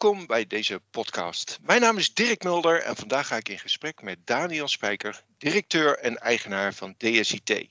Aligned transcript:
Welkom 0.00 0.26
bij 0.26 0.46
deze 0.46 0.80
podcast. 0.90 1.58
Mijn 1.62 1.80
naam 1.80 1.98
is 1.98 2.14
Dirk 2.14 2.42
Mulder 2.42 2.82
en 2.82 2.96
vandaag 2.96 3.26
ga 3.26 3.36
ik 3.36 3.48
in 3.48 3.58
gesprek 3.58 4.02
met 4.02 4.18
Daniel 4.24 4.68
Spijker, 4.68 5.24
directeur 5.38 5.98
en 5.98 6.16
eigenaar 6.16 6.74
van 6.74 6.94
DSIT. 6.98 7.68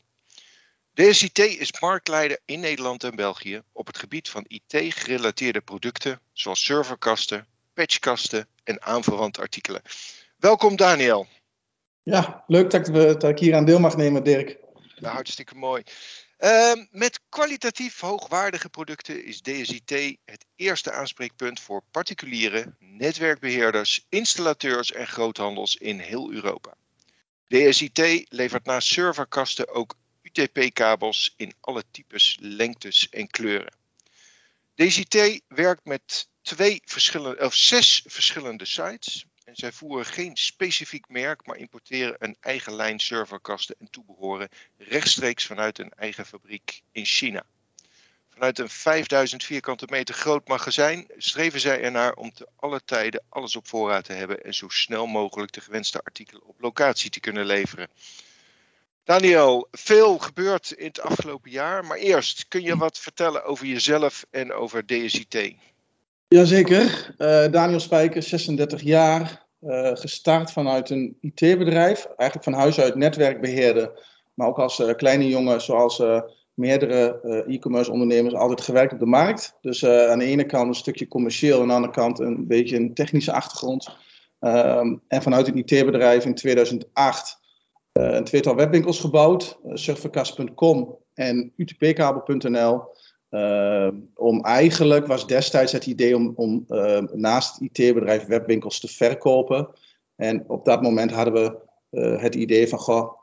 DSIT 0.94 1.39
is 1.39 1.80
marktleider 1.80 2.39
in 2.46 2.60
Nederland 2.60 3.04
en 3.04 3.16
België 3.16 3.62
op 3.71 3.88
het 3.88 3.98
gebied 3.98 4.30
van 4.30 4.46
IT-gerelateerde 4.48 5.62
producten 5.62 6.20
zoals 6.34 6.64
serverkasten, 6.64 7.48
patchkasten 7.74 8.48
en 8.64 8.82
aanverwante 8.82 9.42
artikelen. 9.42 9.82
Welkom 10.38 10.75
Daniel. 10.75 11.28
Ja, 12.04 12.43
leuk 12.48 12.70
dat, 12.70 12.88
we, 12.88 13.18
dat 13.18 13.30
ik 13.30 13.39
hier 13.39 13.56
aan 13.56 13.66
deel 13.66 13.80
mag 13.80 13.98
nemen, 13.98 14.24
Dirk. 14.24 14.57
Ja, 14.96 15.11
hartstikke 15.11 15.56
mooi. 15.56 15.84
Ehm, 16.39 16.86
met 16.92 17.20
kwalitatief 17.29 18.00
hoogwaardige 18.00 18.70
producten 18.70 19.24
is 19.24 19.42
DSIT 19.42 20.18
het 20.25 20.46
eerste 20.56 20.92
aanspreekpunt 20.92 21.60
voor 21.60 21.84
particuliere 21.92 22.75
netwerkbeheerders, 22.79 24.06
installateurs 24.10 24.92
en 24.92 25.07
groothandels 25.07 25.75
in 25.75 26.00
heel 26.00 26.32
Europa. 26.32 26.74
DSIT 27.48 28.25
levert 28.29 28.65
naast 28.65 28.88
serverkasten 28.88 29.68
ook 29.68 29.96
UTP-kabels 30.21 31.34
in 31.38 31.54
alle 31.60 31.84
types, 31.92 32.38
lengtes 32.40 33.09
en 33.09 33.28
kleuren. 33.28 33.73
DSIT 34.76 35.42
werkt 35.48 35.86
met 35.86 36.28
twee 36.42 36.81
verschillende, 36.86 37.45
of 37.45 37.56
zes 37.56 38.03
verschillende 38.06 38.66
sites 38.66 39.26
en 39.50 39.56
zij 39.56 39.72
voeren 39.72 40.06
geen 40.06 40.38
specifiek 40.38 41.06
merk, 41.08 41.45
maar 41.45 41.58
importeren 41.58 42.16
een 42.20 42.36
eigen 42.40 42.76
lijn 42.76 43.00
serverkasten 43.00 43.76
en 43.80 43.90
toebehoren 43.90 44.50
rechtstreeks 44.78 45.45
vanuit 45.45 45.80
een 45.80 45.92
eigen 45.95 46.26
fabriek 46.26 46.81
in 46.92 47.06
China. 47.06 47.44
Vanuit 48.30 48.60
een 48.60 48.70
5000 48.70 49.44
vierkante 49.44 49.88
meter 49.90 50.16
groot 50.16 50.48
magazijn 50.48 51.08
streven 51.18 51.60
zij 51.60 51.82
ernaar 51.82 52.14
om 52.14 52.34
te 52.34 52.48
alle 52.56 52.82
tijden 52.86 53.23
alles 53.30 53.56
op 53.56 53.68
voorraad 53.68 54.04
te 54.04 54.14
hebben 54.14 54.44
en 54.44 54.54
zo 54.54 54.68
snel 54.70 55.06
mogelijk 55.06 55.52
de 55.52 55.62
gewenste 55.62 56.02
artikelen 56.04 56.45
op 56.45 56.62
locatie 56.62 57.10
te 57.10 57.20
kunnen 57.20 57.45
leveren. 57.45 57.88
Daniel, 59.04 59.68
veel 59.72 60.18
gebeurd 60.18 60.72
in 60.72 60.88
het 60.88 61.02
afgelopen 61.02 61.52
jaar, 61.52 61.86
maar 61.86 61.98
eerst 61.98 62.48
kun 62.48 62.62
je 62.62 62.78
wat 62.78 63.00
vertellen 63.00 63.44
over 63.44 63.66
jezelf 63.66 64.26
en 64.30 64.54
over 64.54 64.86
DSIT? 64.86 65.56
Jazeker. 66.28 67.16
Uh, 67.18 67.52
Daniel 67.52 67.80
Spijker, 67.80 68.23
36 68.23 68.82
jaar. 68.82 69.48
Uh, 69.62 69.92
gestart 69.94 70.52
vanuit 70.52 70.90
een 70.90 71.18
IT-bedrijf. 71.22 72.06
Eigenlijk 72.06 72.44
van 72.44 72.54
huis 72.54 72.80
uit 72.80 72.96
netwerkbeheerder. 72.96 74.08
Maar 74.34 74.48
ook 74.48 74.60
als 74.60 74.80
uh, 74.80 74.94
kleine 74.96 75.28
jongen, 75.28 75.62
zoals 75.62 76.04
meerdere 76.54 77.20
e-commerce 77.48 77.92
ondernemers, 77.92 78.34
altijd 78.34 78.62
gewerkt 78.62 78.94
op 78.94 79.00
de 79.00 79.06
markt. 79.06 79.58
Dus 79.62 79.86
aan 79.86 80.20
de 80.20 80.26
ene 80.26 80.46
kant 80.46 80.68
een 80.68 80.74
stukje 80.74 81.08
commercieel, 81.08 81.62
aan 81.62 81.68
de 81.68 81.74
andere 81.74 81.94
kant 81.94 82.20
een 82.20 82.48
beetje 82.48 82.76
een 82.76 82.94
technische 82.94 83.32
achtergrond. 83.32 83.90
Ehm, 84.40 84.96
en 85.08 85.22
vanuit 85.22 85.48
het 85.48 85.56
IT-bedrijf 85.56 86.26
in 86.26 86.36
2008 86.36 87.40
een 87.92 88.23
tweetal 88.23 88.56
webwinkels 88.56 89.00
gebouwd. 89.00 89.60
Surfercast.com 89.73 90.98
en 91.14 91.54
utpkabel.nl. 91.58 92.82
Uh, 93.32 93.88
om 94.16 94.44
eigenlijk 94.44 95.08
was 95.08 95.28
destijds 95.28 95.72
het 95.72 95.86
idee 95.86 96.16
om, 96.16 96.34
om 96.36 96.66
uh, 96.68 97.02
naast 97.14 97.60
het 97.60 97.78
IT-bedrijf 97.78 98.26
webwinkels 98.26 98.80
te 98.80 98.88
verkopen. 98.88 99.70
En 100.16 100.44
op 100.48 100.66
dat 100.66 100.82
moment 100.82 101.12
hadden 101.12 101.34
we 101.34 101.58
uh, 101.92 102.22
het 102.22 102.36
idee 102.36 102.68
van, 102.68 102.80
goh, 102.80 103.18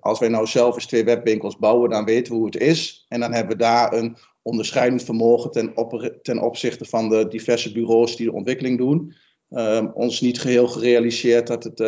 als 0.00 0.18
wij 0.18 0.28
nou 0.28 0.46
zelf 0.46 0.74
eens 0.74 0.86
twee 0.86 1.04
webwinkels 1.04 1.58
bouwen, 1.58 1.90
dan 1.90 2.04
weten 2.04 2.32
we 2.32 2.38
hoe 2.38 2.46
het 2.46 2.56
is. 2.56 3.06
En 3.08 3.20
dan 3.20 3.32
hebben 3.32 3.56
we 3.56 3.62
daar 3.62 3.92
een 3.92 4.16
onderscheidend 4.42 5.02
vermogen 5.02 5.50
ten, 5.50 5.74
ten 6.22 6.42
opzichte 6.42 6.84
van 6.84 7.08
de 7.08 7.28
diverse 7.28 7.72
bureaus 7.72 8.16
die 8.16 8.26
de 8.26 8.32
ontwikkeling 8.32 8.78
doen. 8.78 9.14
Ehm, 9.48 9.86
ons 9.94 10.20
niet 10.20 10.40
geheel 10.40 10.68
gerealiseerd 10.68 11.46
dat 11.46 11.64
het 11.64 11.78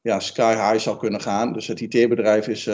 ja, 0.00 0.20
sky 0.20 0.54
high 0.54 0.84
zou 0.84 0.96
kunnen 0.98 1.20
gaan. 1.20 1.52
Dus 1.52 1.66
het 1.66 1.80
IT-bedrijf 1.80 2.48
is, 2.48 2.64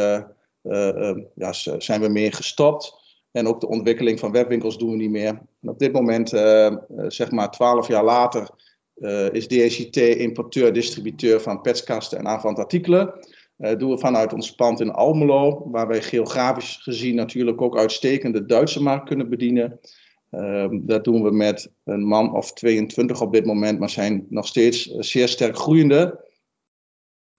ja, 1.35 1.53
zijn 1.79 2.01
we 2.01 2.09
meer 2.09 2.33
gestopt. 2.33 3.04
En 3.35 3.47
ook 3.47 3.61
de 3.61 3.69
ontwikkeling 3.69 4.19
van 4.19 4.33
webwinkels 4.33 4.79
doen 4.79 4.91
we 4.91 4.97
niet 4.97 5.11
meer. 5.11 5.43
Op 5.63 5.79
dit 5.79 5.93
moment, 5.93 6.33
uh, 6.33 6.77
zeg 7.09 7.31
maar 7.31 7.51
twaalf 7.51 7.89
jaar 7.89 8.05
later, 8.05 8.51
uh, 8.97 9.33
is 9.33 9.47
DHIT 9.47 9.97
importeur, 9.97 10.73
distributeur 10.73 11.41
van 11.41 11.61
petskasten 11.61 12.19
en 12.19 12.27
aanvallend 12.27 12.59
artikelen. 12.59 13.15
Doen 13.57 13.91
we 13.91 13.99
vanuit 13.99 14.33
ons 14.33 14.55
pand 14.55 14.81
in 14.81 14.91
Almelo, 14.91 15.71
waar 15.71 15.87
wij 15.87 16.03
geografisch 16.03 16.79
gezien 16.83 17.15
natuurlijk 17.15 17.61
ook 17.61 17.79
uitstekend 17.79 18.35
de 18.35 18.47
Duitse 18.47 18.83
markt 18.83 19.09
kunnen 19.09 19.29
bedienen. 19.29 19.81
Ehm, 20.31 20.79
dat 20.83 21.05
doen 21.05 21.23
we 21.23 21.31
met 21.31 21.73
een 21.85 22.05
man 22.05 22.35
of 22.35 22.53
22 22.53 23.21
op 23.21 23.33
dit 23.33 23.47
moment, 23.47 23.79
maar 23.79 23.91
zijn 23.91 24.27
nog 24.29 24.47
steeds 24.47 24.85
zeer 24.85 25.29
sterk 25.29 25.57
groeiende. 25.57 26.25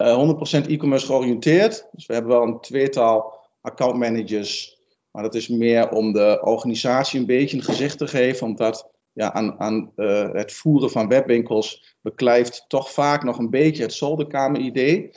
100% 0.04 0.68
e-commerce 0.68 1.06
georiënteerd. 1.06 1.88
Dus 1.92 2.06
we 2.06 2.14
hebben 2.14 2.32
wel 2.32 2.44
een 2.44 2.60
tweetal 2.60 3.34
accountmanagers 3.62 4.75
maar 5.16 5.24
dat 5.24 5.36
is 5.36 5.48
meer 5.48 5.90
om 5.90 6.14
de 6.14 6.40
organisatie 6.44 7.20
een 7.20 7.26
beetje 7.26 7.58
een 7.58 7.64
gezicht 7.64 7.98
te 7.98 8.08
geven, 8.08 8.48
omdat 8.48 8.92
ja, 9.14 9.34
aan, 9.34 9.60
aan 9.60 9.92
uh, 9.96 10.34
het 10.34 10.54
voeren 10.54 10.92
van 10.92 11.08
webwinkels 11.08 11.96
beklijft 12.02 12.66
toch 12.68 12.92
vaak 12.92 13.24
nog 13.24 13.38
een 13.38 13.50
beetje 13.50 13.84
het 13.84 13.94
zolderkamer-idee. 13.94 15.12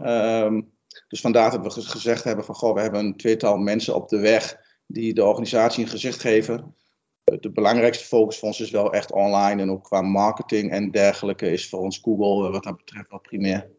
Um, 0.00 0.72
dus 1.08 1.20
vandaar 1.20 1.50
dat 1.50 1.74
we 1.74 1.80
gezegd 1.80 2.24
hebben 2.24 2.44
van, 2.44 2.54
goh, 2.54 2.74
we 2.74 2.80
hebben 2.80 3.00
een 3.00 3.16
tweetal 3.16 3.56
mensen 3.56 3.94
op 3.94 4.08
de 4.08 4.18
weg 4.18 4.56
die 4.86 5.14
de 5.14 5.24
organisatie 5.24 5.84
een 5.84 5.90
gezicht 5.90 6.20
geven. 6.20 6.76
De 7.24 7.50
belangrijkste 7.50 8.04
focus 8.04 8.38
voor 8.38 8.48
ons 8.48 8.60
is 8.60 8.70
wel 8.70 8.92
echt 8.92 9.12
online 9.12 9.62
en 9.62 9.70
ook 9.70 9.84
qua 9.84 10.02
marketing 10.02 10.70
en 10.70 10.90
dergelijke 10.90 11.50
is 11.50 11.68
voor 11.68 11.80
ons 11.80 11.98
Google 11.98 12.50
wat 12.50 12.64
dat 12.64 12.76
betreft 12.76 13.10
wel 13.10 13.20
primair. 13.20 13.70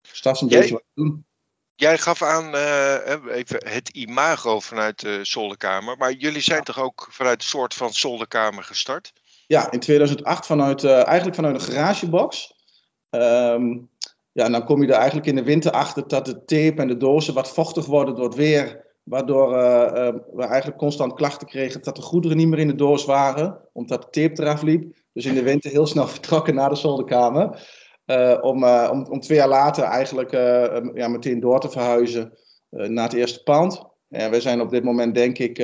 Dus 0.00 0.22
dat 0.22 0.34
is 0.34 0.40
een 0.40 0.48
beetje 0.48 0.72
wat 0.72 0.84
we 0.94 1.02
doen. 1.02 1.24
Jij 1.74 1.98
gaf 1.98 2.22
aan 2.22 2.54
uh, 2.54 2.94
even 3.30 3.68
het 3.68 3.88
imago 3.88 4.60
vanuit 4.60 5.00
de 5.00 5.18
zolderkamer. 5.22 5.96
Maar 5.96 6.12
jullie 6.12 6.40
zijn 6.40 6.62
toch 6.62 6.80
ook 6.80 7.08
vanuit 7.10 7.42
een 7.42 7.48
soort 7.48 7.74
van 7.74 7.92
zolderkamer 7.92 8.64
gestart? 8.64 9.12
Ja, 9.46 9.70
in 9.70 9.80
2008 9.80 10.46
vanuit, 10.46 10.82
uh, 10.82 11.06
eigenlijk 11.06 11.34
vanuit 11.34 11.54
een 11.54 11.74
garagebox. 11.74 12.54
Um, 13.10 13.90
ja, 14.32 14.44
en 14.44 14.52
dan 14.52 14.64
kom 14.64 14.82
je 14.82 14.88
er 14.88 14.94
eigenlijk 14.94 15.26
in 15.26 15.34
de 15.34 15.42
winter 15.42 15.70
achter 15.70 16.08
dat 16.08 16.24
de 16.24 16.44
tape 16.44 16.82
en 16.82 16.88
de 16.88 16.96
dozen 16.96 17.34
wat 17.34 17.52
vochtig 17.52 17.86
worden 17.86 18.14
door 18.14 18.24
het 18.24 18.34
weer. 18.34 18.90
Waardoor 19.02 19.52
uh, 19.52 20.08
we 20.32 20.44
eigenlijk 20.44 20.78
constant 20.78 21.14
klachten 21.14 21.46
kregen 21.46 21.82
dat 21.82 21.96
de 21.96 22.02
goederen 22.02 22.36
niet 22.36 22.48
meer 22.48 22.58
in 22.58 22.66
de 22.66 22.74
doos 22.74 23.04
waren. 23.04 23.68
Omdat 23.72 24.02
de 24.02 24.20
tape 24.20 24.42
eraf 24.42 24.62
liep. 24.62 24.96
Dus 25.12 25.24
in 25.24 25.34
de 25.34 25.42
winter 25.42 25.70
heel 25.70 25.86
snel 25.86 26.08
vertrokken 26.16 26.54
naar 26.54 26.68
de 26.68 26.74
zolderkamer. 26.74 27.68
Uh, 28.06 28.38
om, 28.40 28.62
uh, 28.62 28.88
om, 28.92 29.06
om, 29.10 29.20
twee 29.20 29.38
jaar 29.38 29.48
later 29.48 29.84
eigenlijk 29.84 30.32
uh, 30.32 30.94
ja, 30.94 31.08
meteen 31.08 31.40
door 31.40 31.60
te 31.60 31.70
verhuizen 31.70 32.38
naar 32.68 33.04
het 33.04 33.12
eerste 33.12 33.42
pand. 33.42 33.84
En 34.08 34.30
we 34.30 34.40
zijn 34.40 34.60
op 34.60 34.70
dit 34.70 34.84
moment 34.84 35.14
denk 35.14 35.38
ik 35.38 35.56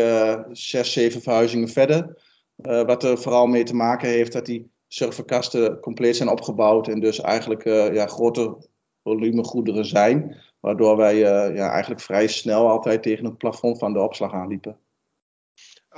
zes, 0.52 0.92
zeven 0.92 1.22
verhuizingen 1.22 1.68
verder. 1.68 2.22
wat 2.56 3.04
er 3.04 3.18
vooral 3.18 3.46
mee 3.46 3.62
te 3.62 3.74
maken 3.74 4.08
heeft 4.08 4.32
dat 4.32 4.46
die 4.46 4.70
serverkasten 4.86 5.80
compleet 5.80 6.16
zijn 6.16 6.28
opgebouwd. 6.28 6.88
En 6.88 7.00
dus 7.00 7.20
eigenlijk 7.20 7.64
ja, 7.94 8.06
grote 8.06 8.56
volume 9.02 9.44
goederen 9.44 9.84
zijn. 9.84 10.36
Waardoor 10.60 10.96
wij 10.96 11.16
ja, 11.16 11.70
eigenlijk 11.70 12.00
vrij 12.00 12.26
snel 12.26 12.68
altijd 12.68 13.02
tegen 13.02 13.24
het 13.24 13.38
plafond 13.38 13.78
van 13.78 13.92
de 13.92 14.00
opslag 14.00 14.32
aanliepen. 14.32 14.78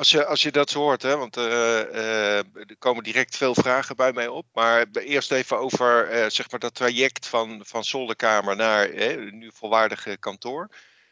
Als 0.00 0.11
je, 0.11 0.27
als 0.27 0.43
je 0.43 0.53
dat 0.53 0.71
zo 0.71 0.78
hoort, 0.81 1.03
hè, 1.03 1.16
want 1.16 1.37
uh, 1.37 1.44
uh, 1.44 2.37
er 2.38 2.77
komen 2.78 3.03
direct 3.03 3.37
veel 3.37 3.55
vragen 3.55 3.97
bij 3.97 4.12
mij 4.12 4.28
op. 4.28 4.47
Maar 4.53 4.87
eerst 4.93 5.33
even 5.33 5.59
over 5.59 6.12
uh, 6.12 6.28
zeg 6.28 6.50
maar 6.50 6.61
dat 6.61 6.75
traject 6.75 7.27
van, 7.27 7.61
van 7.65 7.84
zolderkamer 7.84 8.56
naar 8.56 8.91
nu 9.33 9.50
volwaardige 9.53 10.16
kantoor. 10.16 10.69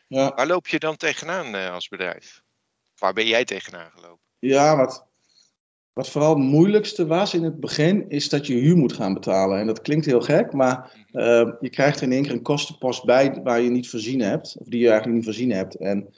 Ja. 0.06 0.32
Waar 0.34 0.46
loop 0.46 0.66
je 0.66 0.78
dan 0.78 0.96
tegenaan 0.96 1.54
als 1.54 1.88
bedrijf? 1.88 2.42
Waar 2.98 3.12
ben 3.12 3.26
jij 3.26 3.44
tegenaan 3.44 3.90
gelopen? 3.94 4.24
Ja, 4.38 4.76
wat, 4.76 5.06
wat 5.92 6.10
vooral 6.10 6.34
het 6.34 6.44
moeilijkste 6.44 7.06
was 7.06 7.34
in 7.34 7.42
het 7.44 7.60
begin, 7.60 8.10
is 8.10 8.28
dat 8.28 8.46
je 8.46 8.54
huur 8.54 8.76
moet 8.76 8.92
gaan 8.92 9.14
betalen. 9.14 9.58
En 9.58 9.66
dat 9.66 9.82
klinkt 9.82 10.06
heel 10.06 10.22
gek, 10.22 10.52
maar 10.52 11.06
mhm. 11.12 11.52
je 11.60 11.70
krijgt 11.70 12.00
in 12.00 12.12
één 12.12 12.22
keer 12.22 12.32
een 12.32 12.42
kostenpost 12.42 13.04
bij 13.04 13.40
waar 13.42 13.60
je 13.60 13.70
niet 13.70 13.90
voorzien 13.90 14.20
hebt. 14.20 14.56
Of 14.58 14.66
die 14.66 14.80
je 14.80 14.88
eigenlijk 14.88 15.16
niet 15.16 15.26
voorzien 15.26 15.52
hebt. 15.52 15.74
En 15.74 16.14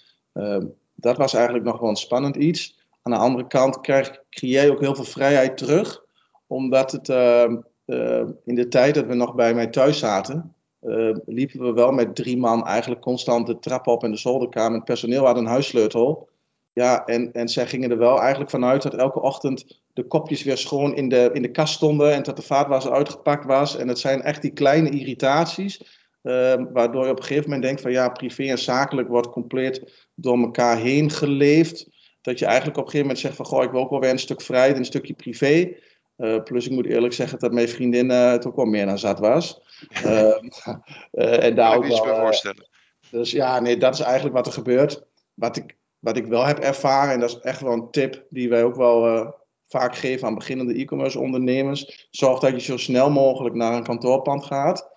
dat 1.01 1.17
was 1.17 1.35
eigenlijk 1.35 1.65
nog 1.65 1.79
wel 1.81 1.89
een 1.89 1.97
spannend 1.97 2.37
iets. 2.37 2.79
Aan 3.03 3.13
de 3.13 3.19
andere 3.19 3.47
kant 3.47 3.81
krijg, 3.81 4.23
creëer 4.31 4.65
je 4.65 4.71
ook 4.71 4.81
heel 4.81 4.95
veel 4.95 5.05
vrijheid 5.05 5.57
terug, 5.57 6.05
omdat 6.47 6.93
het 6.93 7.09
uh, 7.09 7.53
uh, 7.87 8.23
in 8.45 8.55
de 8.55 8.69
tijd 8.69 8.95
dat 8.95 9.07
we 9.07 9.15
nog 9.15 9.35
bij 9.35 9.55
mij 9.55 9.67
thuis 9.67 9.99
zaten, 9.99 10.55
uh, 10.83 11.17
liepen 11.27 11.61
we 11.61 11.73
wel 11.73 11.93
met 11.93 12.15
drie 12.15 12.37
man 12.37 12.67
eigenlijk 12.67 13.01
constant 13.01 13.47
de 13.47 13.59
trap 13.59 13.87
op 13.87 14.05
in 14.05 14.11
de 14.11 14.17
zolderkamer. 14.17 14.75
Het 14.75 14.85
personeel 14.85 15.27
had 15.27 15.37
een 15.37 15.47
huissleutel. 15.47 16.29
Ja, 16.73 17.05
en, 17.05 17.33
en 17.33 17.49
zij 17.49 17.67
gingen 17.67 17.91
er 17.91 17.99
wel 17.99 18.21
eigenlijk 18.21 18.51
vanuit 18.51 18.83
dat 18.83 18.95
elke 18.95 19.21
ochtend 19.21 19.81
de 19.93 20.07
kopjes 20.07 20.43
weer 20.43 20.57
schoon 20.57 20.95
in 20.95 21.09
de, 21.09 21.31
in 21.33 21.43
de 21.43 21.51
kast 21.51 21.75
stonden 21.75 22.13
en 22.13 22.23
dat 22.23 22.37
de 22.37 22.43
vaatwasser 22.43 22.93
uitgepakt 22.93 23.45
was. 23.45 23.77
En 23.77 23.89
het 23.89 23.99
zijn 23.99 24.23
echt 24.23 24.43
die 24.43 24.53
kleine 24.53 24.91
irritaties 24.91 26.00
Ehm, 26.23 26.67
waardoor 26.73 27.05
je 27.05 27.11
op 27.11 27.17
een 27.17 27.25
gegeven 27.25 27.45
moment 27.45 27.63
denkt 27.63 27.81
van 27.81 27.93
ja, 27.93 28.09
privé 28.09 28.43
en 28.43 28.59
zakelijk 28.59 29.09
wordt 29.09 29.31
compleet 29.31 30.09
door 30.15 30.39
elkaar 30.39 30.79
heen 30.79 31.11
geleefd. 31.11 31.89
Dat 32.21 32.39
je 32.39 32.45
eigenlijk 32.45 32.77
op 32.77 32.85
een 32.85 32.91
gegeven 32.91 33.07
moment 33.07 33.19
zegt 33.19 33.37
van 33.37 33.47
goh, 33.47 33.63
ik 33.63 33.71
wil 33.71 33.81
ook 33.81 33.91
wel 33.91 34.01
weer 34.01 34.11
een 34.11 34.19
stuk 34.19 34.41
vrijheid, 34.41 34.77
een 34.77 34.85
stukje 34.85 35.15
privé. 35.15 35.77
plus 36.45 36.67
ik 36.67 36.73
moet 36.73 36.87
eerlijk 36.87 37.13
zeggen 37.13 37.39
dat 37.39 37.53
mijn 37.53 37.69
vriendin 37.69 38.09
het 38.09 38.47
ook 38.47 38.57
wel 38.57 38.65
meer 38.65 38.87
dan 38.87 38.99
zat 38.99 39.19
was. 39.19 39.61
Ehm, 40.05 40.49
en 41.11 41.55
daar 41.55 41.77
ook 41.77 41.87
wel, 41.87 42.17
voorstellen. 42.17 42.69
Dus 43.11 43.31
ja, 43.31 43.61
nee, 43.61 43.77
dat 43.77 43.95
is 43.95 44.01
eigenlijk 44.01 44.35
wat 44.35 44.47
er 44.47 44.53
gebeurt. 44.53 45.03
Wat 45.35 45.57
ik, 45.57 45.77
wat 45.99 46.17
ik 46.17 46.27
wel 46.27 46.45
heb 46.45 46.59
ervaren, 46.59 47.13
en 47.13 47.21
dat 47.21 47.29
is 47.29 47.39
echt 47.39 47.61
wel 47.61 47.73
een 47.73 47.91
tip 47.91 48.27
die 48.29 48.49
wij 48.49 48.65
ook 48.65 48.77
wel 48.77 49.35
vaak 49.71 49.97
geven 49.97 50.27
aan 50.27 50.35
beginnende 50.35 50.75
e-commerce 50.75 51.19
ondernemers. 51.19 52.09
Zorg 52.11 52.39
dat 52.39 52.51
je 52.51 52.61
zo 52.61 52.77
snel 52.77 53.11
mogelijk 53.11 53.55
naar 53.55 53.73
een 53.73 53.83
kantoorpand 53.83 54.45
gaat. 54.45 54.91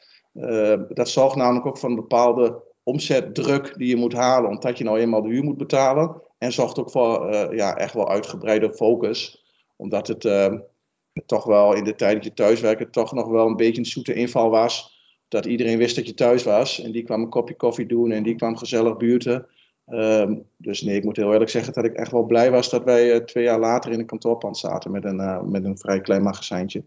Dat 0.89 1.09
zorgt 1.09 1.35
namelijk 1.35 1.65
ook 1.65 1.77
voor 1.77 1.89
een 1.89 1.95
bepaalde 1.95 2.61
omzetdruk 2.83 3.77
die 3.77 3.87
je 3.87 3.95
moet 3.95 4.13
halen, 4.13 4.49
omdat 4.49 4.77
je 4.77 4.83
nou 4.83 4.99
eenmaal 4.99 5.21
de 5.21 5.29
huur 5.29 5.43
moet 5.43 5.57
betalen. 5.57 6.21
En 6.37 6.51
zorgt 6.51 6.79
ook 6.79 6.91
voor 6.91 7.33
uh, 7.33 7.45
ja, 7.51 7.77
echt 7.77 7.93
wel 7.93 8.09
uitgebreide 8.09 8.73
focus. 8.73 9.43
Omdat 9.75 10.07
het 10.07 10.23
uh, 10.23 10.53
toch 11.25 11.43
wel 11.43 11.73
in 11.73 11.83
de 11.83 11.95
tijd 11.95 12.13
dat 12.13 12.23
je 12.23 12.33
thuiswerken 12.33 12.91
toch 12.91 13.13
nog 13.13 13.27
wel 13.27 13.47
een 13.47 13.55
beetje 13.55 13.79
een 13.79 13.85
zoete 13.85 14.13
inval 14.13 14.49
was. 14.49 15.01
Dat 15.27 15.45
iedereen 15.45 15.77
wist 15.77 15.95
dat 15.95 16.07
je 16.07 16.13
thuis 16.13 16.43
was. 16.43 16.81
En 16.81 16.91
die 16.91 17.03
kwam 17.03 17.21
een 17.21 17.29
kopje 17.29 17.55
koffie 17.55 17.85
doen 17.85 18.11
en 18.11 18.23
die 18.23 18.35
kwam 18.35 18.57
gezellig 18.57 18.97
buurten. 18.97 19.47
Uh, 19.87 20.31
dus 20.57 20.81
nee, 20.81 20.95
ik 20.95 21.03
moet 21.03 21.15
heel 21.15 21.31
eerlijk 21.31 21.49
zeggen 21.49 21.73
dat 21.73 21.85
ik 21.85 21.93
echt 21.93 22.11
wel 22.11 22.23
blij 22.23 22.51
was 22.51 22.69
dat 22.69 22.83
wij 22.83 23.21
twee 23.21 23.43
jaar 23.43 23.59
later 23.59 23.91
in 23.91 23.99
een 23.99 24.05
kantoorpand 24.05 24.57
zaten 24.57 24.91
met 24.91 25.05
een, 25.05 25.51
met 25.51 25.63
een 25.63 25.77
vrij 25.77 26.01
klein 26.01 26.23
magazijntje. 26.23 26.83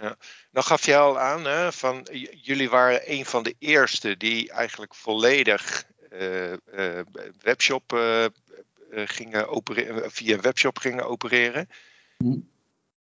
Ja. 0.00 0.16
Nou 0.50 0.66
gaf 0.66 0.86
je 0.86 0.96
al 0.96 1.18
aan, 1.18 1.44
hè, 1.44 1.72
van 1.72 2.06
jullie 2.42 2.70
waren 2.70 3.00
een 3.12 3.24
van 3.24 3.42
de 3.42 3.54
eerste 3.58 4.16
die 4.16 4.50
eigenlijk 4.50 4.94
volledig 4.94 5.86
webshop 7.40 7.92
eh, 8.90 9.02
gingen 9.06 9.48
opereren, 9.48 10.10
via 10.10 10.40
webshop 10.40 10.78
gingen 10.78 11.04
opereren. 11.04 11.68
Hm. 12.16 12.38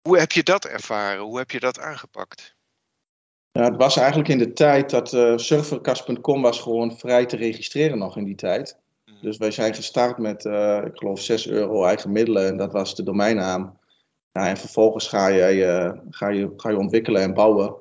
Hoe 0.01 0.19
heb 0.19 0.31
je 0.31 0.44
dat 0.44 0.66
ervaren? 0.66 1.22
Hoe 1.22 1.38
heb 1.38 1.51
je 1.51 1.60
dat 1.60 1.80
aangepakt? 1.80 2.56
Ja, 3.51 3.63
het 3.63 3.75
was 3.75 3.98
eigenlijk 3.98 4.30
in 4.30 4.38
de 4.38 4.54
tijd 4.54 4.90
dat 4.90 5.10
serverkast.com 5.42 6.42
was 6.42 6.60
gewoon 6.60 6.98
vrij 6.98 7.25
te 7.25 7.36
registreren 7.36 7.98
nog 7.98 8.18
in 8.18 8.24
die 8.24 8.36
tijd. 8.36 8.78
Hm. 9.06 9.12
Dus 9.22 9.38
wij 9.38 9.51
zijn 9.51 9.75
gestart 9.75 10.18
met, 10.18 10.45
ik 10.86 10.98
geloof, 10.98 11.22
6 11.22 11.48
euro 11.48 11.86
eigen 11.86 12.12
middelen 12.12 12.48
en 12.48 12.57
dat 12.57 12.72
was 12.72 12.95
de 12.95 13.04
domeinnaam. 13.04 13.78
Ja, 14.38 14.48
en 14.48 14.57
vervolgens 14.57 15.07
ga 15.07 15.28
je, 15.28 15.56
uh, 15.56 16.00
ga, 16.10 16.28
je, 16.28 16.54
ga 16.57 16.69
je 16.69 16.78
ontwikkelen 16.78 17.22
en 17.22 17.34
bouwen. 17.34 17.75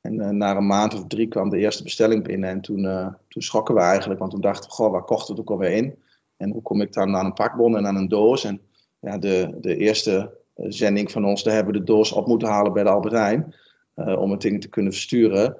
En 0.00 0.36
na 0.36 0.56
een 0.56 0.66
maand 0.66 0.94
of 0.94 1.06
drie 1.06 1.28
kwam 1.28 1.50
de 1.50 1.58
eerste 1.58 1.82
bestelling 1.82 2.24
binnen 2.24 2.50
en 2.50 2.60
toen, 2.60 3.14
toen 3.28 3.42
schrokken 3.42 3.74
we 3.74 3.80
eigenlijk, 3.80 4.20
want 4.20 4.32
toen 4.32 4.40
dachten 4.40 4.68
we, 4.68 4.74
goh, 4.74 4.90
waar 4.90 5.04
kocht 5.04 5.28
het 5.28 5.40
ook 5.40 5.50
alweer 5.50 5.70
in? 5.70 5.94
En 6.36 6.50
hoe 6.50 6.62
kom 6.62 6.80
ik 6.80 6.92
dan 6.92 7.16
aan 7.16 7.24
een 7.24 7.32
pakbon 7.32 7.76
en 7.76 7.86
aan 7.86 7.96
een 7.96 8.08
doos? 8.08 8.44
En 8.44 8.60
ja, 9.00 9.18
de, 9.18 9.56
de 9.60 9.76
eerste 9.76 10.38
eh, 10.54 10.64
zending 10.68 11.10
van 11.10 11.24
ons, 11.24 11.42
daar 11.42 11.54
hebben 11.54 11.72
we 11.72 11.78
de 11.78 11.84
doos 11.84 12.12
op 12.12 12.26
moeten 12.26 12.48
halen 12.48 12.72
bij 12.72 12.82
de 12.82 12.90
Albert 12.90 13.14
Heijn. 13.14 13.54
Om 13.94 14.30
het 14.30 14.40
ding 14.40 14.60
te 14.60 14.68
kunnen 14.68 14.92
versturen. 14.92 15.56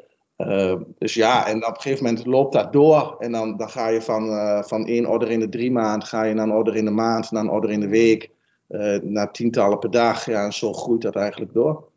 Dus 0.99 1.14
ja, 1.14 1.46
en 1.46 1.67
op 1.67 1.75
een 1.75 1.81
gegeven 1.81 2.05
moment 2.05 2.26
loopt 2.26 2.53
dat 2.53 2.73
door. 2.73 3.17
En 3.19 3.32
dan, 3.32 3.56
dan 3.56 3.70
ga 3.70 3.88
je 3.88 4.03
van, 4.03 4.29
van 4.64 4.87
één 4.87 5.06
order 5.06 5.31
in 5.31 5.41
de 5.41 5.49
drie 5.49 5.73
maand, 5.73 6.05
ga 6.05 6.23
je 6.23 6.35
naar 6.35 6.46
een 6.46 6.53
order 6.53 6.76
in 6.76 6.85
de 6.85 6.91
maand, 6.91 7.31
naar 7.31 7.43
een 7.43 7.50
order 7.50 7.70
in 7.70 7.81
de 7.81 7.88
week, 7.88 8.31
naar 9.02 9.32
tientallen 9.32 9.78
per 9.78 9.90
dag. 9.90 10.26
Ja, 10.26 10.44
en 10.44 10.52
zo 10.52 10.72
groeit 10.72 11.02
dat 11.02 11.17
eigenlijk 11.17 11.52
door. 11.52 11.88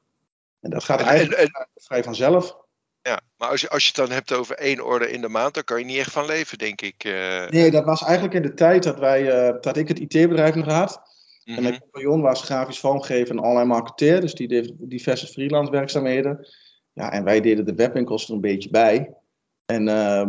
En 0.59 0.69
dat 0.69 0.83
gaat 0.83 1.01
eigenlijk 1.01 1.69
vrij 1.75 2.03
vanzelf. 2.03 2.61
Ja, 3.01 3.21
maar 3.37 3.49
als 3.49 3.61
je, 3.61 3.69
als 3.69 3.83
je 3.83 3.87
het 3.87 4.07
dan 4.07 4.15
hebt 4.15 4.33
over 4.33 4.55
één 4.55 4.85
orde 4.85 5.11
in 5.11 5.21
de 5.21 5.29
maand, 5.29 5.53
dan 5.53 5.63
kan 5.63 5.79
je 5.79 5.85
niet 5.85 5.97
echt 5.97 6.11
van 6.11 6.25
leven, 6.25 6.57
denk 6.57 6.81
ik. 6.81 7.03
Uh... 7.03 7.47
Nee, 7.49 7.71
dat 7.71 7.85
was 7.85 8.03
eigenlijk 8.03 8.33
in 8.33 8.41
de 8.41 8.53
tijd 8.53 8.83
dat, 8.83 8.99
wij, 8.99 9.47
uh, 9.47 9.61
dat 9.61 9.77
ik 9.77 9.87
het 9.87 9.99
IT-bedrijf 9.99 10.55
nog 10.55 10.65
had. 10.65 10.95
Mm 10.95 11.03
-hmm. 11.43 11.55
En 11.55 11.63
mijn 11.63 11.79
compagnon 11.79 12.21
was 12.21 12.41
grafisch 12.41 12.79
vormgever 12.79 13.35
en 13.35 13.43
online 13.43 13.65
marketeer, 13.65 14.21
dus 14.21 14.33
die 14.33 14.47
deed 14.47 14.73
diverse 14.77 15.27
freelance 15.27 15.71
werkzaamheden. 15.71 16.47
Ja, 16.93 17.11
en 17.11 17.23
wij 17.23 17.41
deden 17.41 17.65
de 17.65 17.75
webwinkels 17.75 18.27
er 18.27 18.33
een 18.33 18.41
beetje 18.41 18.69
bij. 18.69 19.13
En 19.65 19.87
uh, 19.87 20.21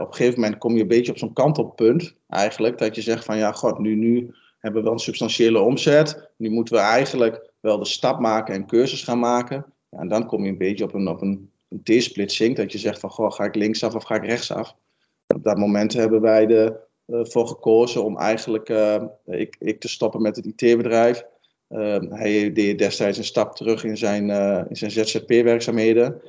op 0.00 0.08
een 0.08 0.14
gegeven 0.14 0.40
moment 0.40 0.58
kom 0.58 0.74
je 0.74 0.80
een 0.80 0.88
beetje 0.88 1.12
op 1.12 1.18
zo'n 1.18 1.32
kantelpunt, 1.32 2.14
eigenlijk, 2.28 2.78
dat 2.78 2.94
je 2.94 3.02
zegt 3.02 3.24
van 3.24 3.36
ja, 3.36 3.52
god, 3.52 3.78
nu, 3.78 3.94
nu 3.94 4.34
hebben 4.66 4.82
we 4.82 4.88
wel 4.88 4.98
een 4.98 5.04
substantiële 5.04 5.60
omzet. 5.60 6.30
Nu 6.36 6.50
moeten 6.50 6.74
we 6.74 6.80
eigenlijk 6.80 7.50
wel 7.60 7.78
de 7.78 7.84
stap 7.84 8.20
maken 8.20 8.54
en 8.54 8.66
cursus 8.66 9.02
gaan 9.02 9.18
maken. 9.18 9.66
Ja, 9.88 9.98
en 9.98 10.08
dan 10.08 10.26
kom 10.26 10.44
je 10.44 10.50
een 10.50 10.58
beetje 10.58 10.84
op 10.84 10.94
een, 10.94 11.08
op 11.08 11.20
een 11.20 11.50
een 11.68 11.82
T-splitsing, 11.82 12.56
dat 12.56 12.72
je 12.72 12.78
zegt 12.78 13.00
van 13.00 13.10
goh, 13.10 13.32
ga 13.32 13.44
ik 13.44 13.54
linksaf 13.54 13.94
of 13.94 14.04
ga 14.04 14.14
ik 14.14 14.24
rechtsaf. 14.24 14.74
Op 15.26 15.44
dat 15.44 15.58
moment 15.58 15.92
hebben 15.92 16.20
wij 16.20 16.74
ervoor 17.06 17.42
uh, 17.42 17.48
gekozen 17.48 18.04
om 18.04 18.18
eigenlijk 18.18 18.68
uh, 18.68 19.02
ik, 19.24 19.56
ik 19.58 19.80
te 19.80 19.88
stoppen 19.88 20.22
met 20.22 20.36
het 20.36 20.46
IT-bedrijf. 20.46 21.24
Uh, 21.68 21.96
hij 22.08 22.52
deed 22.52 22.78
destijds 22.78 23.18
een 23.18 23.24
stap 23.24 23.56
terug 23.56 23.84
in 23.84 23.96
zijn, 23.96 24.30
in 24.68 24.76
zijn 24.76 24.90
ZZP-werkzaamheden. 24.90 26.22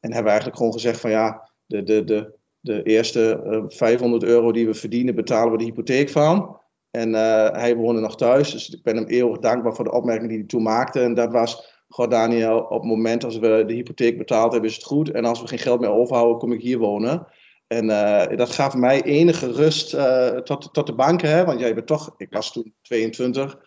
En 0.00 0.12
hebben 0.12 0.30
eigenlijk 0.30 0.56
gewoon 0.56 0.72
gezegd 0.72 1.00
van 1.00 1.10
ja, 1.10 1.50
de, 1.66 1.82
de, 1.82 2.04
de, 2.04 2.32
de 2.60 2.82
eerste 2.82 3.64
500 3.68 4.22
euro 4.22 4.52
die 4.52 4.66
we 4.66 4.74
verdienen 4.74 5.14
betalen 5.14 5.52
we 5.52 5.58
de 5.58 5.64
hypotheek 5.64 6.08
van. 6.08 6.60
En 6.94 7.12
hij 7.52 7.76
woonde 7.76 8.00
nog 8.00 8.16
thuis, 8.16 8.50
dus 8.50 8.70
ik 8.70 8.82
ben 8.82 8.96
hem 8.96 9.06
eeuwig 9.06 9.38
dankbaar 9.38 9.74
voor 9.74 9.84
de 9.84 9.92
opmerking 9.92 10.28
die 10.28 10.38
hij 10.38 10.46
toen 10.46 10.62
maakte. 10.62 11.00
En 11.00 11.14
dat 11.14 11.32
was 11.32 11.74
Goh, 11.94 12.10
Daniel, 12.10 12.58
op 12.58 12.80
het 12.80 12.90
moment 12.90 13.24
als 13.24 13.38
we 13.38 13.64
de 13.66 13.74
hypotheek 13.74 14.18
betaald 14.18 14.52
hebben, 14.52 14.70
is 14.70 14.76
het 14.76 14.84
goed. 14.84 15.10
En 15.10 15.24
als 15.24 15.40
we 15.40 15.48
geen 15.48 15.58
geld 15.58 15.80
meer 15.80 15.90
overhouden, 15.90 16.38
kom 16.38 16.52
ik 16.52 16.60
hier 16.60 16.78
wonen. 16.78 17.26
En 17.66 17.84
uh, 17.84 18.36
dat 18.36 18.50
gaf 18.50 18.74
mij 18.74 19.02
enige 19.02 19.52
rust 19.52 19.94
uh, 19.94 20.28
tot, 20.28 20.74
tot 20.74 20.86
de 20.86 20.94
banken. 20.94 21.28
Hè? 21.28 21.44
Want 21.44 21.60
jij 21.60 21.74
bent 21.74 21.86
toch, 21.86 22.14
ik 22.16 22.32
was 22.32 22.52
toen 22.52 22.74
22, 22.82 23.58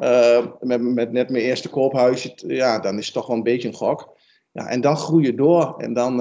uh, 0.00 0.36
eh, 0.36 0.46
met, 0.60 0.82
met 0.82 1.12
net 1.12 1.30
mijn 1.30 1.44
eerste 1.44 1.68
koophuisje. 1.68 2.34
Ja, 2.36 2.78
dan 2.78 2.98
is 2.98 3.04
het 3.04 3.14
toch 3.14 3.26
wel 3.26 3.36
een 3.36 3.42
beetje 3.42 3.68
een 3.68 3.74
gok. 3.74 4.16
Ja, 4.52 4.68
en 4.68 4.80
dan 4.80 4.96
groei 4.96 5.24
je 5.24 5.34
door. 5.34 5.74
En 5.78 5.92
dan 5.92 6.16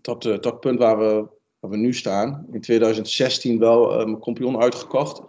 tot, 0.00 0.20
tot 0.20 0.44
het 0.44 0.60
punt 0.60 0.78
waar 0.78 0.98
we, 0.98 1.26
waar 1.62 1.70
we 1.70 1.76
nu 1.76 1.94
staan. 1.94 2.46
In 2.52 2.60
2016 2.60 3.58
wel 3.58 4.06
mijn 4.06 4.18
compagnon 4.18 4.60
uitgekocht. 4.60 5.22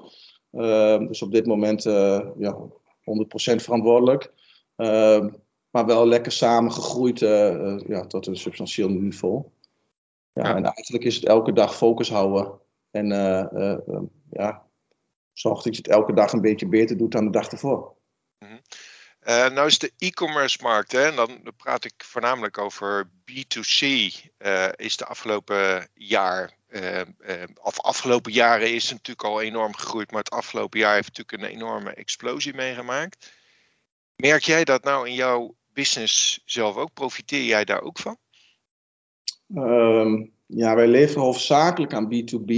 dus 1.08 1.22
op 1.22 1.32
dit 1.32 1.46
moment 1.46 1.84
ja, 2.38 2.58
100% 2.58 3.62
verantwoordelijk. 3.62 4.34
Ehm, 4.76 5.30
maar 5.70 5.86
wel 5.86 6.08
lekker 6.08 6.32
samengegroeid 6.32 7.22
uh, 7.22 7.80
ja, 7.88 8.06
tot 8.06 8.28
een 8.28 8.36
substantieel 8.36 8.90
niveau. 8.90 9.44
Ja, 10.34 10.48
ja, 10.48 10.56
En 10.56 10.64
eigenlijk 10.64 11.04
is 11.04 11.16
het 11.16 11.26
elke 11.26 11.54
dag 11.54 11.76
focus 11.76 12.10
houden. 12.10 12.60
En 12.92 13.08
ja, 14.30 14.66
zorg 15.34 15.62
dat 15.62 15.76
je 15.76 15.82
het 15.82 15.92
elke 15.92 16.14
dag 16.14 16.34
een 16.34 16.42
beetje 16.42 16.68
beter 16.68 16.98
doet 16.98 17.12
dan 17.12 17.26
de 17.26 17.32
dag 17.32 17.48
ervoor. 17.48 17.96
Uh, 19.28 19.50
nou 19.50 19.68
is 19.68 19.80
de 19.80 19.92
e-commerce 19.98 20.58
markt, 20.62 20.92
hè, 20.92 21.08
en 21.08 21.16
dan 21.16 21.42
praat 21.58 21.86
ik 21.86 21.94
voornamelijk 21.98 22.58
over 22.58 23.10
B2C, 23.32 23.82
uh, 24.40 24.68
is 24.76 24.98
de 24.98 25.06
afgelopen 25.06 25.88
jaar, 25.94 26.58
uh, 26.70 27.02
of 27.62 27.82
afgelopen 27.82 28.32
jaren 28.32 28.74
is 28.74 28.92
natuurlijk 28.92 29.28
al 29.28 29.42
enorm 29.42 29.76
gegroeid, 29.76 30.12
maar 30.12 30.20
het 30.20 30.32
afgelopen 30.32 30.80
jaar 30.80 30.94
heeft 30.94 31.18
natuurlijk 31.18 31.44
een 31.44 31.60
enorme 31.60 31.94
explosie 31.94 32.54
meegemaakt. 32.54 33.34
Merk 34.16 34.44
jij 34.44 34.64
dat 34.64 34.84
nou 34.84 35.08
in 35.08 35.14
jouw 35.14 35.56
business 35.74 36.42
zelf 36.46 36.76
ook? 36.76 36.94
Profiteer 36.94 37.44
jij 37.44 37.66
daar 37.66 37.82
ook 37.82 38.00
van? 38.00 38.18
Um, 39.56 40.34
ja, 40.46 40.76
wij 40.76 40.88
leveren 40.88 41.24
hoofdzakelijk 41.24 41.94
aan 41.94 42.06
B2B. 42.14 42.52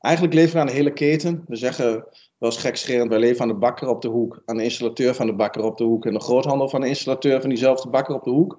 Eigenlijk 0.00 0.34
leveren 0.34 0.52
we 0.52 0.60
aan 0.60 0.66
de 0.66 0.72
hele 0.72 0.92
keten. 0.92 1.44
We 1.46 1.56
zeggen 1.56 2.06
eens 2.38 2.56
gekscherend, 2.56 3.10
wij 3.10 3.18
leveren 3.18 3.42
aan 3.42 3.48
de 3.48 3.54
bakker 3.54 3.88
op 3.88 4.02
de 4.02 4.08
hoek, 4.08 4.42
aan 4.44 4.56
de 4.56 4.62
installateur 4.62 5.14
van 5.14 5.26
de 5.26 5.34
bakker 5.34 5.64
op 5.64 5.76
de 5.76 5.84
hoek 5.84 6.06
en 6.06 6.12
de 6.12 6.20
groothandel 6.20 6.68
van 6.68 6.80
de 6.80 6.88
installateur 6.88 7.40
van 7.40 7.48
diezelfde 7.48 7.88
bakker 7.88 8.14
op 8.14 8.24
de 8.24 8.30
hoek. 8.30 8.58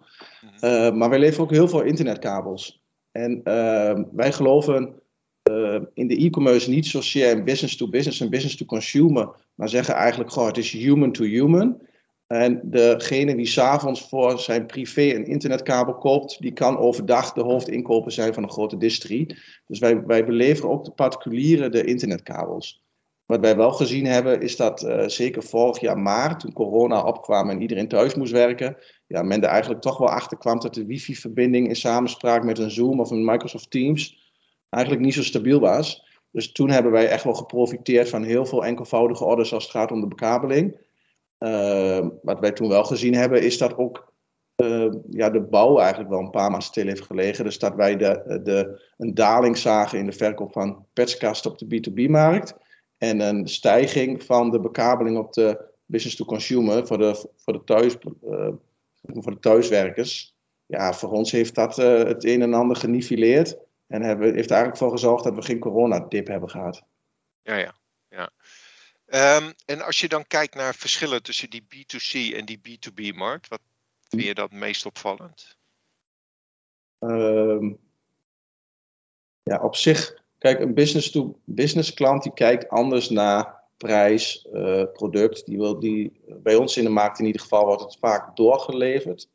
Uh, 0.62 0.92
maar 0.92 1.10
wij 1.10 1.20
leveren 1.20 1.44
ook 1.44 1.52
heel 1.52 1.68
veel 1.68 1.82
internetkabels. 1.82 2.84
En 3.12 3.42
uh, 3.44 4.00
wij 4.12 4.32
geloven 4.32 5.02
uh, 5.50 5.80
in 5.94 6.08
de 6.08 6.18
e-commerce 6.18 6.70
niet 6.70 6.88
zozeer 6.88 7.30
in 7.32 7.44
business 7.44 7.78
to 7.78 7.90
business 7.90 8.22
en 8.22 8.30
business 8.30 8.56
to 8.56 8.66
consumer, 8.66 9.30
maar 9.56 9.70
zeggen 9.70 9.94
eigenlijk 9.94 10.32
gewoon 10.32 10.48
het 10.48 10.58
is 10.58 10.72
human 10.72 11.12
to 11.12 11.24
human. 11.24 11.82
En 12.28 12.62
degene 12.64 13.36
die 13.36 13.46
s'avonds 13.46 14.10
voor 14.10 14.40
zijn 14.40 14.66
privé 14.66 15.02
een 15.02 15.26
internetkabel 15.26 15.96
koopt, 15.96 16.42
die 16.42 16.54
kan 16.54 16.78
overdag 16.78 17.34
de 17.34 17.42
hoofdinkoper 17.42 18.12
zijn 18.12 18.34
van 18.34 18.44
een 18.44 18.52
grote 18.52 18.78
distrie. 18.78 19.38
Dus 19.68 19.80
wij, 19.80 20.06
wij 20.06 20.26
beleveren 20.26 20.70
ook 20.70 20.86
de 20.86 20.92
particulieren 20.92 21.72
de 21.72 21.84
internetkabels. 21.84 22.84
Wat 23.30 23.40
wij 23.40 23.56
wel 23.56 23.72
gezien 23.72 24.06
hebben, 24.06 24.42
is 24.42 24.56
dat 24.56 24.84
uh, 24.84 25.08
zeker 25.08 25.44
vorig 25.44 25.80
jaar 25.80 25.98
maart, 25.98 26.40
toen 26.40 26.54
corona 26.54 27.04
opkwam 27.04 27.50
en 27.50 27.62
iedereen 27.62 27.88
thuis 27.88 28.16
moest 28.16 28.32
werken, 28.32 28.78
ja, 29.08 29.22
men 29.22 29.42
er 29.42 29.50
eigenlijk 29.50 29.82
toch 29.82 29.98
wel 29.98 30.10
achter 30.10 30.38
kwam 30.38 30.60
dat 30.60 30.74
de 30.74 30.86
wifi-verbinding 30.86 31.68
in 31.68 31.76
samenspraak 31.76 32.44
met 32.44 32.58
een 32.58 32.72
Zoom 32.72 33.00
of 33.00 33.12
een 33.12 33.26
Microsoft 33.26 33.72
Teams 33.72 34.34
eigenlijk 34.70 35.04
niet 35.06 35.14
zo 35.14 35.24
stabiel 35.24 35.60
was. 35.60 36.08
Dus 36.32 36.52
toen 36.52 36.70
hebben 36.70 36.92
wij 36.92 37.08
echt 37.08 37.24
wel 37.24 37.34
geprofiteerd 37.34 38.10
van 38.10 38.24
heel 38.24 38.46
veel 38.46 38.66
enkelvoudige 38.66 39.26
orders 39.26 39.54
als 39.54 39.64
het 39.64 39.72
gaat 39.72 39.92
om 39.92 40.02
de 40.02 40.08
bekabeling. 40.08 40.78
Uh, 41.40 42.08
wat 42.22 42.40
wij 42.40 42.52
toen 42.52 42.70
wel 42.70 42.84
gezien 42.84 43.16
hebben, 43.16 43.44
is 43.44 43.58
dat 43.58 43.78
ook 43.78 44.14
uh, 44.64 44.94
ja, 45.10 45.30
de 45.30 45.42
bouw 45.42 45.78
eigenlijk 45.78 46.10
wel 46.10 46.20
een 46.20 46.30
paar 46.30 46.50
maanden 46.50 46.68
stil 46.68 46.86
heeft 46.86 47.06
gelegen. 47.06 47.44
Dus 47.44 47.60
dat 47.60 47.76
wij 47.76 47.98
de, 47.98 48.40
de, 48.44 48.82
een 48.98 49.14
daling 49.14 49.58
zagen 49.58 50.00
in 50.00 50.06
de 50.06 50.12
verkoop 50.12 50.52
van 50.52 50.86
petskasten 50.94 51.52
op 51.52 51.58
de 51.58 51.66
B2B-markt. 51.66 52.68
En 53.00 53.20
een 53.20 53.48
stijging 53.48 54.24
van 54.24 54.52
de 54.52 54.60
bekabeling 54.60 55.18
op 55.18 55.34
de 55.34 55.68
business 55.86 56.18
to 56.18 56.26
consumer, 56.26 56.88
voor 56.88 56.98
de, 56.98 57.30
voor 57.36 57.54
de, 57.54 57.64
thuis, 57.64 57.96
voor 59.04 59.32
de 59.32 59.40
thuiswerkers. 59.40 60.36
Ja, 60.66 60.94
voor 60.94 61.12
ons 61.12 61.32
heeft 61.32 61.56
dat 61.56 61.76
het 61.76 62.24
een 62.24 62.42
en 62.42 62.54
ander 62.54 62.78
geniveleerd. 62.78 63.58
En 63.88 64.02
hebben, 64.02 64.34
heeft 64.34 64.50
er 64.50 64.56
eigenlijk 64.56 64.78
voor 64.78 64.92
gezorgd 64.92 65.24
dat 65.24 65.36
we 65.36 65.42
geen 65.42 65.60
coronadip 65.60 66.28
hebben 66.28 66.50
gehad. 66.50 66.84
Ja, 67.42 67.56
ja. 67.56 67.76
ja. 68.10 68.30
Um, 69.38 69.54
en 69.66 69.82
als 69.82 70.00
je 70.00 70.08
dan 70.08 70.28
kijkt 70.28 70.56
naar 70.56 70.76
verschillen 70.76 71.24
tussen 71.24 71.50
die 71.50 71.64
B2C 71.64 72.36
en 72.36 72.46
die 72.46 72.60
B2B-markt, 72.60 73.48
wat 73.48 73.62
vind 74.10 74.24
je 74.24 74.34
dat 74.34 74.52
meest 74.52 74.86
opvallend? 74.86 75.58
Um, 77.00 77.80
ja, 79.44 79.60
op 79.62 79.76
zich, 79.76 80.19
kijk, 80.40 80.60
een 80.60 80.74
business-to-business 80.74 81.94
klant 81.94 82.24
die 82.24 82.34
kijkt 82.34 82.70
anders 82.70 83.10
naar 83.10 83.58
prijs, 83.78 84.48
uh, 84.54 84.84
product. 84.94 85.46
Die 85.46 85.58
wil, 85.58 85.80
die, 85.80 86.22
bij 86.44 86.56
ons 86.56 86.78
in 86.78 86.84
de 86.84 86.90
markt 86.90 87.20
in 87.20 87.26
ieder 87.26 87.42
geval 87.42 87.66
wordt 87.66 87.82
het 87.82 87.98
vaak 88.00 88.36
doorgeleverd. 88.36 89.30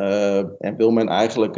Uh, 0.00 0.38
en 0.38 0.76
wil 0.76 0.90
men 0.90 1.08
eigenlijk 1.08 1.54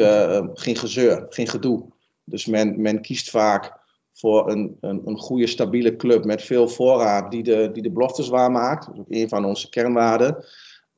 geen 0.55 0.77
gezeur, 0.77 1.27
geen 1.29 1.49
gedoe. 1.49 1.89
Dus 2.25 2.47
men, 2.47 2.81
men 2.81 3.01
kiest 3.01 3.31
vaak 3.31 3.85
voor 4.13 4.51
een, 4.51 4.77
een, 4.81 5.03
een 5.05 5.19
goede, 5.19 5.47
stabiele 5.47 5.97
club 5.97 6.25
met 6.25 6.43
veel 6.43 6.69
voorraad 6.69 7.31
die 7.31 7.43
de, 7.43 7.71
die 7.73 7.83
de 7.83 7.91
beloftes 7.91 8.29
waarmaakt. 8.29 8.87
Dat 8.87 8.95
is 8.95 9.01
ook 9.01 9.07
een 9.09 9.29
van 9.29 9.45
onze 9.45 9.69
kernwaarden. 9.69 10.45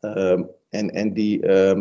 Uh, 0.00 0.40
en, 0.68 0.90
en 0.90 1.12
die 1.12 1.42
uh, 1.42 1.78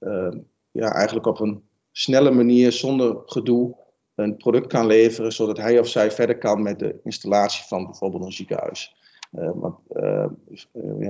uh, 0.00 0.32
ja, 0.70 0.92
eigenlijk 0.92 1.26
op 1.26 1.40
een 1.40 1.62
snelle 1.92 2.30
manier, 2.30 2.72
zonder 2.72 3.22
gedoe, 3.26 3.76
een 4.16 4.36
product 4.36 4.66
kan 4.66 4.86
leveren, 4.86 5.32
zodat 5.32 5.56
hij 5.56 5.78
of 5.78 5.88
zij 5.88 6.10
verder 6.10 6.38
kan 6.38 6.62
met 6.62 6.78
de 6.78 7.00
installatie 7.04 7.64
van 7.64 7.84
bijvoorbeeld 7.84 8.24
een 8.24 8.32
ziekenhuis. 8.32 8.96
Ehm, 9.32 9.58
want 9.58 9.78
eh, 9.92 10.26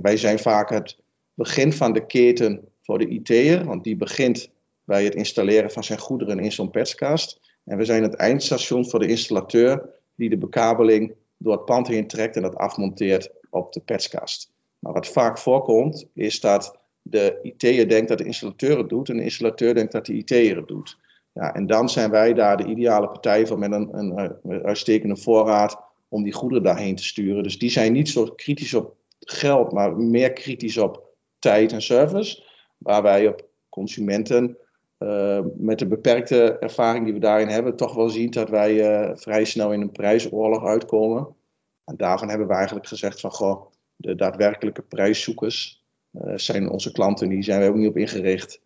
wij 0.02 0.16
zijn 0.16 0.38
vaak 0.38 0.70
het 0.70 0.98
begin 1.34 1.72
van 1.72 1.92
de 1.92 2.06
keten 2.06 2.68
voor 2.82 2.98
de 2.98 3.08
IT'er, 3.08 3.64
want 3.64 3.84
die 3.84 3.96
begint 3.96 4.50
bij 4.84 5.04
het 5.04 5.14
installeren 5.14 5.70
van 5.70 5.84
zijn 5.84 5.98
goederen 5.98 6.38
in 6.38 6.52
zo'n 6.52 6.70
petskast. 6.70 7.40
En 7.64 7.76
we 7.76 7.84
zijn 7.84 8.02
het 8.02 8.14
eindstation 8.14 8.88
voor 8.88 8.98
de 8.98 9.06
installateur 9.06 9.90
die 10.14 10.30
de 10.30 10.38
bekabeling 10.38 11.14
door 11.36 11.52
het 11.52 11.64
pand 11.64 11.88
heen 11.88 12.06
trekt 12.06 12.36
en 12.36 12.42
dat 12.42 12.56
afmonteert 12.56 13.30
op 13.50 13.72
de 13.72 13.80
petskast. 13.80 14.50
Maar 14.78 14.92
wat 14.92 15.08
vaak 15.08 15.38
voorkomt 15.38 16.06
is 16.14 16.40
dat 16.40 16.78
de 17.02 17.38
IT'er 17.42 17.88
denkt 17.88 18.08
dat 18.08 18.18
de 18.18 18.24
installateur 18.24 18.78
het 18.78 18.88
doet 18.88 19.08
en 19.08 19.16
de 19.16 19.22
installateur 19.22 19.74
denkt 19.74 19.92
dat 19.92 20.06
de 20.06 20.12
IT'er 20.12 20.56
het 20.56 20.68
doet. 20.68 20.98
Ja, 21.36 21.54
en 21.54 21.66
dan 21.66 21.88
zijn 21.88 22.10
wij 22.10 22.34
daar 22.34 22.56
de 22.56 22.64
ideale 22.64 23.08
partij 23.08 23.46
voor 23.46 23.58
met 23.58 23.72
een, 23.72 23.98
een, 23.98 24.62
uitstekende 24.64 25.16
voorraad 25.16 25.80
om 26.08 26.22
die 26.22 26.32
goederen 26.32 26.62
daarheen 26.62 26.96
te 26.96 27.04
sturen. 27.04 27.42
Dus 27.42 27.58
die 27.58 27.70
zijn 27.70 27.92
niet 27.92 28.08
zo 28.08 28.24
kritisch 28.24 28.74
op 28.74 28.94
geld, 29.20 29.72
maar 29.72 29.96
meer 29.96 30.32
kritisch 30.32 30.78
op 30.78 31.14
tijd 31.38 31.72
en 31.72 31.82
service. 31.82 32.42
Waar 32.78 33.02
wij 33.02 33.28
op 33.28 33.48
consumenten 33.68 34.56
uh, 34.98 35.40
met 35.56 35.78
de 35.78 35.86
beperkte 35.86 36.58
ervaring 36.58 37.04
die 37.04 37.14
we 37.14 37.20
daarin 37.20 37.48
hebben, 37.48 37.76
toch 37.76 37.94
wel 37.94 38.08
zien 38.08 38.30
dat 38.30 38.48
wij 38.48 38.74
uh, 38.74 39.16
vrij 39.16 39.44
snel 39.44 39.72
in 39.72 39.80
een 39.80 39.92
prijsoorlog 39.92 40.64
uitkomen. 40.64 41.36
En 41.84 41.96
daarvan 41.96 42.28
hebben 42.28 42.46
we 42.46 42.54
eigenlijk 42.54 42.86
gezegd 42.86 43.20
van, 43.20 43.30
goh, 43.30 43.66
de 43.96 44.14
daadwerkelijke 44.14 44.82
prijszoekers 44.82 45.84
uh, 46.12 46.32
zijn 46.36 46.70
onze 46.70 46.92
klanten, 46.92 47.28
die 47.28 47.42
zijn 47.42 47.60
we 47.60 47.68
ook 47.68 47.76
niet 47.76 47.88
op 47.88 47.96
ingericht. 47.96 48.60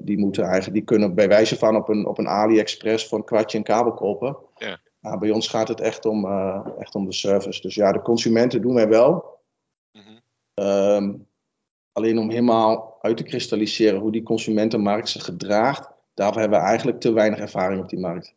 Die, 0.00 0.18
moeten 0.18 0.44
eigenlijk, 0.44 0.74
die 0.74 0.84
kunnen 0.84 1.14
bij 1.14 1.28
wijze 1.28 1.56
van 1.56 1.76
op 1.76 1.88
een, 1.88 2.06
op 2.06 2.18
een 2.18 2.28
AliExpress 2.28 3.08
voor 3.08 3.18
een 3.18 3.24
kwartje 3.24 3.58
een 3.58 3.64
kabel 3.64 3.92
kopen. 3.92 4.36
Ja. 4.56 4.80
Maar 4.98 5.18
bij 5.18 5.30
ons 5.30 5.48
gaat 5.48 5.68
het 5.68 5.80
echt 5.80 6.04
om, 6.04 6.26
echt 6.78 6.94
om 6.94 7.04
de 7.04 7.12
service. 7.12 7.60
Dus 7.60 7.74
ja, 7.74 7.92
de 7.92 8.02
consumenten 8.02 8.62
doen 8.62 8.74
wij 8.74 8.88
wel. 8.88 9.38
Mm 9.92 10.02
-hmm. 10.54 11.26
Alleen 11.92 12.18
om 12.18 12.30
helemaal 12.30 12.98
uit 13.00 13.16
te 13.16 13.22
kristalliseren 13.22 14.00
hoe 14.00 14.12
die 14.12 14.22
consumentenmarkt 14.22 15.08
zich 15.08 15.24
gedraagt, 15.24 15.90
daarvoor 16.14 16.40
hebben 16.40 16.58
we 16.58 16.66
eigenlijk 16.66 17.00
te 17.00 17.12
weinig 17.12 17.38
ervaring 17.38 17.82
op 17.82 17.88
die 17.88 17.98
markt. 17.98 18.34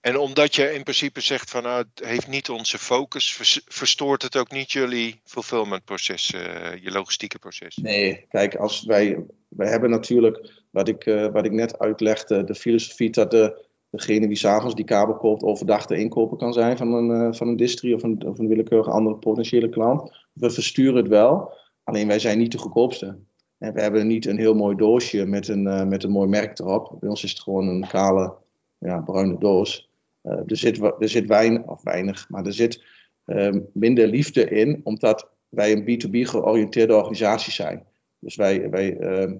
En 0.00 0.18
omdat 0.18 0.54
je 0.54 0.72
in 0.72 0.82
principe 0.82 1.20
zegt 1.20 1.50
van 1.50 1.62
nou, 1.62 1.84
het 1.94 2.06
heeft 2.06 2.28
niet 2.28 2.50
onze 2.50 2.78
focus, 2.78 3.32
verstoort 3.64 4.22
het 4.22 4.36
ook 4.36 4.50
niet 4.50 4.72
jullie 4.72 5.20
fulfillmentproces, 5.24 6.32
uh, 6.32 6.40
je 6.82 6.90
logistieke 6.90 7.38
proces? 7.38 7.76
Nee, 7.76 8.26
kijk, 8.28 8.54
als 8.54 8.84
wij, 8.84 9.26
wij 9.48 9.68
hebben 9.68 9.90
natuurlijk, 9.90 10.52
wat 10.70 10.88
ik, 10.88 11.06
uh, 11.06 11.26
wat 11.26 11.44
ik 11.44 11.52
net 11.52 11.78
uitlegde, 11.78 12.44
de 12.44 12.54
filosofie 12.54 13.10
dat 13.10 13.30
de, 13.30 13.66
degene 13.90 14.26
die 14.28 14.36
s'avonds 14.36 14.74
die 14.74 14.84
kabel 14.84 15.16
koopt 15.16 15.42
overdag 15.42 15.86
de 15.86 15.98
inkoper 15.98 16.36
kan 16.36 16.52
zijn 16.52 16.76
van 16.76 16.92
een, 16.92 17.10
uh, 17.10 17.32
van 17.32 17.48
een 17.48 17.56
distri 17.56 17.94
of 17.94 18.02
een, 18.02 18.26
of 18.26 18.38
een 18.38 18.48
willekeurige 18.48 18.90
andere 18.90 19.16
potentiële 19.16 19.68
klant. 19.68 20.26
We 20.32 20.50
versturen 20.50 20.96
het 20.96 21.08
wel, 21.08 21.58
Alleen 21.84 22.06
wij 22.06 22.18
zijn 22.18 22.38
niet 22.38 22.52
de 22.52 22.58
goedkoopste. 22.58 23.18
En 23.58 23.72
we 23.72 23.80
hebben 23.80 24.06
niet 24.06 24.26
een 24.26 24.38
heel 24.38 24.54
mooi 24.54 24.76
doosje 24.76 25.26
met 25.26 25.48
een, 25.48 25.88
met 25.88 26.04
een 26.04 26.10
mooi 26.10 26.28
merk 26.28 26.58
erop. 26.58 26.96
Bij 27.00 27.08
ons 27.08 27.24
is 27.24 27.30
het 27.30 27.40
gewoon 27.40 27.68
een 27.68 27.86
kale, 27.88 28.36
ja, 28.80 29.00
bruine 29.00 29.38
doos. 29.38 29.90
Uh, 30.22 30.32
er, 30.32 30.56
zit, 30.56 30.78
er 30.78 31.08
zit 31.08 31.26
weinig, 31.26 31.62
of 31.62 31.82
weinig, 31.82 32.28
maar 32.28 32.46
er 32.46 32.52
zit 32.52 32.84
uh, 33.26 33.56
minder 33.72 34.08
liefde 34.08 34.44
in, 34.48 34.80
omdat 34.84 35.28
wij 35.48 35.72
een 35.72 35.82
B2B 35.82 36.28
georiënteerde 36.28 36.94
organisatie 36.94 37.52
zijn. 37.52 37.86
Dus 38.18 38.36
wij, 38.36 38.70
wij 38.70 38.96
ehm, 38.98 39.36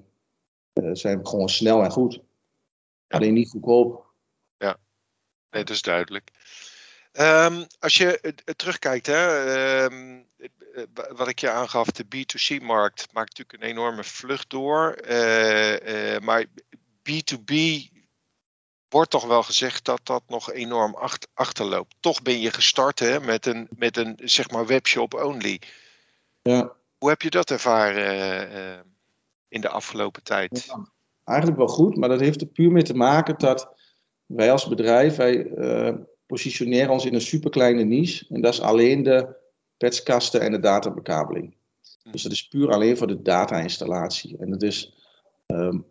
eh, 0.73 0.89
zijn 0.93 1.27
gewoon 1.27 1.49
snel 1.49 1.83
en 1.83 1.91
goed. 1.91 2.21
Alleen 3.07 3.33
niet 3.33 3.49
goedkoop. 3.49 4.13
Ja, 4.57 4.77
nee, 5.49 5.63
dat 5.63 5.75
is 5.75 5.81
duidelijk. 5.81 6.31
Um, 7.13 7.65
als 7.79 7.97
je 7.97 8.35
terugkijkt, 8.55 9.05
hè, 9.05 9.83
um, 9.83 10.25
eh, 10.73 10.83
wat 11.15 11.27
ik 11.27 11.39
je 11.39 11.49
aangaf, 11.49 11.87
de 11.87 12.05
B2C-markt 12.05 13.13
maakt 13.13 13.37
natuurlijk 13.37 13.63
een 13.63 13.69
enorme 13.69 14.03
vlucht 14.03 14.49
door. 14.49 14.97
Uh, 15.09 16.13
uh, 16.13 16.19
maar 16.19 16.45
B2B 17.09 17.53
wordt 18.91 19.09
toch 19.09 19.25
wel 19.25 19.43
gezegd 19.43 19.85
dat 19.85 19.99
dat 20.03 20.23
nog 20.27 20.51
enorm 20.51 20.95
achter, 20.95 21.29
achterloopt. 21.33 21.95
Toch 21.99 22.21
ben 22.21 22.39
je 22.39 22.51
gestart 22.51 22.99
hè, 22.99 23.19
met 23.19 23.45
een, 23.45 23.67
met 23.69 23.97
een 23.97 24.17
zeg 24.23 24.49
maar 24.49 24.65
webshop 24.65 25.13
only. 25.13 25.61
Ja. 26.41 26.73
Hoe 26.97 27.09
heb 27.09 27.21
je 27.21 27.29
dat 27.29 27.51
ervaren 27.51 28.85
in 29.47 29.61
de 29.61 29.69
afgelopen 29.69 30.23
tijd? 30.23 30.65
Ja, 30.65 30.87
eigenlijk 31.23 31.57
wel 31.57 31.67
goed, 31.67 31.97
maar 31.97 32.09
dat 32.09 32.19
heeft 32.19 32.41
er 32.41 32.47
puur 32.47 32.71
mee 32.71 32.83
te 32.83 32.95
maken 32.95 33.37
dat 33.37 33.69
wij 34.25 34.51
als 34.51 34.67
bedrijf, 34.67 35.15
wij 35.15 35.51
positioneren 36.25 36.89
ons 36.89 37.05
in 37.05 37.13
een 37.13 37.21
superkleine 37.21 37.83
niche. 37.83 38.25
En 38.29 38.41
dat 38.41 38.53
is 38.53 38.61
alleen 38.61 39.03
de 39.03 39.27
petskasten 39.77 40.41
en 40.41 40.51
de 40.51 40.59
databekabeling. 40.59 41.55
Dus 42.11 42.23
dat 42.23 42.31
is 42.31 42.47
puur 42.47 42.71
alleen 42.71 42.97
voor 42.97 43.07
de 43.07 43.21
data-installatie. 43.21 44.37
En 44.37 44.51
het 44.51 44.63
is 44.63 44.93
um, 45.47 45.85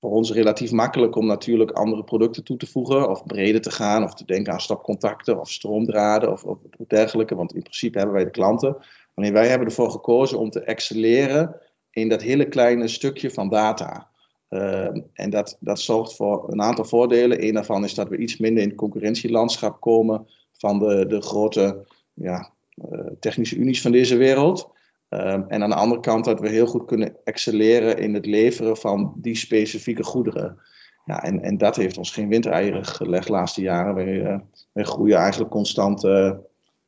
voor 0.00 0.10
ons 0.10 0.32
relatief 0.32 0.72
makkelijk 0.72 1.16
om 1.16 1.26
natuurlijk 1.26 1.70
andere 1.70 2.04
producten 2.04 2.44
toe 2.44 2.56
te 2.56 2.66
voegen, 2.66 3.10
of 3.10 3.26
breder 3.26 3.60
te 3.60 3.70
gaan, 3.70 4.02
of 4.02 4.14
te 4.14 4.24
denken 4.24 4.52
aan 4.52 4.60
stapcontacten 4.60 5.40
of 5.40 5.50
stroomdraden 5.50 6.32
of, 6.32 6.44
of 6.44 6.58
dergelijke. 6.86 7.34
Want 7.34 7.54
in 7.54 7.62
principe 7.62 7.98
hebben 7.98 8.16
wij 8.16 8.24
de 8.24 8.30
klanten. 8.30 8.76
Alleen 9.14 9.32
wij 9.32 9.48
hebben 9.48 9.66
ervoor 9.66 9.90
gekozen 9.90 10.38
om 10.38 10.50
te 10.50 10.60
excelleren 10.60 11.60
in 11.90 12.08
dat 12.08 12.22
hele 12.22 12.48
kleine 12.48 12.88
stukje 12.88 13.30
van 13.30 13.48
data. 13.48 14.08
Uh, 14.50 14.88
en 15.12 15.30
dat, 15.30 15.56
dat 15.60 15.80
zorgt 15.80 16.16
voor 16.16 16.52
een 16.52 16.62
aantal 16.62 16.84
voordelen. 16.84 17.44
Een 17.44 17.54
daarvan 17.54 17.84
is 17.84 17.94
dat 17.94 18.08
we 18.08 18.16
iets 18.16 18.36
minder 18.36 18.62
in 18.62 18.68
het 18.68 18.78
concurrentielandschap 18.78 19.80
komen 19.80 20.26
van 20.52 20.78
de, 20.78 21.06
de 21.06 21.20
grote 21.20 21.86
ja, 22.14 22.50
uh, 22.90 23.00
technische 23.20 23.56
unies 23.56 23.82
van 23.82 23.92
deze 23.92 24.16
wereld. 24.16 24.70
Um, 25.10 25.44
en 25.48 25.62
aan 25.62 25.70
de 25.70 25.76
andere 25.76 26.00
kant 26.00 26.24
dat 26.24 26.40
we 26.40 26.48
heel 26.48 26.66
goed 26.66 26.84
kunnen 26.84 27.16
excelleren 27.24 27.98
in 27.98 28.14
het 28.14 28.26
leveren 28.26 28.76
van 28.76 29.14
die 29.16 29.36
specifieke 29.36 30.02
goederen. 30.02 30.58
Ja, 31.04 31.22
en, 31.22 31.42
en 31.42 31.58
dat 31.58 31.76
heeft 31.76 31.98
ons 31.98 32.10
geen 32.10 32.28
windeieren 32.28 32.84
gelegd 32.84 33.26
de 33.26 33.32
laatste 33.32 33.60
jaren. 33.60 33.94
Wij, 33.94 34.14
uh, 34.14 34.38
wij 34.72 34.84
groeien 34.84 35.18
eigenlijk 35.18 35.50
constant 35.50 36.04
uh, 36.04 36.32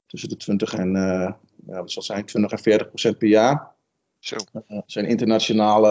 tussen 0.06 0.28
de 0.28 0.36
20 0.36 0.74
en, 0.74 0.92
ja, 0.92 1.38
wat 1.66 1.90
zal 1.90 2.02
zijn, 2.02 2.24
20 2.24 2.52
en 2.52 2.58
40 2.58 2.88
procent 2.88 3.18
per 3.18 3.28
jaar. 3.28 3.70
Zo. 4.18 4.36
we 4.52 4.82
zijn 4.86 5.06
internationaal 5.06 5.86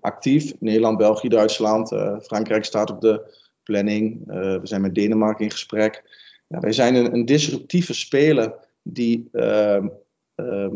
actief. 0.00 0.54
Nederland, 0.60 0.98
België, 0.98 1.28
Duitsland. 1.28 1.88
Frankrijk 2.22 2.64
staat 2.64 2.90
op 2.90 3.00
de 3.00 3.34
planning. 3.62 4.26
we 4.26 4.60
zijn 4.62 4.80
met 4.80 4.94
Denemarken 4.94 5.44
in 5.44 5.50
gesprek. 5.50 6.02
Ja, 6.48 6.60
wij 6.60 6.72
zijn 6.72 6.94
een, 6.94 7.14
een 7.14 7.24
disruptieve 7.24 7.94
speler 7.94 8.54
die, 8.82 9.28
uh, 9.32 9.84
uh, 10.36 10.68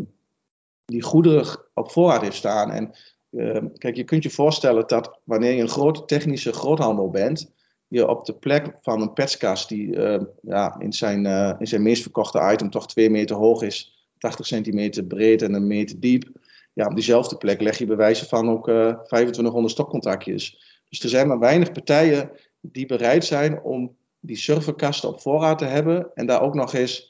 die 0.91 1.03
goederen 1.03 1.59
op 1.75 1.91
voorraad 1.91 2.23
heeft 2.23 2.37
staan. 2.37 2.71
En 2.71 2.95
uh, 3.31 3.59
kijk, 3.79 3.97
je 3.97 4.05
kunt 4.05 4.23
je 4.23 4.31
voorstellen 4.31 4.87
dat 4.87 5.21
wanneer 5.25 5.53
je 5.53 5.63
een 5.63 5.69
grote 5.69 6.05
technische 6.05 6.53
groothandel 6.53 7.11
bent, 7.11 7.53
je 7.91 8.09
op 8.09 8.25
de 8.25 8.35
plek 8.35 8.77
van 8.81 9.01
een 9.01 9.13
petskast 9.13 9.69
die 9.69 9.97
ehm, 9.97 10.25
ja, 10.43 10.77
in, 10.79 10.93
zijn, 10.93 11.27
eh, 11.27 11.55
in 11.59 11.67
zijn 11.67 11.83
meest 11.83 12.03
verkochte 12.03 12.51
item 12.53 12.71
toch 12.71 12.87
2 12.87 13.11
meter 13.11 13.37
hoog 13.37 13.63
is, 13.63 14.09
80 14.19 14.47
centimeter 14.47 15.05
breed 15.05 15.43
en 15.43 15.55
een 15.55 15.67
meter 15.67 16.01
diep. 16.01 16.31
Ja, 16.73 16.87
op 16.87 16.95
diezelfde 16.95 17.37
plek 17.37 17.61
leg 17.61 17.79
je 17.79 17.87
bij 17.87 17.97
wijze 17.97 18.27
van 18.27 18.51
ook 18.51 18.65
2500 18.65 19.65
eh, 19.65 19.71
stokcontactjes. 19.71 20.65
Dus 20.89 21.03
er 21.03 21.09
zijn 21.09 21.29
maar 21.29 21.39
weinig 21.39 21.73
partijen 21.73 22.31
die 22.61 22.87
bereid 22.87 23.25
zijn 23.25 23.63
om 23.63 23.97
die 24.21 24.37
serverkasten 24.37 25.09
op 25.09 25.21
voorraad 25.21 25.59
te 25.59 25.65
hebben 25.65 26.11
en 26.15 26.27
daar 26.27 26.43
ook 26.43 26.55
nog 26.55 26.75
eens 26.75 27.10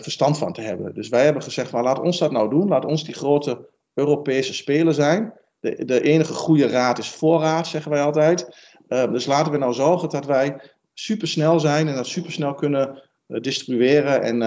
verstand 0.00 0.38
van 0.38 0.52
te 0.52 0.60
hebben. 0.60 0.94
Dus 0.94 1.08
wij 1.08 1.24
hebben 1.24 1.42
gezegd, 1.42 1.70
van, 1.70 1.82
laat 1.82 2.00
ons 2.00 2.18
dat 2.18 2.32
nou 2.32 2.50
doen. 2.50 2.68
Laat 2.68 2.84
ons 2.84 3.04
die 3.04 3.14
grote 3.14 3.68
Europese 3.94 4.54
speler 4.54 4.94
zijn. 4.94 5.32
De, 5.60 5.84
de 5.84 6.02
enige 6.02 6.32
goede 6.32 6.66
raad 6.66 6.98
is 6.98 7.10
voorraad, 7.10 7.66
zeggen 7.66 7.90
wij 7.90 8.02
altijd. 8.02 8.48
dus 8.86 9.26
laten 9.26 9.52
we 9.52 9.58
nou 9.58 9.72
zorgen 9.72 10.08
dat 10.08 10.26
wij 10.26 10.60
supersnel 10.94 11.60
zijn 11.60 11.88
en 11.88 11.94
dat 11.94 12.06
supersnel 12.06 12.54
kunnen 12.54 13.02
distribueren 13.26 14.22
en, 14.22 14.42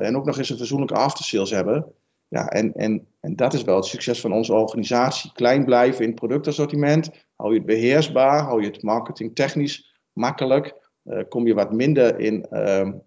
en 0.00 0.16
ook 0.16 0.24
nog 0.24 0.38
eens 0.38 0.50
een 0.50 0.56
verzoenlijke 0.56 0.94
aftersales 0.94 1.50
hebben. 1.50 1.92
Ja, 2.28 2.48
en, 2.48 2.72
en, 2.74 3.06
en 3.20 3.36
dat 3.36 3.54
is 3.54 3.62
wel 3.62 3.76
het 3.76 3.84
succes 3.84 4.20
van 4.20 4.32
onze 4.32 4.54
organisatie. 4.54 5.32
Klein 5.32 5.64
blijven 5.64 6.04
in 6.04 6.14
productassortiment. 6.14 7.10
Hou 7.36 7.52
je 7.52 7.58
het 7.58 7.66
beheersbaar, 7.66 8.42
hou 8.42 8.62
je 8.62 8.66
het 8.66 8.82
marketingtechnisch 8.82 9.94
makkelijk. 10.12 10.74
Kom 11.28 11.46
je 11.46 11.54
wat 11.54 11.72
minder 11.72 12.18
in, 12.18 12.46
in 12.50 13.02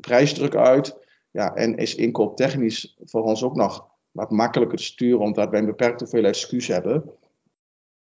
prijsdruk 0.00 0.54
uit. 0.54 0.96
Ja, 1.30 1.54
en 1.54 1.76
is 1.76 1.94
inkooptechnisch 1.94 2.96
voor 3.04 3.22
ons 3.22 3.42
ook 3.42 3.56
nog 3.56 3.88
wat 4.10 4.30
makkelijker 4.30 4.78
te 4.78 4.84
sturen, 4.84 5.20
omdat 5.20 5.50
wij 5.50 5.60
een 5.60 5.66
beperkte 5.66 6.04
hoeveelheid 6.04 6.36
SKU's 6.36 6.66
hebben. 6.66 7.10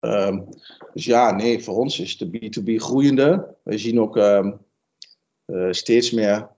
Um, 0.00 0.48
dus 0.92 1.04
ja, 1.04 1.30
nee, 1.30 1.62
voor 1.62 1.76
ons 1.76 2.00
is 2.00 2.16
de 2.16 2.26
B2B 2.26 2.74
groeiende. 2.74 3.54
Wij 3.62 3.78
zien 3.78 4.00
ook 4.00 4.16
um, 4.16 4.58
steeds 5.70 6.10
meer 6.10 6.48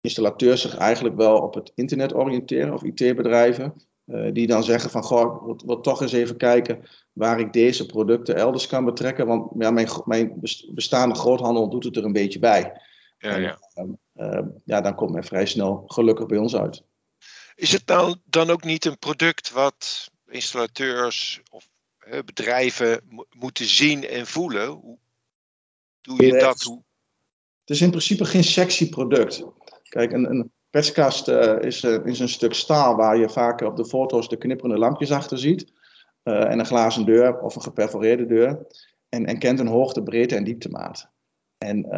installateurs 0.00 0.60
zich 0.60 0.76
eigenlijk 0.76 1.16
wel 1.16 1.38
op 1.38 1.54
het 1.54 1.72
internet 1.74 2.14
oriënteren 2.14 2.72
of 2.72 2.82
IT-bedrijven. 2.82 3.74
Uh, 4.06 4.32
die 4.32 4.46
dan 4.46 4.64
zeggen 4.64 4.90
van, 4.90 5.02
goh, 5.02 5.48
ik 5.48 5.66
wil 5.66 5.80
toch 5.80 6.00
eens 6.00 6.12
even 6.12 6.36
kijken 6.36 6.82
waar 7.12 7.40
ik 7.40 7.52
deze 7.52 7.86
producten 7.86 8.34
elders 8.36 8.66
kan 8.66 8.84
betrekken. 8.84 9.26
Want 9.26 9.50
ja, 9.58 9.70
mijn, 9.70 9.88
mijn 10.04 10.40
bestaande 10.74 11.14
groothandel 11.14 11.68
doet 11.68 11.84
het 11.84 11.96
er 11.96 12.04
een 12.04 12.12
beetje 12.12 12.38
bij. 12.38 12.80
Ja, 13.18 13.36
ja. 13.36 13.58
En, 13.74 13.86
uh, 13.86 13.94
ja, 14.64 14.80
dan 14.80 14.94
komt 14.94 15.12
men 15.12 15.24
vrij 15.24 15.46
snel 15.46 15.82
gelukkig 15.86 16.26
bij 16.26 16.38
ons 16.38 16.56
uit. 16.56 16.84
Is 17.54 17.72
het 17.72 17.86
nou 17.86 18.16
dan 18.24 18.50
ook 18.50 18.64
niet 18.64 18.84
een 18.84 18.98
product 18.98 19.50
wat 19.50 20.10
installateurs 20.26 21.42
of 21.50 21.68
bedrijven 22.24 23.00
moeten 23.36 23.66
zien 23.66 24.06
en 24.06 24.26
voelen? 24.26 24.68
Hoe 24.68 24.98
doe 26.00 26.24
je 26.26 26.38
dat? 26.38 26.62
Hoe... 26.62 26.82
Het 27.60 27.70
is 27.76 27.80
in 27.80 27.90
principe 27.90 28.24
geen 28.24 28.44
sexy 28.44 28.88
product. 28.88 29.44
Kijk, 29.82 30.12
een, 30.12 30.30
een 30.30 30.52
petskast 30.70 31.28
uh, 31.28 31.58
is, 31.60 31.82
uh, 31.82 32.06
is 32.06 32.18
een 32.18 32.28
stuk 32.28 32.54
staal 32.54 32.96
waar 32.96 33.16
je 33.16 33.28
vaak 33.28 33.60
op 33.60 33.76
de 33.76 33.86
foto's 33.86 34.28
de 34.28 34.36
knipperende 34.36 34.78
lampjes 34.78 35.10
achter 35.10 35.38
ziet. 35.38 35.72
Uh, 36.24 36.50
en 36.50 36.58
een 36.58 36.66
glazen 36.66 37.04
deur 37.04 37.40
of 37.40 37.54
een 37.54 37.62
geperforeerde 37.62 38.26
deur. 38.26 38.66
En, 39.08 39.26
en 39.26 39.38
kent 39.38 39.58
een 39.58 39.66
hoogte, 39.66 40.02
breedte 40.02 40.36
en 40.36 40.44
dieptemaat. 40.44 41.10
En 41.58 41.88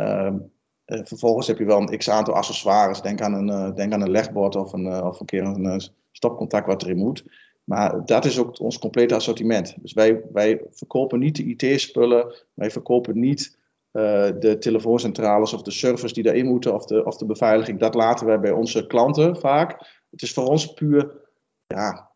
ehm, 0.86 1.04
vervolgens 1.04 1.46
heb 1.46 1.58
je 1.58 1.64
wel 1.64 1.80
een 1.80 1.98
x 1.98 2.10
aantal 2.10 2.34
accessoires. 2.34 3.00
Denk 3.00 3.20
aan 3.20 3.48
een, 3.48 3.74
denk 3.74 3.92
aan 3.92 4.02
een 4.02 4.10
legbord 4.10 4.56
of 4.56 4.72
een, 4.72 5.02
of 5.02 5.20
een 5.20 5.26
keer 5.26 5.44
een 5.44 5.80
stopcontact 6.12 6.66
wat 6.66 6.82
erin 6.82 6.98
moet. 6.98 7.24
Maar 7.64 8.04
dat 8.04 8.24
is 8.24 8.38
ook 8.38 8.60
ons 8.60 8.78
complete 8.78 9.14
assortiment. 9.14 9.74
Dus 9.82 9.92
wij, 9.92 10.22
wij 10.32 10.60
verkopen 10.70 11.18
niet 11.18 11.36
de 11.36 11.44
IT-spullen. 11.44 12.34
Wij 12.54 12.70
verkopen 12.70 13.18
niet 13.18 13.58
uh, 13.96 14.28
de 14.38 14.56
telefooncentrales 14.58 15.52
of 15.52 15.62
de 15.62 15.70
servers 15.70 16.12
die 16.12 16.22
daarin 16.22 16.46
moeten 16.46 16.74
of 16.74 16.84
de, 16.84 17.04
of 17.04 17.16
de 17.16 17.26
beveiliging, 17.26 17.78
dat 17.78 17.94
laten 17.94 18.26
wij 18.26 18.40
bij 18.40 18.50
onze 18.50 18.86
klanten 18.86 19.36
vaak. 19.36 19.70
Het 20.10 20.22
is 20.22 20.32
voor 20.32 20.46
ons 20.46 20.72
puur, 20.72 21.10
ja, 21.66 22.10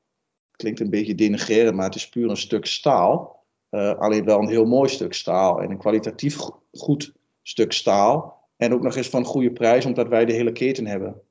klinkt 0.51 0.81
een 0.81 0.91
beetje 0.91 1.15
denigrerend, 1.15 1.77
maar 1.77 1.85
het 1.85 1.95
is 1.95 2.09
puur 2.09 2.31
een 2.31 2.37
stuk 2.37 2.67
staal. 2.67 3.45
Uh, 3.71 3.95
alleen 3.95 4.25
wel 4.25 4.39
een 4.39 4.49
heel 4.49 4.65
mooi 4.65 4.89
stuk 4.89 5.15
staal 5.15 5.61
en 5.61 5.71
een 5.71 5.79
kwalitatief 5.79 6.39
goed 6.73 7.13
stuk 7.43 7.73
staal. 7.73 8.40
En 8.61 8.73
ook 8.73 8.83
nog 8.83 8.97
eens 8.97 9.09
van 9.09 9.25
goede 9.25 9.53
prijs, 9.53 9.85
omdat 9.85 10.09
wij 10.09 10.25
de 10.25 10.33
hele 10.33 10.53
keten 10.53 10.87
hebben. 10.87 11.23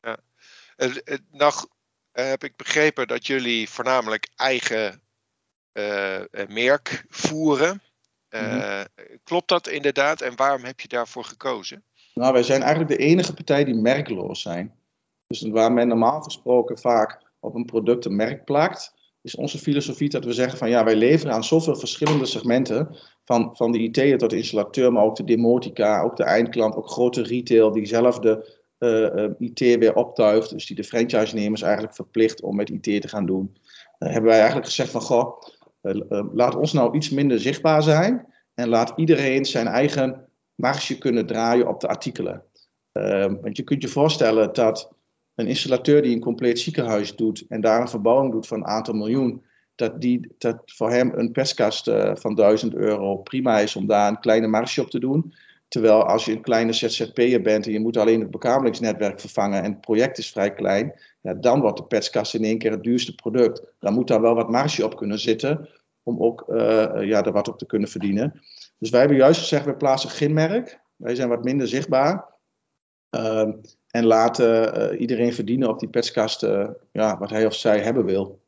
Ja. 0.00 0.16
Uh, 0.76 1.16
nog 1.30 1.68
heb 2.12 2.44
ik 2.44 2.56
begrepen 2.56 3.08
dat 3.08 3.26
jullie 3.26 3.68
voornamelijk 3.68 4.28
eigen 4.36 5.00
merk 6.48 7.04
voeren. 7.08 7.82
Mhm. 8.30 8.60
Eh, 8.60 8.80
klopt 9.24 9.48
dat 9.48 9.68
inderdaad 9.68 10.20
en 10.20 10.36
waarom 10.36 10.64
heb 10.64 10.80
je 10.80 10.88
daarvoor 10.88 11.24
gekozen? 11.24 11.82
Nou, 12.14 12.32
wij 12.32 12.42
zijn 12.42 12.62
eigenlijk 12.62 12.90
de 12.90 13.06
enige 13.06 13.34
partij 13.34 13.64
die 13.64 13.74
merkloos 13.74 14.42
zijn. 14.42 14.74
Dus 15.26 15.42
waar 15.42 15.72
men 15.72 15.88
normaal 15.88 16.22
gesproken 16.22 16.78
vaak 16.78 17.22
op 17.40 17.54
een 17.54 17.64
product 17.64 18.04
een 18.04 18.16
merk 18.16 18.44
plakt, 18.44 18.94
is 19.26 19.34
onze 19.34 19.58
filosofie 19.58 20.08
dat 20.08 20.24
we 20.24 20.32
zeggen 20.32 20.58
van 20.58 20.68
ja, 20.68 20.84
wij 20.84 20.96
leveren 20.96 21.34
aan 21.34 21.44
zoveel 21.44 21.76
verschillende 21.76 22.26
segmenten, 22.26 22.96
van, 23.24 23.56
van 23.56 23.72
de 23.72 23.78
IT'er 23.78 24.18
tot 24.18 24.30
de 24.30 24.36
installateur, 24.36 24.92
maar 24.92 25.04
ook 25.04 25.16
de 25.16 25.24
demotica, 25.24 26.02
ook 26.02 26.16
de 26.16 26.24
eindklant, 26.24 26.76
ook 26.76 26.90
grote 26.90 27.22
retail 27.22 27.72
die 27.72 27.86
zelf 27.86 28.18
de 28.18 28.64
uh, 28.78 29.24
uh, 29.24 29.30
IT 29.38 29.58
weer 29.58 29.94
optuigt, 29.94 30.50
dus 30.50 30.66
die 30.66 30.76
de 30.76 30.84
franchise-nemers 30.84 31.62
eigenlijk 31.62 31.94
verplicht 31.94 32.42
om 32.42 32.56
met 32.56 32.70
IT 32.70 33.02
te 33.02 33.08
gaan 33.08 33.26
doen. 33.26 33.56
Dan 33.98 34.10
hebben 34.10 34.30
wij 34.30 34.38
eigenlijk 34.38 34.66
gezegd 34.66 34.90
van 34.90 35.00
goh, 35.00 35.42
eh, 35.80 36.00
eh, 36.08 36.26
laat 36.32 36.56
ons 36.56 36.72
nou 36.72 36.96
iets 36.96 37.10
minder 37.10 37.40
zichtbaar 37.40 37.82
zijn 37.82 38.26
en 38.54 38.68
laat 38.68 38.92
iedereen 38.96 39.44
zijn 39.44 39.66
eigen 39.66 40.28
marge 40.54 40.98
kunnen 40.98 41.26
draaien 41.26 41.68
op 41.68 41.80
de 41.80 41.88
artikelen. 41.88 42.42
Want 43.40 43.56
je 43.56 43.62
kunt 43.62 43.82
je 43.82 43.88
voorstellen 43.88 44.52
dat 44.52 44.95
een 45.36 45.46
installateur 45.46 46.02
die 46.02 46.14
een 46.14 46.20
compleet 46.20 46.58
ziekenhuis 46.58 47.16
doet 47.16 47.44
en 47.48 47.60
daar 47.60 47.80
een 47.80 47.88
verbouwing 47.88 48.32
doet 48.32 48.46
van 48.46 48.58
een 48.58 48.66
aantal 48.66 48.94
miljoen, 48.94 49.44
dat, 49.74 50.00
die, 50.00 50.34
dat 50.38 50.62
voor 50.64 50.90
hem 50.90 51.12
een 51.14 51.32
perskast 51.32 51.88
uh, 51.88 52.10
van 52.14 52.34
1000 52.34 52.74
euro 52.74 53.16
prima 53.16 53.58
is 53.58 53.76
om 53.76 53.86
daar 53.86 54.08
een 54.08 54.20
kleine 54.20 54.46
marge 54.46 54.80
op 54.80 54.90
te 54.90 54.98
doen. 54.98 55.34
Terwijl 55.68 56.04
als 56.04 56.24
je 56.24 56.32
een 56.32 56.42
kleine 56.42 56.72
ZZP'er 56.72 57.42
bent 57.42 57.66
en 57.66 57.72
je 57.72 57.80
moet 57.80 57.96
alleen 57.96 58.20
het 58.20 58.30
bekabelingsnetwerk 58.30 59.20
vervangen 59.20 59.62
en 59.62 59.70
het 59.70 59.80
project 59.80 60.18
is 60.18 60.30
vrij 60.30 60.54
klein, 60.54 61.00
ja, 61.20 61.34
dan 61.34 61.60
wordt 61.60 61.76
de 61.76 61.84
petskast 61.84 62.34
in 62.34 62.44
één 62.44 62.58
keer 62.58 62.70
het 62.70 62.82
duurste 62.82 63.14
product. 63.14 63.62
Dan 63.78 63.94
moet 63.94 64.08
daar 64.08 64.20
wel 64.20 64.34
wat 64.34 64.50
marge 64.50 64.84
op 64.84 64.96
kunnen 64.96 65.18
zitten 65.18 65.68
om 66.02 66.22
ook 66.22 66.44
uh, 66.48 66.58
ja, 67.00 67.24
er 67.24 67.32
wat 67.32 67.48
op 67.48 67.58
te 67.58 67.66
kunnen 67.66 67.88
verdienen. 67.88 68.40
Dus 68.78 68.90
wij 68.90 69.00
hebben 69.00 69.18
juist 69.18 69.40
gezegd, 69.40 69.64
we 69.64 69.76
plaatsen 69.76 70.10
geen 70.10 70.32
merk. 70.32 70.80
Wij 70.96 71.14
zijn 71.14 71.28
wat 71.28 71.44
minder 71.44 71.68
zichtbaar. 71.68 72.34
Uh, 73.10 73.48
en 73.96 74.04
laten 74.04 74.78
uh, 74.92 75.00
iedereen 75.00 75.34
verdienen 75.34 75.68
op 75.68 75.78
die 75.78 75.88
petskast 75.88 76.40
ja, 76.92 77.18
wat 77.18 77.30
hij 77.30 77.46
of 77.46 77.54
zij 77.54 77.80
hebben 77.80 78.04
wil. 78.04 78.44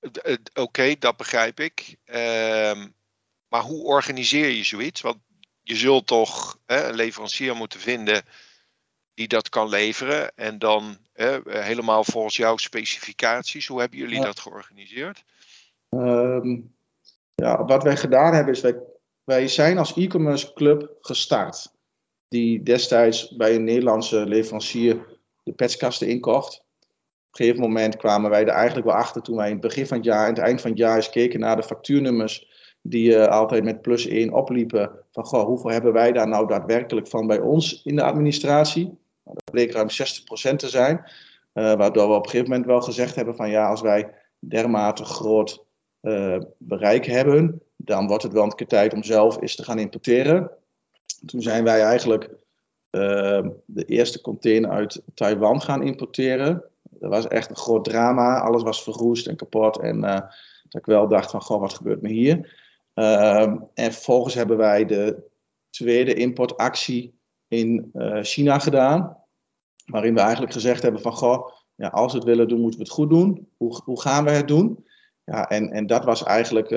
Oké, 0.00 0.38
okay, 0.54 0.96
dat 0.98 1.16
begrijp 1.16 1.60
ik. 1.60 1.96
Ehm, 2.04 2.88
maar 3.48 3.62
hoe 3.62 3.84
organiseer 3.84 4.48
je 4.48 4.64
zoiets? 4.64 5.00
Want 5.00 5.16
je 5.62 5.76
zult 5.76 6.06
toch 6.06 6.58
een 6.66 6.94
leverancier 6.94 7.56
moeten 7.56 7.80
vinden 7.80 8.22
die 9.14 9.28
dat 9.28 9.48
kan 9.48 9.68
leveren. 9.68 10.36
En 10.36 10.58
dan 10.58 10.98
helemaal 11.48 12.04
volgens 12.04 12.36
jouw 12.36 12.56
specificaties. 12.56 13.66
Hoe 13.66 13.80
hebben 13.80 13.98
jullie 13.98 14.20
dat 14.20 14.40
georganiseerd? 14.40 15.24
Um, 15.90 16.74
ja, 17.34 17.64
wat 17.64 17.82
wij 17.82 17.96
gedaan 17.96 18.34
hebben 18.34 18.54
is, 18.54 18.60
wij, 18.60 18.76
wij 19.24 19.48
zijn 19.48 19.78
als 19.78 19.96
e-commerce 19.96 20.52
club 20.52 20.96
gestart. 21.00 21.72
Die 22.30 22.62
destijds 22.62 23.36
bij 23.36 23.54
een 23.54 23.64
Nederlandse 23.64 24.26
leverancier 24.26 25.18
de 25.42 25.52
petskasten 25.52 26.08
inkocht. 26.08 26.56
Op 26.56 27.38
een 27.38 27.44
gegeven 27.44 27.60
moment 27.60 27.96
kwamen 27.96 28.30
wij 28.30 28.42
er 28.42 28.48
eigenlijk 28.48 28.86
wel 28.86 28.96
achter 28.96 29.22
toen 29.22 29.36
wij 29.36 29.46
in 29.46 29.52
het 29.52 29.60
begin 29.60 29.86
van 29.86 29.96
het 29.96 30.06
jaar 30.06 30.26
en 30.26 30.34
het 30.34 30.42
eind 30.42 30.60
van 30.60 30.70
het 30.70 30.78
jaar 30.78 30.96
eens 30.96 31.10
keken 31.10 31.40
naar 31.40 31.56
de 31.56 31.62
factuurnummers 31.62 32.48
die 32.82 33.10
uh, 33.10 33.26
altijd 33.26 33.64
met 33.64 33.82
plus 33.82 34.06
1 34.06 34.32
opliepen. 34.32 34.90
Van 35.12 35.24
goh, 35.24 35.44
hoeveel 35.44 35.70
hebben 35.70 35.92
wij 35.92 36.12
daar 36.12 36.28
nou 36.28 36.46
daadwerkelijk 36.46 37.08
van 37.08 37.26
bij 37.26 37.40
ons 37.40 37.82
in 37.84 37.96
de 37.96 38.02
administratie? 38.02 38.84
Nou, 38.84 39.36
dat 39.36 39.50
bleek 39.50 39.72
ruim 39.72 39.88
60% 39.88 40.56
te 40.56 40.68
zijn. 40.68 40.96
Uh, 41.54 41.74
waardoor 41.74 42.08
we 42.08 42.14
op 42.14 42.24
een 42.24 42.30
gegeven 42.30 42.50
moment 42.50 42.66
wel 42.66 42.80
gezegd 42.80 43.14
hebben 43.14 43.36
van 43.36 43.50
ja, 43.50 43.68
als 43.68 43.80
wij 43.80 44.14
dermate 44.38 45.04
groot 45.04 45.64
uh, 46.02 46.38
bereik 46.58 47.06
hebben, 47.06 47.62
dan 47.76 48.06
wordt 48.06 48.22
het 48.22 48.32
wel 48.32 48.44
een 48.44 48.54
keer 48.54 48.66
tijd 48.66 48.92
om 48.92 49.02
zelf 49.02 49.40
eens 49.40 49.56
te 49.56 49.64
gaan 49.64 49.78
importeren. 49.78 50.50
Toen 51.26 51.42
zijn 51.42 51.64
wij 51.64 51.82
eigenlijk 51.82 52.30
de 53.64 53.84
eerste 53.84 54.20
container 54.20 54.70
uit 54.70 55.02
Taiwan 55.14 55.60
gaan 55.60 55.82
importeren. 55.82 56.64
Dat 56.82 57.10
was 57.10 57.28
echt 57.28 57.50
een 57.50 57.56
groot 57.56 57.84
drama. 57.84 58.40
Alles 58.40 58.62
was 58.62 58.82
verroest 58.82 59.26
en 59.26 59.36
kapot. 59.36 59.78
En 59.78 60.00
dat 60.70 60.80
ik 60.80 60.86
wel 60.86 61.08
dacht 61.08 61.30
van, 61.30 61.42
goh, 61.42 61.60
wat 61.60 61.74
gebeurt 61.74 62.02
me 62.02 62.08
hier? 62.08 62.58
Ehm, 62.94 63.56
en 63.74 63.92
vervolgens 63.92 64.34
hebben 64.34 64.56
wij 64.56 64.84
de 64.84 65.28
tweede 65.70 66.14
importactie 66.14 67.18
in 67.48 67.90
uh, 67.94 68.22
China 68.22 68.58
gedaan. 68.58 69.16
Waarin 69.84 70.14
we 70.14 70.20
eigenlijk 70.20 70.52
gezegd 70.52 70.82
hebben 70.82 71.00
van, 71.00 71.12
goh, 71.12 71.50
ja, 71.74 71.88
als 71.88 72.12
we 72.12 72.18
het 72.18 72.26
willen 72.26 72.48
doen, 72.48 72.60
moeten 72.60 72.78
we 72.78 72.84
het 72.84 72.94
goed 72.94 73.10
doen. 73.10 73.48
Hoe, 73.56 73.80
hoe 73.84 74.00
gaan 74.00 74.24
we 74.24 74.30
het 74.30 74.48
doen? 74.48 74.86
Ja, 75.24 75.48
en, 75.48 75.70
en 75.70 75.86
dat 75.86 76.04
was 76.04 76.22
eigenlijk, 76.22 76.70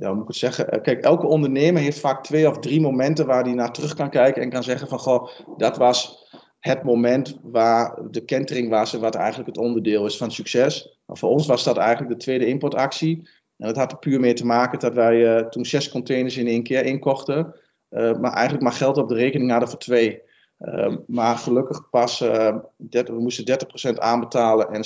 ja, 0.00 0.06
hoe 0.06 0.14
moet 0.14 0.22
ik 0.22 0.28
het 0.28 0.36
zeggen? 0.36 0.70
Eh, 0.70 0.82
kijk, 0.82 1.04
elke 1.04 1.26
ondernemer 1.26 1.82
heeft 1.82 2.00
vaak 2.00 2.24
twee 2.24 2.48
of 2.48 2.58
drie 2.58 2.80
momenten 2.80 3.26
waar 3.26 3.44
hij 3.44 3.52
naar 3.52 3.72
terug 3.72 3.94
kan 3.94 4.10
kijken 4.10 4.42
en 4.42 4.50
kan 4.50 4.62
zeggen 4.62 4.88
van, 4.88 4.98
goh, 4.98 5.28
dat 5.56 5.76
was 5.76 6.28
het 6.58 6.82
moment 6.82 7.38
waar 7.42 7.98
de 8.10 8.24
kentering 8.24 8.68
was 8.68 8.92
wat 8.92 9.14
eigenlijk 9.14 9.48
het 9.48 9.58
onderdeel 9.58 10.06
is 10.06 10.16
van 10.16 10.30
succes. 10.30 11.00
Maar 11.06 11.16
voor 11.16 11.30
ons 11.30 11.46
was 11.46 11.64
dat 11.64 11.76
eigenlijk 11.76 12.10
de 12.10 12.24
tweede 12.24 12.46
importactie. 12.46 13.28
En 13.56 13.66
dat 13.66 13.76
had 13.76 13.92
er 13.92 13.98
puur 13.98 14.20
mee 14.20 14.32
te 14.32 14.46
maken 14.46 14.78
dat 14.78 14.94
wij 14.94 15.16
uh, 15.16 15.46
toen 15.46 15.64
zes 15.64 15.88
containers 15.88 16.36
in 16.36 16.46
één 16.46 16.62
keer 16.62 16.84
inkochten. 16.84 17.54
Uh, 17.90 18.18
maar 18.18 18.32
eigenlijk 18.32 18.62
maar 18.62 18.72
geld 18.72 18.96
op 18.96 19.08
de 19.08 19.14
rekening 19.14 19.50
hadden 19.50 19.68
voor 19.68 19.78
twee. 19.78 20.22
Ehm, 20.58 20.96
maar 21.06 21.36
gelukkig 21.36 21.90
pas, 21.90 22.18
we 22.18 23.16
moesten 23.18 23.44
30% 23.44 23.98
aanbetalen 23.98 24.68
en 24.70 24.84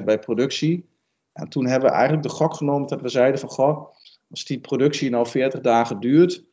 70% 0.00 0.04
bij 0.04 0.18
productie. 0.18 0.88
En 1.32 1.48
toen 1.48 1.66
hebben 1.66 1.88
we 1.88 1.94
eigenlijk 1.94 2.26
de 2.28 2.34
gok 2.34 2.54
genomen 2.54 2.88
dat 2.88 3.00
we 3.00 3.08
zeiden 3.08 3.40
van, 3.40 3.48
goh, 3.48 3.95
als 4.30 4.44
die 4.44 4.60
productie 4.60 5.10
nou 5.10 5.26
40 5.26 5.60
dagen 5.60 6.00
duurt, 6.00 6.44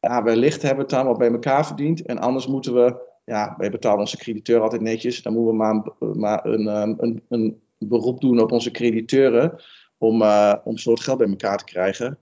ja, 0.00 0.22
wellicht 0.22 0.62
hebben 0.62 0.86
we 0.86 0.94
het 0.94 1.02
dan 1.02 1.04
wel 1.04 1.16
bij 1.16 1.30
elkaar 1.30 1.66
verdiend. 1.66 2.02
En 2.02 2.18
anders 2.18 2.46
moeten 2.46 2.74
we, 2.74 2.96
ja, 3.24 3.54
wij 3.58 3.70
betalen 3.70 4.00
onze 4.00 4.16
crediteur 4.16 4.60
altijd 4.60 4.82
netjes, 4.82 5.22
dan 5.22 5.32
moeten 5.32 5.50
we 5.50 5.56
maar, 5.56 5.82
maar 6.16 6.44
een, 6.44 6.66
een, 6.66 6.96
een, 6.98 7.22
een 7.28 7.60
beroep 7.78 8.20
doen 8.20 8.40
op 8.40 8.52
onze 8.52 8.70
crediteuren 8.70 9.60
om, 9.98 10.22
uh, 10.22 10.54
om 10.64 10.76
soort 10.76 11.00
geld 11.00 11.18
bij 11.18 11.28
elkaar 11.28 11.58
te 11.58 11.64
krijgen. 11.64 12.18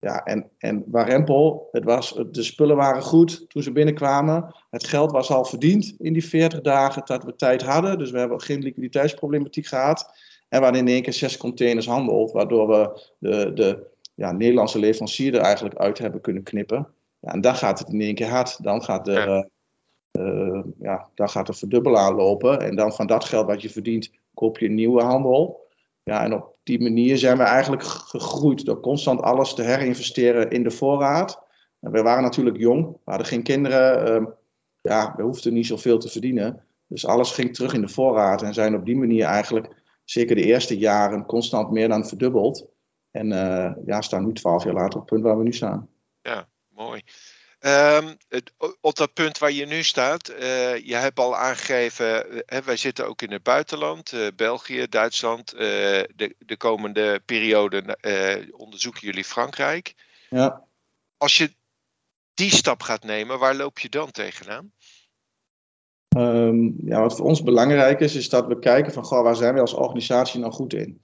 Ja, 0.00 0.24
en, 0.24 0.50
en 0.58 0.84
Warempel, 0.86 1.68
het 1.72 1.84
was, 1.84 2.20
de 2.30 2.42
spullen 2.42 2.76
waren 2.76 3.02
goed 3.02 3.44
toen 3.48 3.62
ze 3.62 3.72
binnenkwamen. 3.72 4.54
Het 4.70 4.86
geld 4.86 5.10
was 5.10 5.30
al 5.30 5.44
verdiend 5.44 5.94
in 5.98 6.12
die 6.12 6.24
40 6.24 6.60
dagen 6.60 7.02
dat 7.04 7.24
we 7.24 7.36
tijd 7.36 7.62
hadden. 7.62 7.98
Dus 7.98 8.10
we 8.10 8.18
hebben 8.18 8.40
geen 8.40 8.62
liquiditeitsproblematiek 8.62 9.66
gehad. 9.66 10.12
En 10.48 10.60
we 10.60 10.78
in 10.78 10.88
één 10.88 11.02
keer 11.02 11.12
zes 11.12 11.36
containers 11.36 11.86
handel, 11.86 12.32
waardoor 12.32 12.68
we 12.68 13.00
de, 13.18 13.52
de 13.52 13.86
ja, 14.14 14.32
Nederlandse 14.32 14.78
leverancier 14.78 15.34
er 15.34 15.40
eigenlijk 15.40 15.74
uit 15.74 15.98
hebben 15.98 16.20
kunnen 16.20 16.42
knippen. 16.42 16.88
Ja, 17.20 17.32
en 17.32 17.40
dan 17.40 17.54
gaat 17.54 17.78
het 17.78 17.88
in 17.88 18.00
één 18.00 18.14
keer 18.14 18.28
hard. 18.28 18.62
Dan 18.62 18.82
gaat 18.82 19.04
de, 19.04 19.12
ja. 19.12 19.48
Uh, 20.18 20.62
ja, 20.78 21.08
dan 21.14 21.28
gaat 21.28 21.46
de 21.46 21.52
verdubbelaar 21.52 22.14
lopen. 22.14 22.60
En 22.60 22.76
dan 22.76 22.92
van 22.92 23.06
dat 23.06 23.24
geld 23.24 23.46
wat 23.46 23.62
je 23.62 23.70
verdient, 23.70 24.10
koop 24.34 24.58
je 24.58 24.66
een 24.66 24.74
nieuwe 24.74 25.02
handel. 25.02 25.66
Ja, 26.02 26.24
en 26.24 26.34
op 26.34 26.56
die 26.62 26.82
manier 26.82 27.18
zijn 27.18 27.36
we 27.36 27.42
eigenlijk 27.42 27.82
gegroeid 27.82 28.64
door 28.64 28.80
constant 28.80 29.22
alles 29.22 29.54
te 29.54 29.62
herinvesteren 29.62 30.50
in 30.50 30.62
de 30.62 30.70
voorraad. 30.70 31.42
En 31.80 31.90
we 31.90 32.02
waren 32.02 32.22
natuurlijk 32.22 32.56
jong, 32.56 32.86
we 32.86 33.10
hadden 33.10 33.26
geen 33.26 33.42
kinderen, 33.42 34.22
uh, 34.22 34.28
ja, 34.80 35.14
we 35.16 35.22
hoefden 35.22 35.52
niet 35.52 35.66
zoveel 35.66 35.98
te 35.98 36.08
verdienen. 36.08 36.62
Dus 36.86 37.06
alles 37.06 37.30
ging 37.30 37.54
terug 37.54 37.72
in 37.72 37.80
de 37.80 37.88
voorraad 37.88 38.42
en 38.42 38.54
zijn 38.54 38.74
op 38.74 38.84
die 38.84 38.96
manier 38.96 39.24
eigenlijk, 39.24 39.82
zeker 40.04 40.36
de 40.36 40.44
eerste 40.44 40.78
jaren, 40.78 41.26
constant 41.26 41.70
meer 41.70 41.88
dan 41.88 42.06
verdubbeld. 42.06 42.66
En 43.14 43.30
uh, 43.30 43.72
ja, 43.86 44.00
staan 44.00 44.26
nu 44.26 44.32
twaalf 44.32 44.64
jaar 44.64 44.74
later 44.74 44.94
op 44.94 45.00
het 45.00 45.10
punt 45.10 45.22
waar 45.22 45.38
we 45.38 45.44
nu 45.44 45.52
staan. 45.52 45.88
Ja, 46.22 46.48
mooi. 46.68 47.02
Um, 47.60 48.16
het, 48.28 48.52
op 48.80 48.94
dat 48.96 49.12
punt 49.12 49.38
waar 49.38 49.52
je 49.52 49.66
nu 49.66 49.82
staat, 49.82 50.30
uh, 50.30 50.76
je 50.76 50.94
hebt 50.94 51.18
al 51.18 51.36
aangegeven, 51.36 52.26
hè, 52.46 52.62
wij 52.62 52.76
zitten 52.76 53.08
ook 53.08 53.22
in 53.22 53.32
het 53.32 53.42
buitenland, 53.42 54.12
uh, 54.12 54.26
België, 54.36 54.86
Duitsland. 54.88 55.54
Uh, 55.54 55.60
de, 55.60 56.34
de 56.38 56.56
komende 56.56 57.22
periode 57.24 57.98
onderzoeken 58.56 59.06
jullie 59.06 59.24
Frankrijk. 59.24 59.94
Ja. 60.30 60.64
Als 61.16 61.38
je 61.38 61.54
die 62.34 62.50
stap 62.50 62.82
gaat 62.82 63.04
nemen, 63.04 63.38
waar 63.38 63.54
loop 63.54 63.78
je 63.78 63.88
dan 63.88 64.10
tegenaan? 64.10 64.72
Um, 66.16 66.76
ja, 66.84 67.00
wat 67.00 67.16
voor 67.16 67.26
ons 67.26 67.42
belangrijk 67.42 68.00
is, 68.00 68.14
is 68.14 68.28
dat 68.28 68.46
we 68.46 68.58
kijken 68.58 68.92
van 68.92 69.04
goh, 69.04 69.22
waar 69.22 69.36
zijn 69.36 69.54
we 69.54 69.60
als 69.60 69.74
organisatie 69.74 70.40
nou 70.40 70.52
goed 70.52 70.72
in? 70.72 71.03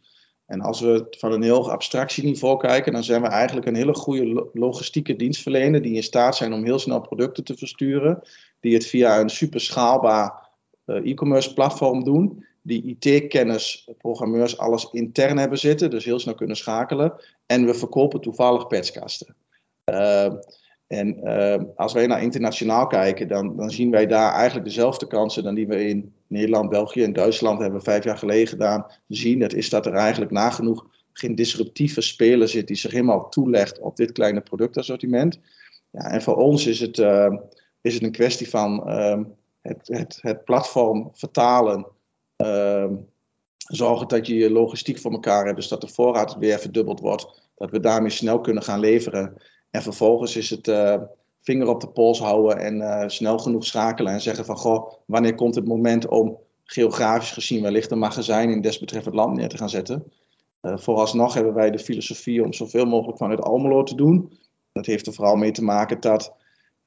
En 0.51 0.61
als 0.61 0.81
we 0.81 1.07
van 1.11 1.33
een 1.33 1.43
heel 1.43 1.71
abstractieniveau 1.71 2.59
kijken, 2.59 2.93
dan 2.93 3.05
zijn 3.05 3.23
we 3.23 3.29
eigenlijk 3.29 3.67
een 3.67 3.75
hele 3.75 3.95
goede 3.95 4.49
logistieke 4.53 5.17
dienstverlener 5.17 5.83
die 5.83 5.95
in 5.95 6.03
staat 6.03 6.37
zijn 6.37 6.53
om 6.53 6.65
heel 6.65 6.79
snel 6.79 7.01
producten 7.01 7.45
te 7.45 7.57
versturen, 7.57 8.23
die 8.61 8.75
het 8.75 8.87
via 8.87 9.21
een 9.21 9.31
super 9.31 9.61
schaalbaar 9.61 10.49
uh, 10.87 11.11
e-commerce 11.11 11.55
platform 11.55 12.05
doen, 12.05 12.47
die 12.63 12.97
IT-kennis, 12.99 13.89
programmeurs, 13.99 14.59
alles 14.59 14.89
intern 14.93 15.39
hebben 15.39 15.59
zitten, 15.59 15.91
dus 15.91 16.05
heel 16.05 16.19
snel 16.19 16.35
kunnen 16.35 16.57
schakelen. 16.57 17.13
En 17.47 17.67
we 17.67 17.75
verkopen 17.75 18.21
toevallig 18.21 18.67
patchkasten. 18.67 19.37
Uh, 19.85 20.33
en 20.91 21.19
uh, 21.25 21.63
als 21.77 21.93
wij 21.93 22.07
naar 22.07 22.23
internationaal 22.23 22.87
kijken, 22.87 23.29
dan, 23.29 23.57
dan 23.57 23.71
zien 23.71 23.91
wij 23.91 24.07
daar 24.07 24.33
eigenlijk 24.33 24.67
dezelfde 24.67 25.07
kansen 25.07 25.43
dan 25.43 25.55
die 25.55 25.67
we 25.67 25.85
in 25.85 26.13
Nederland, 26.27 26.71
België 26.71 27.03
en 27.03 27.13
Duitsland 27.13 27.61
hebben 27.61 27.83
vijf 27.83 28.05
jaar 28.05 28.19
geleden 28.19 28.47
gedaan. 28.47 28.87
Zien 29.09 29.39
dat 29.39 29.53
is 29.53 29.69
dat 29.69 29.87
er 29.87 29.93
eigenlijk 29.93 30.31
nagenoeg 30.31 30.87
geen 31.13 31.35
disruptieve 31.35 32.01
speler 32.01 32.49
zit 32.49 32.67
die 32.67 32.77
zich 32.77 32.91
helemaal 32.91 33.29
toelegt 33.29 33.79
op 33.79 33.97
dit 33.97 34.13
kleine 34.13 34.41
productassortiment. 34.41 35.39
Ja, 35.91 36.01
en 36.01 36.23
voor 36.23 36.37
ons 36.37 36.67
is 36.67 36.81
het, 36.81 36.99
uh, 36.99 37.35
is 37.81 37.95
het 37.95 38.03
een 38.03 38.13
kwestie 38.13 38.49
van 38.49 38.83
uh, 38.87 39.21
het, 39.61 39.89
het, 39.89 40.19
het 40.21 40.45
platform 40.45 41.11
vertalen. 41.13 41.87
zorgen 43.57 44.09
dat 44.09 44.27
je 44.27 44.35
je 44.35 44.51
logistiek 44.51 44.99
voor 44.99 45.13
elkaar 45.13 45.45
hebt, 45.45 45.57
dus 45.57 45.69
dat 45.69 45.81
de 45.81 45.89
voorraad 45.89 46.37
weer 46.37 46.59
verdubbeld 46.59 47.01
wordt. 47.01 47.51
Dat 47.55 47.71
we 47.71 47.81
daarmee 47.81 48.11
snel 48.11 48.41
kunnen 48.41 48.63
gaan 48.63 48.81
leveren. 48.81 49.37
En 49.71 49.83
vervolgens 49.83 50.37
is 50.37 50.51
het 50.51 50.69
uh, 50.69 50.97
vinger 51.41 51.69
op 51.69 51.81
de 51.81 51.89
pols 51.89 52.19
houden 52.19 52.59
en 52.59 52.77
uh, 52.77 53.05
snel 53.07 53.39
genoeg 53.39 53.65
schakelen 53.65 54.13
en 54.13 54.21
zeggen 54.21 54.45
van 54.45 54.57
goh, 54.57 54.93
wanneer 55.07 55.35
komt 55.35 55.55
het 55.55 55.67
moment 55.67 56.09
om 56.09 56.39
geografisch 56.65 57.31
gezien 57.31 57.63
wellicht 57.63 57.91
een 57.91 57.99
magazijn 57.99 58.51
in 58.51 58.61
desbetreffend 58.61 59.15
land 59.15 59.37
neer 59.37 59.49
te 59.49 59.57
gaan 59.57 59.69
zetten. 59.69 60.13
Uh, 60.63 60.79
vooralsnog 60.79 61.35
hebben 61.35 61.55
wij 61.55 61.71
de 61.71 61.79
filosofie 61.79 62.45
om 62.45 62.53
zoveel 62.53 62.85
mogelijk 62.85 63.19
vanuit 63.19 63.41
Almelo 63.41 63.83
te 63.83 63.95
doen. 63.95 64.39
Dat 64.73 64.87
heeft 64.87 65.07
er 65.07 65.13
vooral 65.13 65.37
mee 65.37 65.51
te 65.51 65.65
maken 65.65 66.01
dat 66.01 66.35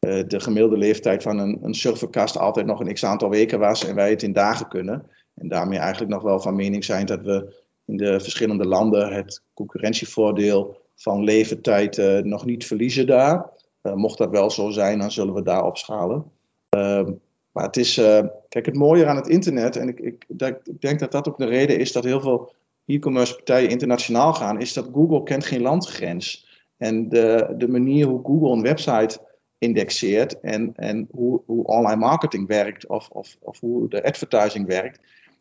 de 0.04 0.39
gemiddelde 0.39 0.78
leeftijd 0.78 1.24
van 1.24 1.38
een, 1.38 1.60
een 1.62 1.74
serverkast 1.74 2.38
altijd 2.38 2.65
nog 2.65 2.80
een 2.80 2.93
x 2.93 3.06
aantal 3.06 3.30
weken 3.30 3.60
was 3.60 3.86
en 3.86 3.96
wij 3.96 4.10
het 4.10 4.24
in 4.24 4.34
dagen 4.34 4.67
kunnen. 4.67 5.10
En 5.36 5.48
daarmee 5.48 5.80
eigenlijk 5.80 6.12
nog 6.12 6.22
wel 6.22 6.39
van 6.39 6.56
mening 6.56 6.84
zijn 6.84 7.06
dat 7.06 7.22
we 7.22 7.63
in 7.86 7.98
de 7.98 8.19
verschillende 8.19 8.65
landen 8.65 9.13
het 9.13 9.43
concurrentievoordeel 9.54 10.83
van 10.95 11.23
leeftijd 11.23 11.97
uh, 11.97 12.19
nog 12.19 12.45
niet 12.45 12.65
verliezen 12.65 13.08
daar. 13.08 13.49
Uh, 13.84 13.93
mocht 13.93 14.17
dat 14.17 14.29
wel 14.29 14.49
zo 14.49 14.69
zijn, 14.69 14.99
dan 14.99 15.12
zullen 15.12 15.34
we 15.34 15.43
daar 15.43 15.65
opschalen. 15.65 16.32
Uh, 16.77 17.08
maar 17.53 17.63
het 17.63 17.77
is, 17.77 17.97
eh, 17.97 18.25
kijk, 18.49 18.65
het 18.65 18.75
mooie 18.75 19.06
aan 19.06 19.15
het 19.15 19.27
internet, 19.27 19.75
en 19.75 19.88
ik, 19.88 19.99
ik, 19.99 20.25
ik, 20.38 20.82
denk 20.82 20.99
dat 20.99 21.12
dat 21.12 21.27
ook 21.27 21.38
de 21.38 21.45
reden 21.45 21.79
is 21.79 21.91
dat 21.91 22.03
heel 22.03 22.21
veel 22.21 22.53
e-commerce 22.86 23.36
partijen 23.36 23.69
internationaal 23.69 24.34
gaan, 24.34 24.60
is 24.60 24.73
dat 24.73 24.89
Google 24.93 25.23
kent 25.23 25.45
geen 25.45 25.62
landgrens. 25.62 26.47
En 26.77 27.10
de, 27.10 27.53
de 27.58 27.67
manier 27.67 28.06
hoe 28.06 28.23
Google 28.23 28.51
een 28.51 28.62
website 28.62 29.19
indexeert 29.58 30.39
en, 30.39 30.73
en 30.75 31.08
hoe, 31.12 31.41
hoe 31.45 31.65
online 31.65 31.99
marketing 31.99 32.47
werkt 32.47 32.88
of, 32.88 33.10
of, 33.10 33.38
of 33.39 33.60
hoe 33.60 33.89
de 33.89 34.03
advertising 34.03 34.67
werkt, 34.67 34.99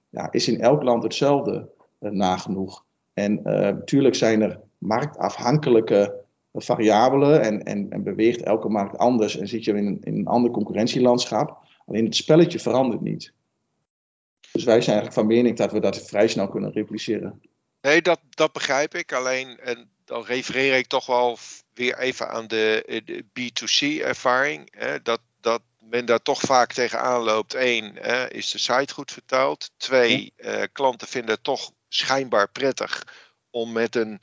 ja, 0.09 0.33
is 0.33 0.49
in 0.49 0.61
elk 0.61 0.83
land 0.83 1.03
hetzelfde 1.03 1.69
nagenoeg. 1.99 2.85
En 3.13 3.41
natuurlijk 3.43 4.15
zijn 4.15 4.43
er 4.43 4.61
marktafhankelijke 4.83 6.21
variabelen 6.53 7.43
en, 7.43 7.63
en, 7.63 7.91
en 7.91 8.03
beweegt 8.03 8.43
elke 8.43 8.69
markt 8.69 8.99
anders 8.99 9.37
en 9.37 9.49
zit 9.49 9.65
je 9.65 9.73
in 9.73 9.87
een, 9.87 9.99
in 10.03 10.15
een 10.15 10.27
ander 10.27 10.51
concurrentielandschap. 10.51 11.59
Alleen 11.87 12.05
het 12.05 12.17
spelletje 12.17 12.61
verandert 12.61 13.01
niet. 13.01 13.33
Dus 14.53 14.65
wij 14.65 14.81
zijn 14.81 14.97
eigenlijk 14.97 15.15
van 15.15 15.27
mening 15.27 15.57
dat 15.57 15.73
we 15.73 15.81
dat 15.81 16.07
vrij 16.07 16.29
snel 16.29 16.49
kunnen 16.49 16.73
repliceren. 16.73 17.41
Nee, 17.81 18.03
dat, 18.03 18.21
dat 18.31 18.53
begrijp 18.53 18.95
ik. 18.95 19.13
Alleen, 19.13 19.59
en 19.59 19.91
dan 20.05 20.25
refereer 20.25 20.77
ik 20.77 20.87
toch 20.87 21.07
wel 21.07 21.39
weer 21.75 21.99
even 21.99 22.29
aan 22.29 22.47
de, 22.47 23.03
de 23.05 23.25
B2C-ervaring. 23.25 24.73
Dat, 25.03 25.21
dat 25.41 25.63
men 25.79 26.07
daar 26.07 26.23
toch 26.23 26.41
vaak 26.41 26.73
tegenaan 26.73 27.23
loopt. 27.23 27.55
Eén, 27.55 27.97
is 28.31 28.51
de 28.51 28.59
site 28.59 28.95
goed 28.95 29.13
vertaald? 29.13 29.71
Twee, 29.77 30.33
eh, 30.37 30.63
klanten 30.73 31.09
vinden 31.09 31.35
het 31.35 31.45
toch 31.45 31.73
schijnbaar 31.89 32.49
prettig 32.49 33.07
om 33.51 33.73
met 33.73 33.97
een 33.97 34.21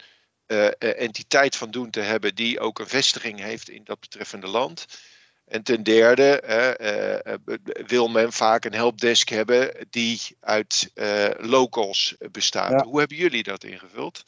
entiteit 0.80 1.56
van 1.56 1.72
doen 1.72 1.90
te 1.90 2.00
hebben 2.00 2.36
die 2.36 2.60
ook 2.60 2.80
een 2.80 2.88
vestiging 2.88 3.40
heeft 3.40 3.70
in 3.70 3.82
dat 3.84 4.00
betreffende 4.00 4.48
land. 4.48 4.86
En 5.46 5.64
ten 5.64 5.84
derde 5.84 6.44
uh, 6.50 7.34
wil 7.88 8.08
men 8.08 8.32
vaak 8.32 8.66
een 8.66 8.74
helpdesk 8.74 9.30
hebben 9.30 9.88
die 9.90 10.22
uit 10.40 10.92
locals 11.38 12.16
bestaat. 12.32 12.82
Hoe 12.82 13.00
hebben 13.00 13.18
jullie 13.18 13.44
dat 13.44 13.64
ingevuld? 13.64 14.24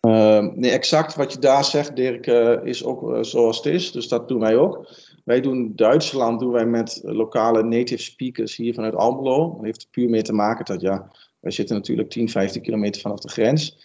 Ehm, 0.00 0.50
nee, 0.54 0.70
exact 0.70 1.14
wat 1.14 1.32
je 1.32 1.38
daar 1.38 1.64
zegt, 1.64 1.96
Dirk, 1.96 2.26
is 2.64 2.84
ook 2.84 3.24
zoals 3.24 3.56
het 3.56 3.66
is. 3.66 3.92
Dus 3.92 4.08
dat 4.08 4.28
doen 4.28 4.40
wij 4.40 4.56
ook. 4.56 4.88
Wij 5.26 5.40
doen 5.40 5.72
Duitsland 5.76 6.40
doen 6.40 6.52
wij 6.52 6.66
met 6.66 7.00
lokale 7.02 7.62
native 7.62 8.02
speakers 8.02 8.56
hier 8.56 8.74
vanuit 8.74 8.94
Almelo. 8.94 9.54
Dat 9.54 9.64
heeft 9.64 9.82
er 9.82 9.88
puur 9.90 10.08
mee 10.08 10.22
te 10.22 10.32
maken 10.32 10.64
dat 10.64 10.80
ja, 10.80 11.10
wij 11.40 11.50
zitten 11.50 11.76
natuurlijk 11.76 12.10
10, 12.10 12.28
15 12.28 12.62
kilometer 12.62 13.00
vanaf 13.00 13.18
de 13.18 13.28
grens. 13.28 13.76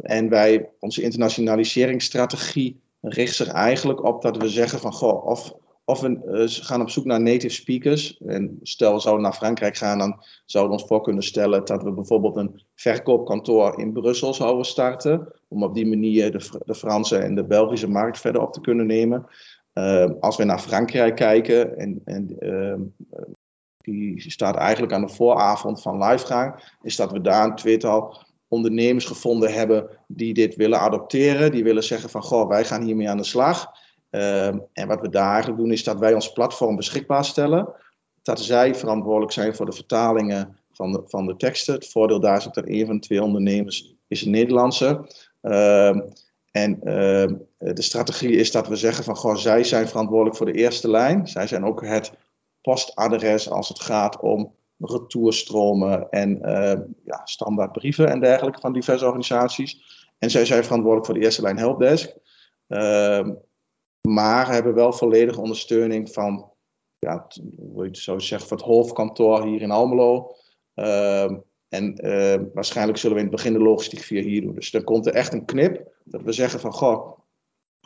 En 0.00 0.28
wij, 0.28 0.70
onze 0.80 1.02
internationaliseringsstrategie 1.02 2.80
richt 3.00 3.34
zich 3.34 3.48
eigenlijk 3.48 4.04
op 4.04 4.22
dat 4.22 4.36
we 4.36 4.48
zeggen 4.48 4.78
van 4.78 4.92
goh, 4.92 5.26
of, 5.26 5.54
of 5.84 6.00
we 6.00 6.20
uh, 6.26 6.64
gaan 6.64 6.80
op 6.80 6.90
zoek 6.90 7.04
naar 7.04 7.20
native 7.20 7.54
speakers. 7.54 8.20
En 8.26 8.58
stel 8.62 8.94
we 8.94 9.00
zouden 9.00 9.24
naar 9.24 9.32
Frankrijk 9.32 9.76
gaan, 9.76 9.98
dan 9.98 10.24
zouden 10.44 10.74
we 10.74 10.80
ons 10.80 10.88
voor 10.88 11.02
kunnen 11.02 11.22
stellen 11.22 11.64
dat 11.64 11.82
we 11.82 11.92
bijvoorbeeld 11.92 12.36
een 12.36 12.62
verkoopkantoor 12.74 13.80
in 13.80 13.92
Brussel 13.92 14.34
zouden 14.34 14.64
starten. 14.64 15.32
Om 15.48 15.62
op 15.62 15.74
die 15.74 15.86
manier 15.86 16.32
de, 16.32 16.60
de 16.64 16.74
Franse 16.74 17.18
en 17.18 17.34
de 17.34 17.44
Belgische 17.44 17.88
markt 17.88 18.20
verder 18.20 18.42
op 18.42 18.52
te 18.52 18.60
kunnen 18.60 18.86
nemen. 18.86 19.26
Uh, 19.74 20.10
als 20.20 20.36
we 20.36 20.44
naar 20.44 20.60
Frankrijk 20.60 21.16
kijken, 21.16 21.78
en, 21.78 22.00
en 22.04 22.36
uh, 22.40 22.74
die 23.78 24.30
staat 24.30 24.56
eigenlijk 24.56 24.92
aan 24.92 25.06
de 25.06 25.14
vooravond 25.14 25.82
van 25.82 26.04
livegang, 26.04 26.76
is 26.82 26.96
dat 26.96 27.12
we 27.12 27.20
daar 27.20 27.44
een 27.44 27.56
tweetal 27.56 28.26
ondernemers 28.48 29.04
gevonden 29.04 29.52
hebben 29.52 29.88
die 30.06 30.34
dit 30.34 30.56
willen 30.56 30.80
adopteren. 30.80 31.50
Die 31.50 31.64
willen 31.64 31.84
zeggen 31.84 32.10
van, 32.10 32.22
goh, 32.22 32.48
wij 32.48 32.64
gaan 32.64 32.82
hiermee 32.82 33.08
aan 33.08 33.16
de 33.16 33.24
slag. 33.24 33.70
Ehm, 34.10 34.58
en 34.72 34.88
wat 34.88 35.00
we 35.00 35.08
daar 35.08 35.30
eigenlijk 35.30 35.60
doen 35.60 35.72
is 35.72 35.84
dat 35.84 35.98
wij 35.98 36.14
ons 36.14 36.32
platform 36.32 36.76
beschikbaar 36.76 37.24
stellen. 37.24 37.74
Dat 38.22 38.40
zij 38.40 38.74
verantwoordelijk 38.74 39.32
zijn 39.32 39.54
voor 39.54 39.66
de 39.66 39.72
vertalingen 39.72 40.56
van 40.72 40.92
de, 40.92 41.02
van 41.06 41.26
de 41.26 41.36
teksten. 41.36 41.74
Het 41.74 41.88
voordeel 41.88 42.20
daar 42.20 42.36
is 42.36 42.44
dat 42.44 42.68
een 42.68 42.86
van 42.86 42.94
de 42.94 43.00
twee 43.00 43.22
ondernemers 43.22 43.94
is 44.06 44.24
een 44.24 44.30
Nederlandse. 44.30 45.06
Uh, 45.42 45.96
en 46.50 46.78
uh, 46.82 47.26
de 47.58 47.82
strategie 47.82 48.36
is 48.36 48.50
dat 48.50 48.68
we 48.68 48.76
zeggen 48.76 49.04
van 49.04 49.16
goh, 49.16 49.36
zij 49.36 49.64
zijn 49.64 49.88
verantwoordelijk 49.88 50.36
voor 50.36 50.46
de 50.46 50.58
eerste 50.58 50.90
lijn. 50.90 51.26
Zij 51.26 51.46
zijn 51.46 51.64
ook 51.64 51.84
het 51.84 52.12
postadres 52.60 53.50
als 53.50 53.68
het 53.68 53.80
gaat 53.80 54.20
om 54.20 54.54
retourstromen 54.78 56.10
en 56.10 56.38
uh, 56.42 56.80
ja, 57.04 57.20
standaard 57.24 57.72
brieven 57.72 58.08
en 58.08 58.20
dergelijke 58.20 58.60
van 58.60 58.72
diverse 58.72 59.04
organisaties. 59.04 59.96
En 60.18 60.30
zij 60.30 60.44
zijn 60.44 60.64
verantwoordelijk 60.64 61.06
voor 61.06 61.18
de 61.18 61.24
eerste 61.24 61.42
lijn 61.42 61.58
helpdesk. 61.58 62.16
Uh, 62.68 63.28
maar 64.08 64.52
hebben 64.52 64.74
wel 64.74 64.92
volledige 64.92 65.40
ondersteuning 65.40 66.12
van, 66.12 66.50
ja, 66.98 67.26
hoe 67.72 67.82
je 67.82 67.88
het 67.88 67.98
zo 67.98 68.18
zeggen, 68.18 68.48
van 68.48 68.56
het 68.56 68.66
hoofdkantoor 68.66 69.44
hier 69.44 69.62
in 69.62 69.70
Almelo. 69.70 70.34
Uh, 70.74 71.32
en 71.68 72.06
uh, 72.06 72.34
waarschijnlijk 72.54 72.98
zullen 72.98 73.16
we 73.16 73.22
in 73.22 73.28
het 73.28 73.36
begin 73.36 73.52
de 73.52 73.58
logistiek 73.58 74.00
via 74.00 74.22
hier 74.22 74.40
doen. 74.40 74.54
Dus 74.54 74.70
dan 74.70 74.84
komt 74.84 75.06
er 75.06 75.14
echt 75.14 75.32
een 75.32 75.44
knip 75.44 75.92
dat 76.04 76.22
we 76.22 76.32
zeggen 76.32 76.60
van 76.60 76.72
goh, 76.72 77.18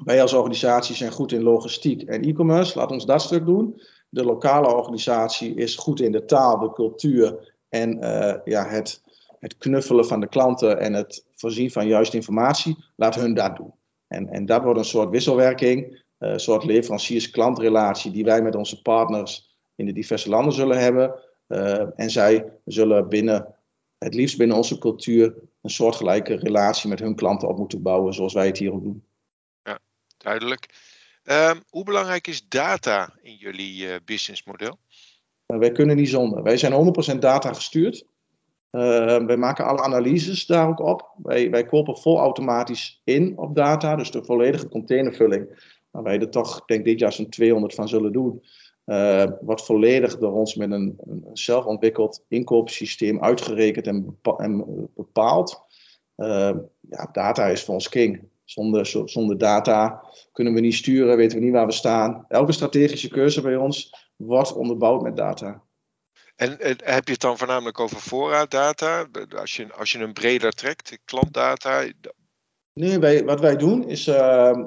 wij 0.04 0.22
als 0.22 0.32
organisatie 0.32 0.94
zijn 0.94 1.12
goed 1.12 1.32
in 1.32 1.42
logistiek 1.42 2.02
en 2.02 2.22
e-commerce, 2.22 2.78
laat 2.78 2.90
ons 2.90 3.06
dat 3.06 3.22
stuk 3.22 3.46
doen. 3.46 3.82
De 4.12 4.24
lokale 4.24 4.74
organisatie 4.74 5.54
is 5.54 5.76
goed 5.76 6.00
in 6.00 6.12
de 6.12 6.24
taal, 6.24 6.58
de 6.58 6.72
cultuur 6.72 7.54
en 7.68 8.04
uh, 8.04 8.34
ja, 8.44 8.68
het, 8.68 9.02
het 9.40 9.56
knuffelen 9.58 10.06
van 10.06 10.20
de 10.20 10.28
klanten 10.28 10.78
en 10.78 10.92
het 10.92 11.24
voorzien 11.34 11.70
van 11.70 11.86
juiste 11.86 12.16
informatie. 12.16 12.84
Laat 12.96 13.14
hun 13.14 13.34
dat 13.34 13.56
doen. 13.56 13.72
En, 14.06 14.28
en 14.28 14.46
dat 14.46 14.62
wordt 14.62 14.78
een 14.78 14.84
soort 14.84 15.10
wisselwerking, 15.10 15.90
uh, 15.92 15.98
een 16.18 16.40
soort 16.40 16.64
leveranciers-klantrelatie 16.64 18.10
die 18.10 18.24
wij 18.24 18.42
met 18.42 18.54
onze 18.54 18.82
partners 18.82 19.56
in 19.74 19.86
de 19.86 19.92
diverse 19.92 20.28
landen 20.28 20.52
zullen 20.52 20.78
hebben. 20.78 21.14
Uh, 21.48 21.86
en 21.94 22.10
zij 22.10 22.52
zullen 22.64 23.08
binnen 23.08 23.54
het 23.98 24.14
liefst 24.14 24.38
binnen 24.38 24.56
onze 24.56 24.78
cultuur 24.78 25.34
een 25.62 25.70
soortgelijke 25.70 26.34
relatie 26.34 26.88
met 26.88 26.98
hun 26.98 27.14
klanten 27.14 27.48
op 27.48 27.58
moeten 27.58 27.82
bouwen, 27.82 28.14
zoals 28.14 28.32
wij 28.32 28.46
het 28.46 28.58
hier 28.58 28.72
ook 28.72 28.82
doen. 28.82 29.04
Ja, 29.62 29.78
duidelijk. 30.16 30.68
Um, 31.24 31.62
hoe 31.68 31.84
belangrijk 31.84 32.26
is 32.26 32.48
data 32.48 33.14
in 33.22 33.34
jullie 33.34 33.86
uh, 33.86 33.94
businessmodel? 34.04 34.78
Uh, 35.46 35.58
wij 35.58 35.72
kunnen 35.72 35.96
niet 35.96 36.08
zonder. 36.08 36.42
Wij 36.42 36.56
zijn 36.56 37.14
100% 37.14 37.18
data 37.18 37.52
gestuurd. 37.52 38.04
Uh, 38.70 39.24
wij 39.24 39.36
maken 39.36 39.66
alle 39.66 39.82
analyses 39.82 40.46
daar 40.46 40.68
ook 40.68 40.80
op. 40.80 41.14
Wij, 41.22 41.50
wij 41.50 41.64
kopen 41.64 41.98
vol 41.98 42.18
automatisch 42.18 43.00
in 43.04 43.38
op 43.38 43.54
data, 43.56 43.96
dus 43.96 44.10
de 44.10 44.24
volledige 44.24 44.68
containervulling, 44.68 45.70
waar 45.90 46.02
wij 46.02 46.20
er 46.20 46.30
toch, 46.30 46.64
denk 46.64 46.84
dit 46.84 46.98
jaar 46.98 47.12
zo'n 47.12 47.28
200 47.28 47.74
van 47.74 47.88
zullen 47.88 48.12
doen. 48.12 48.42
Uh, 48.86 49.24
wordt 49.40 49.64
volledig 49.64 50.18
door 50.18 50.32
ons 50.32 50.54
met 50.54 50.70
een, 50.70 50.98
een 51.04 51.24
zelfontwikkeld 51.32 52.24
inkoopsysteem 52.28 53.22
uitgerekend 53.22 53.86
en, 53.86 54.18
bepaald. 54.94 55.60
Ja, 56.16 57.08
data 57.12 57.46
is 57.46 57.64
voor 57.64 57.74
ons 57.74 57.88
king. 57.88 58.30
Zonder, 58.44 58.86
zonder 59.04 59.38
data 59.38 60.04
kunnen 60.32 60.54
we 60.54 60.60
niet 60.60 60.74
sturen, 60.74 61.16
weten 61.16 61.38
we 61.38 61.44
niet 61.44 61.52
waar 61.52 61.66
we 61.66 61.72
staan. 61.72 62.24
Elke 62.28 62.52
strategische 62.52 63.08
keuze 63.08 63.40
bij 63.40 63.56
ons 63.56 63.94
wordt 64.16 64.54
onderbouwd 64.54 65.02
met 65.02 65.16
data. 65.16 65.62
En 66.36 66.56
heb 66.84 67.06
je 67.06 67.12
het 67.12 67.20
dan 67.20 67.38
voornamelijk 67.38 67.80
over 67.80 68.00
voorraaddata? 68.00 69.06
Als 69.36 69.56
je, 69.56 69.72
als 69.72 69.92
je 69.92 69.98
een 69.98 70.12
breder 70.12 70.52
trekt, 70.52 70.98
klantdata? 71.04 71.84
Nee, 72.72 72.98
wij, 72.98 73.24
wat 73.24 73.40
wij 73.40 73.56
doen 73.56 73.88
is. 73.88 74.06
Uh, 74.06 74.64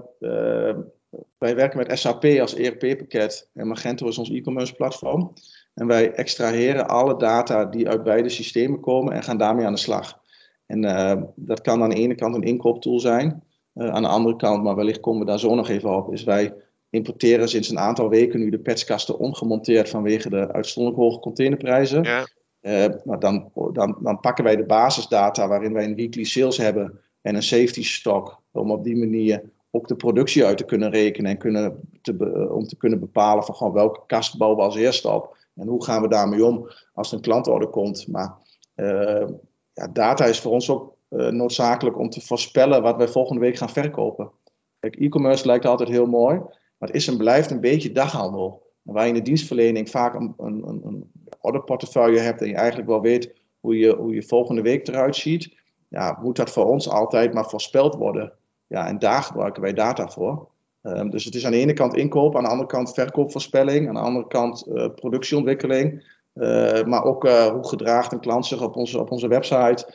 wij 1.37 1.55
werken 1.55 1.77
met 1.77 1.99
SAP 1.99 2.25
als 2.25 2.55
ERP-pakket 2.55 3.49
en 3.53 3.67
Magento 3.67 4.07
is 4.07 4.17
ons 4.17 4.29
e-commerce 4.29 4.73
platform. 4.73 5.33
En 5.73 5.87
wij 5.87 6.11
extraheren 6.11 6.87
alle 6.87 7.17
data 7.17 7.65
die 7.65 7.89
uit 7.89 8.03
beide 8.03 8.29
systemen 8.29 8.79
komen 8.79 9.13
en 9.13 9.23
gaan 9.23 9.37
daarmee 9.37 9.65
aan 9.65 9.73
de 9.73 9.79
slag. 9.79 10.19
En 10.65 10.83
uh, 10.83 11.21
dat 11.35 11.61
kan 11.61 11.83
aan 11.83 11.89
de 11.89 11.95
ene 11.95 12.15
kant 12.15 12.35
een 12.35 12.43
inkooptool 12.43 12.99
zijn. 12.99 13.43
Uh, 13.75 13.89
aan 13.89 14.01
de 14.01 14.07
andere 14.07 14.35
kant, 14.35 14.63
maar 14.63 14.75
wellicht 14.75 14.99
komen 14.99 15.19
we 15.19 15.25
daar 15.25 15.39
zo 15.39 15.55
nog 15.55 15.69
even 15.69 15.95
op, 15.95 16.13
is 16.13 16.23
wij 16.23 16.53
importeren 16.89 17.49
sinds 17.49 17.69
een 17.69 17.79
aantal 17.79 18.09
weken 18.09 18.39
nu 18.39 18.49
de 18.49 18.59
patchkasten 18.59 19.19
ongemonteerd 19.19 19.89
vanwege 19.89 20.29
de 20.29 20.51
uitzonderlijk 20.51 21.03
hoge 21.03 21.19
containerprijzen. 21.19 22.03
Ja. 22.03 22.27
Uh, 22.61 22.85
nou 23.03 23.19
dan, 23.19 23.51
dan, 23.73 23.97
dan 23.99 24.19
pakken 24.19 24.43
wij 24.43 24.55
de 24.55 24.65
basisdata 24.65 25.47
waarin 25.47 25.73
wij 25.73 25.83
een 25.83 25.95
weekly 25.95 26.23
sales 26.23 26.57
hebben 26.57 26.99
en 27.21 27.35
een 27.35 27.43
safety 27.43 27.83
stock 27.83 28.41
om 28.51 28.71
op 28.71 28.83
die 28.83 28.97
manier 28.97 29.41
ook 29.71 29.87
de 29.87 29.95
productie 29.95 30.45
uit 30.45 30.57
te 30.57 30.65
kunnen 30.65 30.89
rekenen 30.89 31.31
en 31.31 31.37
kunnen 31.37 31.89
te 32.01 32.47
om 32.51 32.67
te 32.67 32.77
kunnen 32.77 32.99
bepalen 32.99 33.43
van 33.43 33.55
gewoon 33.55 33.73
welke 33.73 34.01
kast 34.07 34.37
bouwen 34.37 34.59
we 34.59 34.65
als 34.65 34.75
eerste 34.75 35.11
op. 35.11 35.37
En 35.55 35.67
hoe 35.67 35.83
gaan 35.83 36.01
we 36.01 36.07
daarmee 36.07 36.45
om 36.45 36.69
als 36.93 37.09
er 37.09 37.15
een 37.15 37.21
klantorder 37.23 37.67
komt. 37.67 38.07
Maar 38.07 38.37
uh, 38.75 39.27
ja, 39.73 39.87
data 39.93 40.25
is 40.25 40.39
voor 40.39 40.51
ons 40.51 40.69
ook 40.69 40.94
noodzakelijk 41.15 41.99
om 41.99 42.09
te 42.09 42.21
voorspellen 42.21 42.81
wat 42.81 42.95
wij 42.97 43.07
volgende 43.07 43.41
week 43.41 43.57
gaan 43.57 43.69
verkopen. 43.69 44.31
Kijk, 44.79 44.95
e-commerce 44.95 45.45
lijkt 45.45 45.65
altijd 45.65 45.89
heel 45.89 46.05
mooi, 46.05 46.37
maar 46.77 46.89
het 46.89 46.95
is 46.95 47.07
en 47.07 47.17
blijft 47.17 47.51
een 47.51 47.61
beetje 47.61 47.91
daghandel. 47.91 48.63
Waar 48.81 49.03
je 49.03 49.09
in 49.09 49.15
de 49.15 49.21
dienstverlening 49.21 49.89
vaak 49.89 50.13
een, 50.13 50.33
een, 50.37 50.63
een 50.65 51.11
orderportefeuille 51.41 52.19
hebt 52.19 52.41
en 52.41 52.47
je 52.47 52.55
eigenlijk 52.55 52.89
wel 52.89 53.01
weet 53.01 53.33
hoe 53.59 53.77
je, 53.77 53.95
hoe 53.95 54.13
je 54.13 54.23
volgende 54.23 54.61
week 54.61 54.87
eruit 54.87 55.15
ziet. 55.15 55.53
Ja, 55.87 56.19
moet 56.21 56.35
dat 56.35 56.49
voor 56.49 56.65
ons 56.65 56.89
altijd 56.89 57.33
maar 57.33 57.49
voorspeld 57.49 57.95
worden. 57.95 58.33
Ja, 58.67 58.87
en 58.87 58.99
daar 58.99 59.23
gebruiken 59.23 59.61
wij 59.61 59.73
data 59.73 60.07
voor. 60.07 60.47
Um, 60.81 61.09
dus 61.09 61.25
het 61.25 61.35
is 61.35 61.45
aan 61.45 61.51
de 61.51 61.57
ene 61.57 61.73
kant 61.73 61.95
inkoop, 61.95 62.35
aan 62.35 62.43
de 62.43 62.49
andere 62.49 62.69
kant 62.69 62.93
verkoopvoorspelling, 62.93 63.87
aan 63.87 63.93
de 63.93 63.99
andere 63.99 64.27
kant 64.27 64.65
uh, 64.67 64.87
productieontwikkeling. 64.95 66.13
Uh, 66.33 66.83
maar 66.83 67.03
ook 67.03 67.29
hoe 67.29 67.67
gedraagt 67.67 68.11
een 68.11 68.19
klant 68.19 68.45
zich 68.45 68.61
op 68.61 68.75
onze, 68.75 68.99
op 68.99 69.11
onze 69.11 69.27
website? 69.27 69.93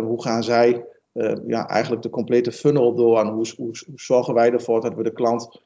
Hoe 0.00 0.22
gaan 0.22 0.42
zij 0.42 0.84
ja, 1.46 1.68
eigenlijk 1.68 2.02
de 2.02 2.10
complete 2.10 2.52
funnel 2.52 2.94
door? 2.94 3.20
En 3.20 3.26
hoe, 3.26 3.52
hoe, 3.56 3.84
hoe 3.86 4.00
zorgen 4.00 4.34
wij 4.34 4.52
ervoor 4.52 4.80
dat 4.80 4.94
we 4.94 5.02
de 5.02 5.12
klant 5.12 5.60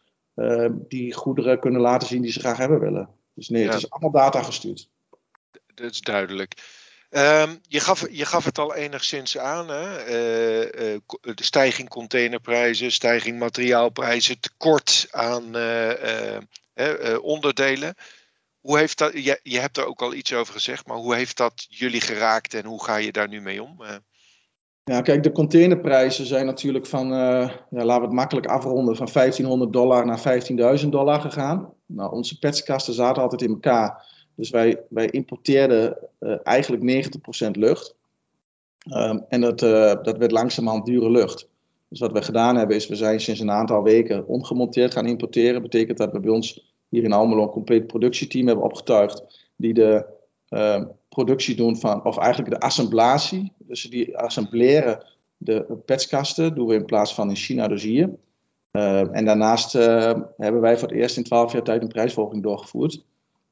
die 0.89 1.15
goederen 1.15 1.61
kunnen 1.61 1.81
laten 1.81 2.09
zien 2.09 2.23
die 2.23 2.33
ze 2.33 2.41
graag 2.41 2.57
hebben 2.57 2.81
willen? 2.81 3.09
Dus 3.35 3.49
nee, 3.49 3.63
ja. 3.63 3.69
het 3.69 3.79
is 3.79 3.91
allemaal 3.91 4.11
data 4.11 4.43
gestuurd. 4.43 4.89
Dat 5.75 5.91
is 5.91 6.01
duidelijk. 6.01 6.55
Um, 7.11 7.61
je, 7.69 7.81
gaf, 7.81 8.11
je 8.11 8.25
gaf 8.25 8.45
het 8.45 8.59
al 8.59 8.75
enigszins 8.75 9.39
aan, 9.39 9.69
hè? 9.69 10.07
Uh, 10.09 10.93
uh, 10.93 11.01
de 11.35 11.45
stijging 11.45 11.89
containerprijzen, 11.89 12.93
stijging 12.93 13.39
materiaalprijzen, 13.39 14.41
tekort 14.41 15.09
aan 15.11 15.57
uh, 15.57 16.39
onderdelen. 17.21 17.95
Hoe 18.65 18.79
heeft 18.79 18.99
dat, 18.99 19.13
je, 19.13 19.41
je 19.43 19.59
hebt 19.59 19.77
er 19.77 19.87
ook 19.87 20.03
al 20.03 20.15
iets 20.15 20.33
over 20.35 20.53
gezegd, 20.53 20.87
maar 20.87 20.97
hoe 20.97 21.15
heeft 21.15 21.37
dat 21.37 21.67
jullie 21.69 22.01
geraakt 22.01 22.55
en 22.55 22.65
hoe 22.65 22.85
ga 22.85 22.97
je 22.97 23.13
daar 23.13 23.29
nu 23.29 23.41
mee 23.41 23.63
om? 23.63 23.83
Ja, 24.85 25.01
kijk, 25.01 25.23
de 25.23 25.33
containerprijzen 25.33 26.27
zijn 26.27 26.47
natuurlijk 26.47 26.87
van, 26.87 27.09
ja, 27.09 27.65
laten 27.71 28.01
we 28.01 28.07
het 28.07 28.13
makkelijk 28.13 28.47
afronden, 28.47 28.97
van 28.97 29.09
1500 29.13 29.73
dollar 29.73 30.07
naar 30.07 30.81
15.000 30.83 30.89
dollar 30.89 31.21
gegaan. 31.21 31.73
Nou, 31.87 32.13
onze 32.13 32.39
petskasten 32.39 32.95
zaten 32.95 33.23
altijd 33.23 33.43
in 33.43 33.51
elkaar. 33.51 34.07
Dus 34.35 34.51
wij, 34.51 34.81
wij 34.89 35.11
importeerden 35.11 35.97
uh, 36.21 36.37
eigenlijk 36.43 37.07
90% 37.47 37.51
lucht. 37.51 37.95
Um, 38.91 39.25
en 39.29 39.41
dat, 39.41 39.59
dat 40.05 40.19
werd 40.19 40.31
langzamerhand 40.31 40.87
dure 40.87 41.11
lucht. 41.11 41.49
Dus 41.89 42.01
wat 42.01 42.13
we 42.13 42.23
gedaan 42.23 42.57
hebben 42.57 42.77
is, 42.77 42.89
we 42.89 42.97
zijn 42.97 43.21
sinds 43.21 43.41
een 43.41 43.51
aantal 43.51 43.83
weken 43.83 44.27
ongemonteerd 44.27 44.93
gaan 44.93 45.07
importeren. 45.07 45.63
Betekent 45.63 45.99
dat 45.99 46.13
we 46.13 46.21
bij 46.21 46.31
ons 46.31 46.74
hier 46.95 47.05
in 47.05 47.13
Almelo 47.13 47.43
een 47.43 47.49
compleet 47.49 47.87
productieteam 47.87 48.47
hebben 48.47 48.65
opgetuigd. 48.65 49.47
Die 49.57 49.75
de 49.75 50.05
uh, 50.49 50.83
productie 51.09 51.57
doen 51.57 51.77
van, 51.77 52.05
of 52.05 52.19
eigenlijk 52.19 52.55
de 52.55 52.61
assemblatie. 52.61 53.53
Dus 53.59 53.83
die 53.83 54.19
assembleren 54.19 55.05
de 55.37 55.83
petskasten, 55.85 56.55
doen 56.55 56.67
we 56.67 56.75
in 56.75 56.85
plaats 56.85 57.15
van 57.15 57.29
in 57.29 57.37
China 57.37 57.69
dus 57.69 57.83
hier. 57.83 58.11
Uh, 58.73 59.17
en 59.17 59.25
daarnaast 59.25 59.75
uh, 59.75 60.13
hebben 60.37 60.61
wij 60.61 60.79
voor 60.79 60.89
het 60.89 60.97
eerst 60.97 61.17
in 61.17 61.23
12 61.23 61.53
jaar 61.53 61.63
tijd 61.63 61.83
een 61.83 61.89
prijsvolging 61.89 62.43
doorgevoerd 62.43 63.05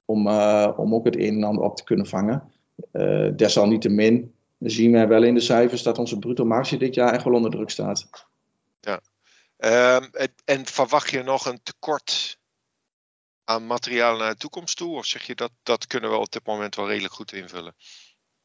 om, 0.04 0.26
uh, 0.26 0.72
om 0.76 0.94
ook 0.94 1.04
het 1.04 1.16
een 1.16 1.34
en 1.34 1.44
ander 1.44 1.64
op 1.64 1.76
te 1.76 1.84
kunnen 1.84 2.06
vangen. 2.06 2.52
Uh, 2.92 3.30
desalniettemin 3.36 4.34
zien 4.58 4.92
we 4.92 5.06
wel 5.06 5.22
in 5.22 5.34
de 5.34 5.40
cijfers 5.40 5.82
dat 5.82 5.98
onze 5.98 6.18
bruto 6.18 6.44
marge 6.44 6.76
dit 6.76 6.94
jaar 6.94 7.12
echt 7.12 7.24
wel 7.24 7.34
onder 7.34 7.50
druk 7.50 7.70
staat. 7.70 8.26
Ja. 8.80 9.00
En 10.44 10.66
verwacht 10.66 11.10
je 11.10 11.22
nog 11.22 11.46
een 11.46 11.60
tekort 11.62 12.38
aan 13.44 13.66
materiaal 13.66 14.16
naar 14.16 14.30
de 14.30 14.38
toekomst 14.38 14.76
toe? 14.76 14.96
Of 14.96 15.04
zeg 15.04 15.22
je 15.22 15.34
dat 15.34 15.50
dat 15.62 15.86
kunnen 15.86 16.10
we 16.10 16.16
op 16.16 16.32
dit 16.32 16.46
moment 16.46 16.76
wel 16.76 16.88
redelijk 16.88 17.14
goed 17.14 17.32
invullen? 17.32 17.74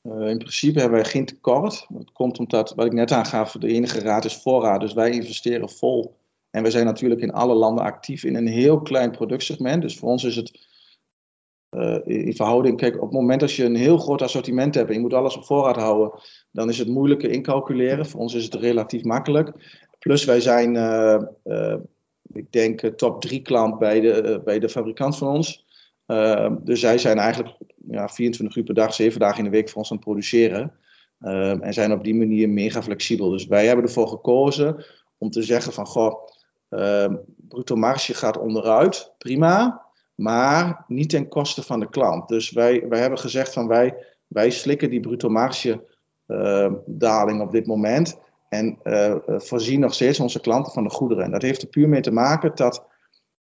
Uh, 0.04 0.30
in 0.30 0.38
principe 0.38 0.80
hebben 0.80 1.00
wij 1.00 1.10
geen 1.10 1.26
tekort. 1.26 1.86
Dat 1.90 2.12
komt 2.12 2.40
omdat, 2.40 2.74
wat 2.76 2.86
ik 2.86 2.94
net 2.94 3.12
aangaf, 3.12 3.52
de 3.52 3.68
enige 3.68 4.00
raad 4.00 4.26
is 4.26 4.36
voorraad. 4.42 4.80
Dus 4.80 4.94
wij 4.94 5.12
investeren 5.12 5.70
vol. 5.70 6.18
En 6.50 6.64
we 6.64 6.72
zijn 6.72 6.86
natuurlijk 6.86 7.22
in 7.22 7.34
alle 7.34 7.54
landen 7.54 7.84
actief 7.84 8.24
in 8.24 8.36
een 8.36 8.48
heel 8.48 8.82
klein 8.82 9.12
productsegment. 9.12 9.82
Dus 9.82 9.98
voor 9.98 10.10
ons 10.10 10.24
is 10.24 10.36
het 10.36 10.66
uh, 11.72 11.98
in 12.04 12.36
verhouding, 12.36 12.78
kijk, 12.78 12.96
op 12.96 13.02
het 13.02 13.12
moment 13.12 13.40
dat 13.40 13.54
je 13.54 13.64
een 13.64 13.76
heel 13.76 13.98
groot 13.98 14.22
assortiment 14.22 14.76
hebt 14.76 14.88
en 14.88 14.94
je 14.94 15.02
moet 15.02 15.14
alles 15.14 15.38
op 15.38 15.46
voorraad 15.46 15.76
houden, 15.76 16.20
dan 16.52 16.70
is 16.70 16.78
het 16.78 16.88
moeilijker 16.88 17.30
incalculeren. 17.30 18.06
Voor 18.06 18.20
ons 18.20 18.34
is 18.34 18.44
het 18.44 18.56
relatief 18.56 19.04
makkelijk. 19.04 19.52
Plus 20.00 20.26
wij 20.26 20.42
zijn 20.42 20.76
uh, 20.76 21.76
ik 22.34 22.52
denk, 22.52 22.80
top 22.80 23.22
3 23.22 23.42
klant 23.42 23.80
bij 23.80 24.00
de, 24.00 24.42
bij 24.46 24.60
de 24.60 24.70
fabrikant 24.70 25.18
van 25.18 25.28
ons. 25.28 25.66
Ehm, 26.06 26.56
dus 26.63 26.80
zij 26.80 26.98
zijn 26.98 27.18
eigenlijk 27.18 27.56
ja, 27.90 28.10
24 28.10 28.58
uur 28.58 28.63
per 28.63 28.74
dag, 28.74 28.94
7 28.94 29.20
dagen 29.20 29.38
in 29.38 29.44
de 29.44 29.50
week 29.50 29.70
voor 29.70 29.78
ons 29.78 29.92
aan 29.92 29.98
het 29.98 30.06
produceren. 30.06 30.74
Ehm, 31.20 31.62
en 31.62 31.74
zijn 31.74 31.92
op 31.92 32.04
die 32.04 32.16
manier 32.16 32.50
mega 32.50 32.84
flexibel. 32.84 33.30
Dus 33.30 33.48
wij 33.48 33.66
hebben 33.66 33.86
ervoor 33.86 34.08
gekozen 34.08 34.86
om 35.18 35.30
te 35.30 35.42
zeggen 35.42 35.74
van, 35.74 35.86
goh, 35.86 36.28
uh, 36.70 37.13
bruto 37.36 37.76
marge 37.76 38.13
gaat 38.13 38.38
onderuit, 38.38 39.13
prima, 39.18 39.86
maar 40.16 40.84
niet 40.88 41.10
ten 41.10 41.28
koste 41.28 41.63
van 41.63 41.80
de 41.80 41.90
klant. 41.90 42.28
Dus 42.28 42.52
wij, 42.52 42.86
wij 42.90 43.00
hebben 43.00 43.20
gezegd 43.20 43.54
van, 43.54 43.68
wij, 43.68 43.96
wij 44.28 44.50
slikken 44.50 44.90
die 44.90 45.00
bruto 45.00 45.30
marge 45.30 45.84
daling 46.86 47.42
op 47.42 47.52
dit 47.52 47.68
moment 47.68 48.20
en 48.50 48.80
uh, 48.84 49.16
voorzien 49.26 49.80
nog 49.80 49.94
steeds 49.94 50.20
onze 50.20 50.40
klanten 50.40 50.74
van 50.74 50.84
de 50.84 50.90
goederen. 50.90 51.24
En 51.24 51.32
dat 51.32 51.42
heeft 51.42 51.62
er 51.62 51.68
puur 51.68 51.90
mee 51.90 52.02
te 52.02 52.12
maken 52.12 52.52
dat 52.56 52.86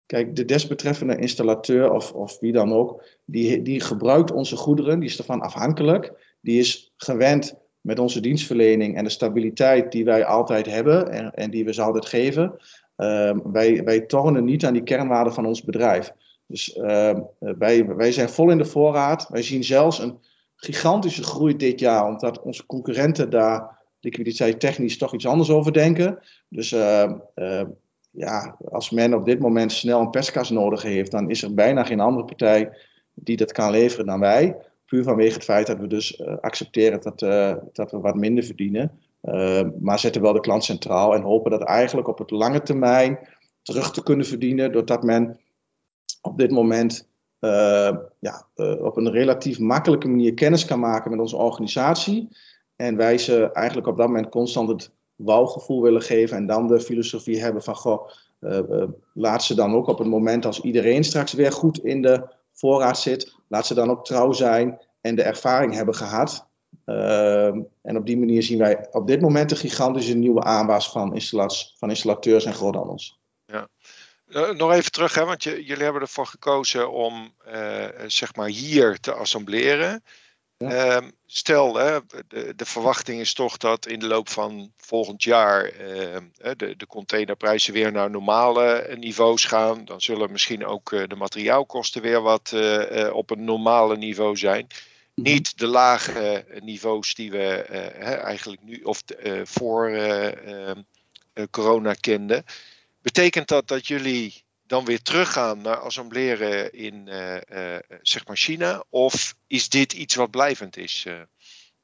Kijk, 0.06 0.36
de 0.36 0.46
desbetreffende 0.46 1.18
installateur 1.18 1.92
of, 1.92 2.12
of 2.12 2.40
wie 2.40 2.52
dan 2.52 2.74
ook, 2.74 3.04
die, 3.26 3.62
die 3.62 3.80
gebruikt 3.80 4.32
onze 4.32 4.56
goederen, 4.56 5.00
die 5.00 5.10
is 5.10 5.18
ervan 5.18 5.42
afhankelijk. 5.42 6.36
Die 6.42 6.60
is 6.60 6.94
gewend 6.98 7.56
met 7.82 8.00
onze 8.00 8.20
dienstverlening 8.20 8.98
en 8.98 9.04
de 9.04 9.10
stabiliteit 9.10 9.92
die 9.92 10.06
wij 10.06 10.26
altijd 10.26 10.66
hebben 10.66 11.12
en, 11.12 11.34
en 11.34 11.50
die 11.50 11.66
we 11.66 11.74
ze 11.74 11.82
altijd 11.82 12.06
geven. 12.06 12.56
Uh, 12.98 13.38
wij, 13.44 13.84
wij 13.84 14.00
tornen 14.00 14.44
niet 14.44 14.66
aan 14.66 14.74
die 14.74 14.84
kernwaarden 14.84 15.34
van 15.34 15.46
ons 15.46 15.64
bedrijf. 15.64 16.12
Dus 16.48 16.76
uh, 16.76 17.20
wij, 17.38 17.86
wij 17.86 18.12
zijn 18.12 18.30
vol 18.30 18.50
in 18.50 18.58
de 18.58 18.66
voorraad. 18.66 19.28
Wij 19.30 19.42
zien 19.42 19.64
zelfs 19.64 20.00
een 20.00 20.20
gigantische 20.56 21.24
groei 21.24 21.56
dit 21.56 21.80
jaar, 21.80 22.06
omdat 22.06 22.42
onze 22.42 22.66
concurrenten 22.66 23.30
daar 23.30 23.83
liquiditeit 24.04 24.60
technisch 24.60 24.98
toch 24.98 25.14
iets 25.14 25.28
anders 25.28 25.50
over 25.50 25.74
denken. 25.74 26.20
Dus 26.50 26.72
uh, 26.72 27.12
ja, 28.12 28.58
als 28.72 28.90
men 28.90 29.14
op 29.14 29.26
dit 29.26 29.40
moment 29.40 29.72
snel 29.72 30.00
een 30.00 30.10
perskas 30.10 30.50
nodig 30.50 30.82
heeft, 30.82 31.12
dan 31.12 31.30
is 31.30 31.44
er 31.44 31.54
bijna 31.54 31.84
geen 31.84 32.00
andere 32.00 32.26
partij 32.26 32.78
die 33.14 33.38
dat 33.38 33.52
kan 33.52 33.72
leveren 33.72 34.06
dan 34.06 34.20
wij. 34.20 34.56
Puur 34.86 35.04
vanwege 35.04 35.34
het 35.34 35.44
feit 35.44 35.68
dat 35.68 35.80
we 35.80 35.88
dus 35.88 36.20
uh, 36.20 36.38
accepteren 36.42 37.02
dat, 37.02 37.20
dat 37.76 37.92
we 37.92 38.00
wat 38.00 38.16
minder 38.16 38.44
verdienen. 38.44 38.92
Maar 39.80 40.00
zetten 40.00 40.22
wel 40.22 40.34
de 40.34 40.40
klant 40.40 40.64
centraal 40.64 41.16
en 41.16 41.22
hopen 41.22 41.52
dat 41.52 41.64
eigenlijk 41.64 42.08
op 42.08 42.18
het 42.18 42.32
lange 42.32 42.62
termijn 42.62 43.20
terug 43.62 43.92
te 43.92 44.04
kunnen 44.04 44.26
verdienen. 44.26 44.72
Doordat 44.72 45.04
men 45.04 45.40
op 46.22 46.38
dit 46.38 46.52
moment 46.52 47.08
ja, 48.20 48.48
op 48.80 48.98
een 48.98 49.12
relatief 49.12 49.60
makkelijke 49.60 50.08
manier 50.08 50.34
kennis 50.34 50.66
kan 50.66 50.80
maken 50.80 51.12
met 51.12 51.20
onze 51.20 51.38
organisatie. 51.38 52.30
En 52.76 52.96
wij 52.96 53.18
ze 53.18 53.52
eigenlijk 53.52 53.88
op 53.88 53.98
dat 53.98 54.08
moment 54.08 54.30
constant 54.30 54.70
het 54.70 54.92
wauwgevoel 55.16 55.82
willen 55.82 56.02
geven 56.02 56.38
en 56.38 56.46
dan 56.46 56.68
de 56.68 56.80
filosofie 56.80 57.42
hebben 57.42 57.64
van 57.64 57.76
goh, 57.76 58.10
uh, 58.42 58.84
laat 59.14 59.44
ze 59.44 59.56
dan 59.56 59.74
ook 59.74 59.88
op 59.88 59.98
het 59.98 60.08
moment 60.08 60.46
als 60.46 60.62
iedereen 60.62 61.04
straks 61.04 61.34
weer 61.34 61.52
goed 61.52 61.80
in 61.84 62.02
de 62.02 62.28
voorraad 62.52 63.00
zit, 63.00 63.36
laat 63.48 63.68
ze 63.68 63.74
dan 63.74 63.90
ook 63.90 64.06
trouw 64.06 64.32
zijn 64.32 64.82
en 65.02 65.16
de 65.16 65.24
ervaring 65.24 65.74
hebben 65.74 65.96
gehad. 65.96 66.48
Uh, 66.86 67.46
en 67.82 67.98
op 67.98 68.06
die 68.06 68.18
manier 68.18 68.44
zien 68.44 68.58
wij 68.58 68.88
op 68.92 69.08
dit 69.08 69.22
moment 69.22 69.52
een 69.52 69.58
gigantische 69.58 70.16
nieuwe 70.16 70.44
aanwas 70.44 70.92
van, 70.92 71.22
van 71.78 71.90
installateurs 71.90 72.46
en 72.46 72.54
groothandels. 72.54 73.20
Ja. 73.46 73.68
nog 74.54 74.72
even 74.72 74.92
terug, 74.92 75.16
hè, 75.16 75.26
want 75.26 75.44
jullie 75.44 75.84
hebben 75.84 76.02
ervoor 76.02 76.26
gekozen 76.26 76.92
om 76.92 77.34
zeg 78.08 78.36
maar 78.36 78.48
hier 78.48 79.00
te 79.00 79.14
assembleren. 79.14 80.04
Ehm, 80.58 81.10
stel, 81.26 81.76
hè, 81.76 82.00
de, 82.28 82.54
de, 82.56 82.66
verwachting 82.66 83.20
is 83.20 83.34
toch 83.34 83.58
dat 83.58 83.86
in 83.86 84.00
de 84.00 84.08
loop 84.08 84.30
van 84.30 84.72
volgend 84.78 85.24
jaar 85.24 85.66
ehm, 85.66 86.24
de, 86.58 86.76
de, 86.76 86.88
containerprijzen 86.88 87.74
weer 87.74 87.92
naar 87.92 88.10
normale 88.10 88.96
niveaus 88.98 89.46
gaan. 89.46 89.86
Dan 89.86 90.02
zullen 90.02 90.32
misschien 90.32 90.66
ook 90.66 90.92
uh, 90.92 91.04
de 91.08 91.16
materiaalkosten 91.16 92.02
weer 92.02 92.22
wat 92.22 92.52
uh, 92.54 93.14
op 93.14 93.30
een 93.30 93.44
normale 93.44 93.98
niveau 93.98 94.38
zijn. 94.38 94.68
Mhm. 95.16 95.30
Niet 95.30 95.58
de 95.58 95.68
lage 95.68 96.46
niveaus 96.60 97.14
die 97.14 97.32
we 97.32 97.48
eigenlijk 98.24 98.64
nu 98.64 98.82
of 98.82 99.04
voor 99.44 99.88
ehm, 99.90 100.82
corona 101.50 101.94
kenden. 101.94 102.44
Betekent 103.02 103.48
dat 103.48 103.68
dat 103.68 103.88
jullie 103.88 104.44
dan 104.68 104.86
weer 104.86 105.02
teruggaan 105.02 105.62
naar 105.62 105.78
assembleren 105.78 106.74
in 106.74 107.08
uh, 107.08 107.36
uh, 107.36 107.76
zeg 108.02 108.28
maar 108.28 108.38
China? 108.38 108.84
Of 108.90 109.36
is 109.48 109.70
dit 109.70 109.94
iets 109.94 110.16
wat 110.16 110.32
blijvend 110.32 110.78
is? 110.78 111.06
Uh? 111.08 111.14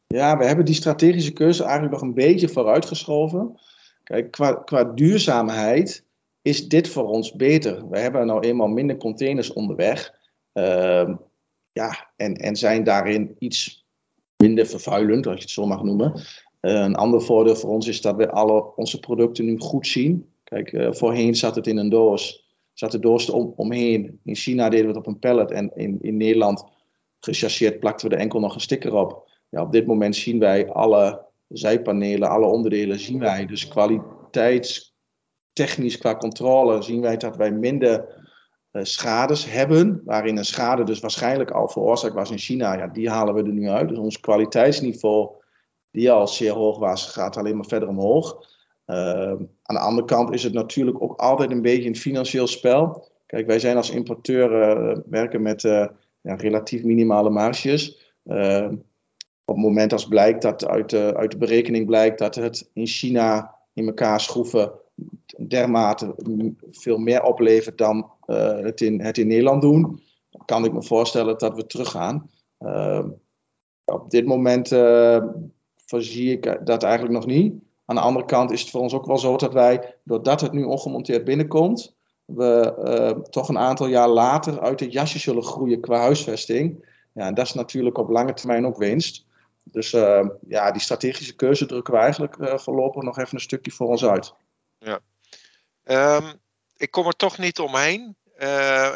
Ja, 0.08 0.38
we 0.38 0.46
hebben 0.46 0.66
die 0.66 0.76
strategische 0.76 1.34
keuze 1.34 1.64
eigenlijk 1.64 1.94
nog 1.94 2.02
een 2.02 2.14
beetje 2.14 2.50
vooruitgeschoven. 2.50 3.60
Kijk, 4.04 4.32
qua, 4.32 4.54
qua 4.54 4.84
duurzaamheid 4.84 6.04
is 6.42 6.68
dit 6.68 6.88
voor 6.88 7.08
ons 7.08 7.34
beter. 7.34 7.90
We 7.90 8.00
hebben 8.00 8.26
nou 8.26 8.40
eenmaal 8.40 8.68
minder 8.68 8.98
containers 8.98 9.54
onderweg. 9.54 10.14
Uh, 10.54 11.16
ja, 11.72 12.10
en, 12.16 12.36
en 12.36 12.56
zijn 12.56 12.84
daarin 12.84 13.36
iets 13.40 13.86
minder 14.38 14.66
vervuilend, 14.66 15.28
als 15.28 15.36
je 15.36 15.42
het 15.42 15.50
zo 15.50 15.66
mag 15.66 15.84
noemen. 15.84 16.22
Een 16.60 16.96
ander 16.96 17.22
voordeel 17.22 17.56
voor 17.56 17.70
ons 17.70 17.88
is 17.88 18.02
dat 18.02 18.16
we 18.16 18.30
alle 18.30 18.76
onze 18.76 19.00
producten 19.00 19.46
nu 19.46 19.60
goed 19.60 19.88
zien. 19.88 20.30
Kijk, 20.44 20.96
voorheen 20.96 21.36
zat 21.36 21.56
het 21.56 21.68
in 21.68 21.78
een 21.78 21.90
doos 21.90 22.49
zat 22.80 22.92
de 22.92 23.00
doos 23.00 23.30
om, 23.30 23.54
omheen. 23.56 24.20
In 24.24 24.36
China 24.36 24.70
deden 24.70 24.86
we 24.86 24.92
het 24.92 24.98
op 24.98 25.08
een 25.08 25.20
pallet 25.20 25.52
en 25.52 25.72
in, 25.76 25.98
in 26.02 26.18
Nederland 26.18 26.64
gechasseerd 27.20 27.80
plakten 27.80 28.10
we 28.10 28.16
er 28.16 28.22
enkel 28.22 28.40
nog 28.40 28.56
een 28.56 28.62
sticker 28.62 28.94
op. 28.94 29.30
Ja, 29.50 29.62
op 29.62 29.72
dit 29.72 29.86
moment 29.86 30.16
zien 30.16 30.40
wij 30.40 30.70
alle 30.70 31.26
zijpanelen, 31.48 32.30
alle 32.30 32.46
onderdelen 32.46 33.00
zien 33.00 33.20
wij. 33.20 33.46
Dus 33.46 33.68
kwaliteitstechnisch 33.68 35.98
qua 35.98 36.16
controle 36.16 36.82
zien 36.82 37.02
wij 37.02 37.18
dat 37.18 37.36
wij 37.36 37.52
minder 37.52 38.18
uh, 38.72 38.84
schades 38.84 39.52
hebben. 39.52 40.02
Waarin 40.06 40.38
een 40.38 40.46
schade 40.46 40.84
dus 40.84 41.00
waarschijnlijk 41.00 41.52
al 41.52 41.70
veroorzaakt 41.70 42.14
was 42.14 42.32
in 42.32 42.38
China. 42.38 42.78
Ja, 42.78 42.88
die 42.88 43.10
halen 43.10 43.34
we 43.34 43.44
er 43.44 43.54
nu 43.54 43.70
uit. 43.70 43.90
Dus 43.90 43.98
ons 43.98 44.20
kwaliteitsniveau, 44.20 45.30
die 45.92 46.12
al 46.12 46.28
zeer 46.28 46.54
hoog 46.54 46.78
was, 46.78 47.06
gaat 47.06 47.38
alleen 47.38 47.56
maar 47.56 47.66
verder 47.66 47.90
omhoog. 47.90 48.58
Uh, 48.90 49.32
aan 49.64 49.76
de 49.76 49.80
andere 49.80 50.08
kant 50.08 50.34
is 50.34 50.44
het 50.44 50.54
natuurlijk 50.54 51.02
ook 51.02 51.20
altijd 51.20 51.52
een 51.52 51.62
beetje 51.62 51.88
een 51.88 51.96
financieel 51.96 52.48
spel. 52.48 53.08
Kijk, 53.26 53.48
wij 53.48 53.60
zijn 53.60 53.78
als 53.78 53.90
importeur 53.90 54.52
uh, 54.52 54.98
werken 55.06 55.42
met 55.42 55.64
uh, 55.64 55.88
ja, 56.22 56.36
relatief 56.36 56.84
minimale 56.84 57.30
marges. 57.30 58.14
Ehm, 58.26 58.74
op 59.46 59.56
het 59.56 59.64
moment 59.66 59.94
als 59.94 60.08
blijkt 60.08 60.42
dat 60.42 60.68
uit 60.68 60.90
de, 60.90 61.14
uit 61.16 61.32
de 61.32 61.38
berekening 61.38 61.86
blijkt 61.86 62.20
dat 62.20 62.36
het 62.36 62.70
in 62.74 62.88
China 62.88 63.56
in 63.74 63.88
elkaar 63.88 64.20
schroeven 64.20 64.72
dermate 65.48 66.16
veel 66.72 66.98
meer 66.98 67.24
oplevert 67.24 67.78
dan 67.78 68.12
het, 68.26 68.82
in, 68.82 69.02
het 69.02 69.18
in 69.18 69.28
Nederland 69.28 69.62
doen, 69.62 70.02
kan 70.46 70.66
ik 70.66 70.74
me 70.74 70.84
voorstellen 70.84 71.38
dat 71.38 71.56
we 71.56 71.66
teruggaan. 71.66 72.30
Uh, 72.60 73.06
op 73.86 74.10
dit 74.10 74.26
moment 74.26 74.68
voorzie 75.86 76.32
ik 76.32 76.60
dat 76.66 76.84
eigenlijk 76.84 77.14
nog 77.14 77.26
niet. 77.26 77.54
Aan 77.90 77.96
de 77.96 78.02
andere 78.02 78.26
kant 78.26 78.52
is 78.52 78.62
het 78.62 78.70
voor 78.70 78.82
ons 78.82 78.94
ook 78.94 79.06
wel 79.06 79.18
zo 79.18 79.36
dat 79.36 79.54
wij, 79.54 79.96
doordat 80.04 80.42
het 80.42 80.52
nu 80.52 80.64
ongemonteerd 80.64 81.24
binnenkomt, 81.24 81.96
we 82.26 82.76
uh, 82.84 83.24
toch 83.24 83.50
een 83.50 83.58
aantal 83.58 83.88
jaar 83.88 84.08
later 84.08 84.60
uit 84.62 84.80
het 84.80 84.94
jasje 84.94 85.20
zullen 85.20 85.44
groeien 85.44 85.82
qua 85.82 86.00
huisvesting. 86.00 86.86
Ja, 87.14 87.26
en 87.26 87.34
dat 87.34 87.46
is 87.46 87.54
natuurlijk 87.54 87.98
op 87.98 88.10
lange 88.10 88.34
termijn 88.34 88.66
ook 88.66 88.78
winst. 88.78 89.26
Dus 89.64 89.94
uh, 89.94 90.28
ja, 90.48 90.72
die 90.72 90.82
strategische 90.82 91.36
keuze 91.36 91.66
drukken 91.66 91.94
we 91.94 92.00
eigenlijk 92.00 92.38
uh, 92.38 92.58
voorlopig 92.58 93.04
nog 93.04 93.18
even 93.18 93.34
een 93.34 93.40
stukje 93.40 93.72
voor 93.72 93.88
ons 93.88 94.06
uit. 94.06 94.34
Ja. 94.80 95.00
Um, 96.18 96.34
ik 96.78 96.92
kom 96.92 97.08
er 97.08 97.16
toch 97.16 97.38
niet 97.38 97.60
omheen. 97.60 98.18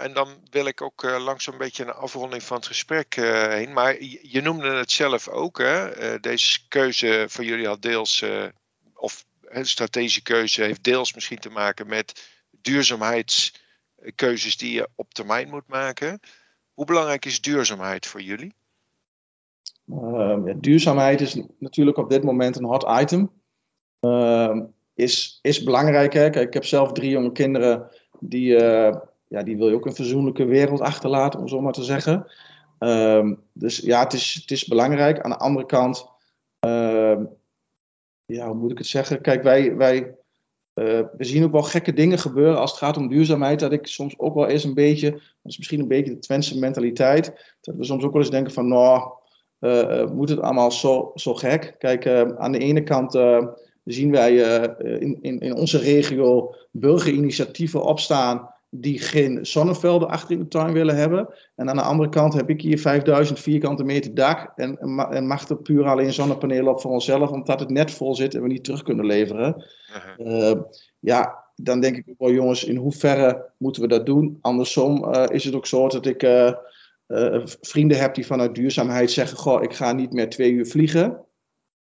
En 0.01 0.13
dan 0.13 0.27
wil 0.49 0.65
ik 0.65 0.81
ook 0.81 1.03
uh, 1.03 1.23
langzaam 1.23 1.53
een 1.53 1.59
beetje 1.59 1.83
een 1.83 1.93
afronding 1.93 2.43
van 2.43 2.57
het 2.57 2.67
gesprek 2.67 3.15
heen. 3.15 3.73
Maar 3.73 4.03
je 4.21 4.41
noemde 4.41 4.69
het 4.69 4.91
zelf 4.91 5.27
ook. 5.27 5.57
Hè? 5.57 6.19
deze 6.19 6.67
keuze 6.67 7.25
van 7.29 7.45
jullie 7.45 7.67
had 7.67 7.81
deels 7.81 8.23
of 9.03 9.25
een 9.41 9.65
strategische 9.65 10.21
keuze 10.21 10.63
heeft 10.63 10.83
deels 10.83 11.13
misschien 11.13 11.39
te 11.39 11.49
maken 11.49 11.87
met 11.87 12.31
duurzaamheidskeuzes 12.61 14.57
die 14.57 14.73
je 14.73 14.89
op 14.95 15.13
termijn 15.13 15.49
moet 15.49 15.67
maken. 15.67 16.19
Hoe 16.73 16.85
belangrijk 16.85 17.25
is 17.25 17.41
duurzaamheid 17.41 18.05
voor 18.05 18.21
jullie? 18.21 18.53
Ja, 19.85 20.53
duurzaamheid 20.59 21.21
is 21.21 21.41
natuurlijk 21.59 21.97
op 21.97 22.09
dit 22.09 22.23
moment 22.23 22.55
een 22.55 22.65
hot 22.65 22.85
item. 23.01 23.31
Uh, 24.01 24.59
is, 24.93 25.39
is 25.41 25.63
belangrijk. 25.63 26.13
Hè? 26.13 26.39
Ik 26.39 26.53
heb 26.53 26.65
zelf 26.65 26.91
drie 26.91 27.09
jonge 27.09 27.31
kinderen. 27.31 27.89
Die, 28.19 28.61
uh, 28.61 28.95
ja, 29.27 29.43
die 29.43 29.57
wil 29.57 29.69
je 29.69 29.75
ook 29.75 29.85
een 29.85 29.95
verzoenlijke 29.95 30.45
wereld 30.45 30.81
achterlaten, 30.81 31.39
om 31.39 31.47
zo 31.47 31.61
maar 31.61 31.73
te 31.73 31.83
zeggen. 31.83 32.31
Ehm, 32.79 33.33
dus 33.53 33.77
ja, 33.77 34.03
het 34.03 34.13
is, 34.13 34.33
het 34.41 34.51
is 34.51 34.65
belangrijk. 34.65 35.19
Aan 35.19 35.31
de 35.31 35.37
andere 35.37 35.65
kant 35.65 36.11
ja, 38.25 38.47
hoe 38.47 38.55
moet 38.55 38.71
ik 38.71 38.77
het 38.77 38.87
zeggen? 38.87 39.21
Kijk, 39.21 39.43
wij, 39.43 39.75
wij 39.75 40.15
uh, 40.73 40.99
we 41.17 41.23
zien 41.23 41.43
ook 41.43 41.51
wel 41.51 41.63
gekke 41.63 41.93
dingen 41.93 42.19
gebeuren 42.19 42.59
als 42.59 42.69
het 42.69 42.79
gaat 42.79 42.97
om 42.97 43.07
duurzaamheid. 43.07 43.59
Dat 43.59 43.71
ik 43.71 43.87
soms 43.87 44.19
ook 44.19 44.33
wel 44.35 44.47
eens 44.47 44.63
een 44.63 44.73
beetje, 44.73 45.21
is 45.43 45.57
misschien 45.57 45.79
een 45.79 45.87
beetje 45.87 46.13
de 46.13 46.19
Twentse 46.19 46.59
mentaliteit, 46.59 47.55
dat 47.61 47.75
we 47.75 47.83
soms 47.83 48.03
ook 48.03 48.11
wel 48.11 48.21
eens 48.21 48.31
denken 48.31 48.53
van, 48.53 48.67
nou, 48.67 49.11
uh, 49.59 50.09
moet 50.09 50.29
het 50.29 50.39
allemaal 50.39 50.71
zo, 50.71 51.11
zo 51.15 51.33
gek? 51.33 51.75
Kijk, 51.77 52.07
aan 52.37 52.51
de 52.51 52.57
ene 52.57 52.83
kant 52.83 53.19
zien 53.83 54.11
wij 54.11 54.35
in, 54.77 55.17
in, 55.21 55.39
in 55.39 55.55
onze 55.55 55.77
regio 55.77 56.55
burgerinitiatieven 56.71 57.83
opstaan 57.83 58.52
die 58.75 58.99
geen 58.99 59.45
zonnevelden 59.45 60.07
achter 60.07 60.31
in 60.31 60.39
de 60.39 60.47
tuin 60.47 60.73
willen 60.73 60.95
hebben. 60.95 61.33
En 61.55 61.69
aan 61.69 61.75
de 61.75 61.81
andere 61.81 62.09
kant 62.09 62.33
heb 62.33 62.49
ik 62.49 62.61
hier 62.61 62.79
5000 62.79 63.39
vierkante 63.39 63.83
meter 63.83 64.13
dak 64.13 64.51
en, 64.55 64.77
en 65.09 65.27
mag 65.27 65.49
er 65.49 65.57
puur 65.57 65.85
alleen 65.85 66.13
zonnepanelen 66.13 66.71
op 66.71 66.81
voor 66.81 66.91
onszelf, 66.91 67.29
omdat 67.29 67.59
het 67.59 67.69
net 67.69 67.91
vol 67.91 68.15
zit 68.15 68.35
en 68.35 68.41
we 68.41 68.47
niet 68.47 68.63
terug 68.63 68.83
kunnen 68.83 69.05
leveren. 69.05 69.65
Uh, 70.17 70.53
ja, 70.99 71.43
dan 71.55 71.79
denk 71.79 71.97
ik 71.97 72.05
ook 72.09 72.19
wel, 72.19 72.31
jongens, 72.31 72.63
in 72.63 72.75
hoeverre 72.75 73.49
moeten 73.57 73.81
we 73.81 73.87
dat 73.87 74.05
doen? 74.05 74.37
Andersom 74.41 75.03
uh, 75.03 75.23
is 75.27 75.43
het 75.43 75.55
ook 75.55 75.65
zo 75.65 75.87
dat 75.87 76.05
ik 76.05 76.23
uh, 76.23 76.53
vrienden 77.61 77.97
heb 77.97 78.15
die 78.15 78.25
vanuit 78.25 78.55
duurzaamheid 78.55 79.11
zeggen: 79.11 79.37
Goh, 79.37 79.63
ik 79.63 79.73
ga 79.73 79.91
niet 79.91 80.13
meer 80.13 80.29
twee 80.29 80.51
uur 80.51 80.65
vliegen, 80.65 81.25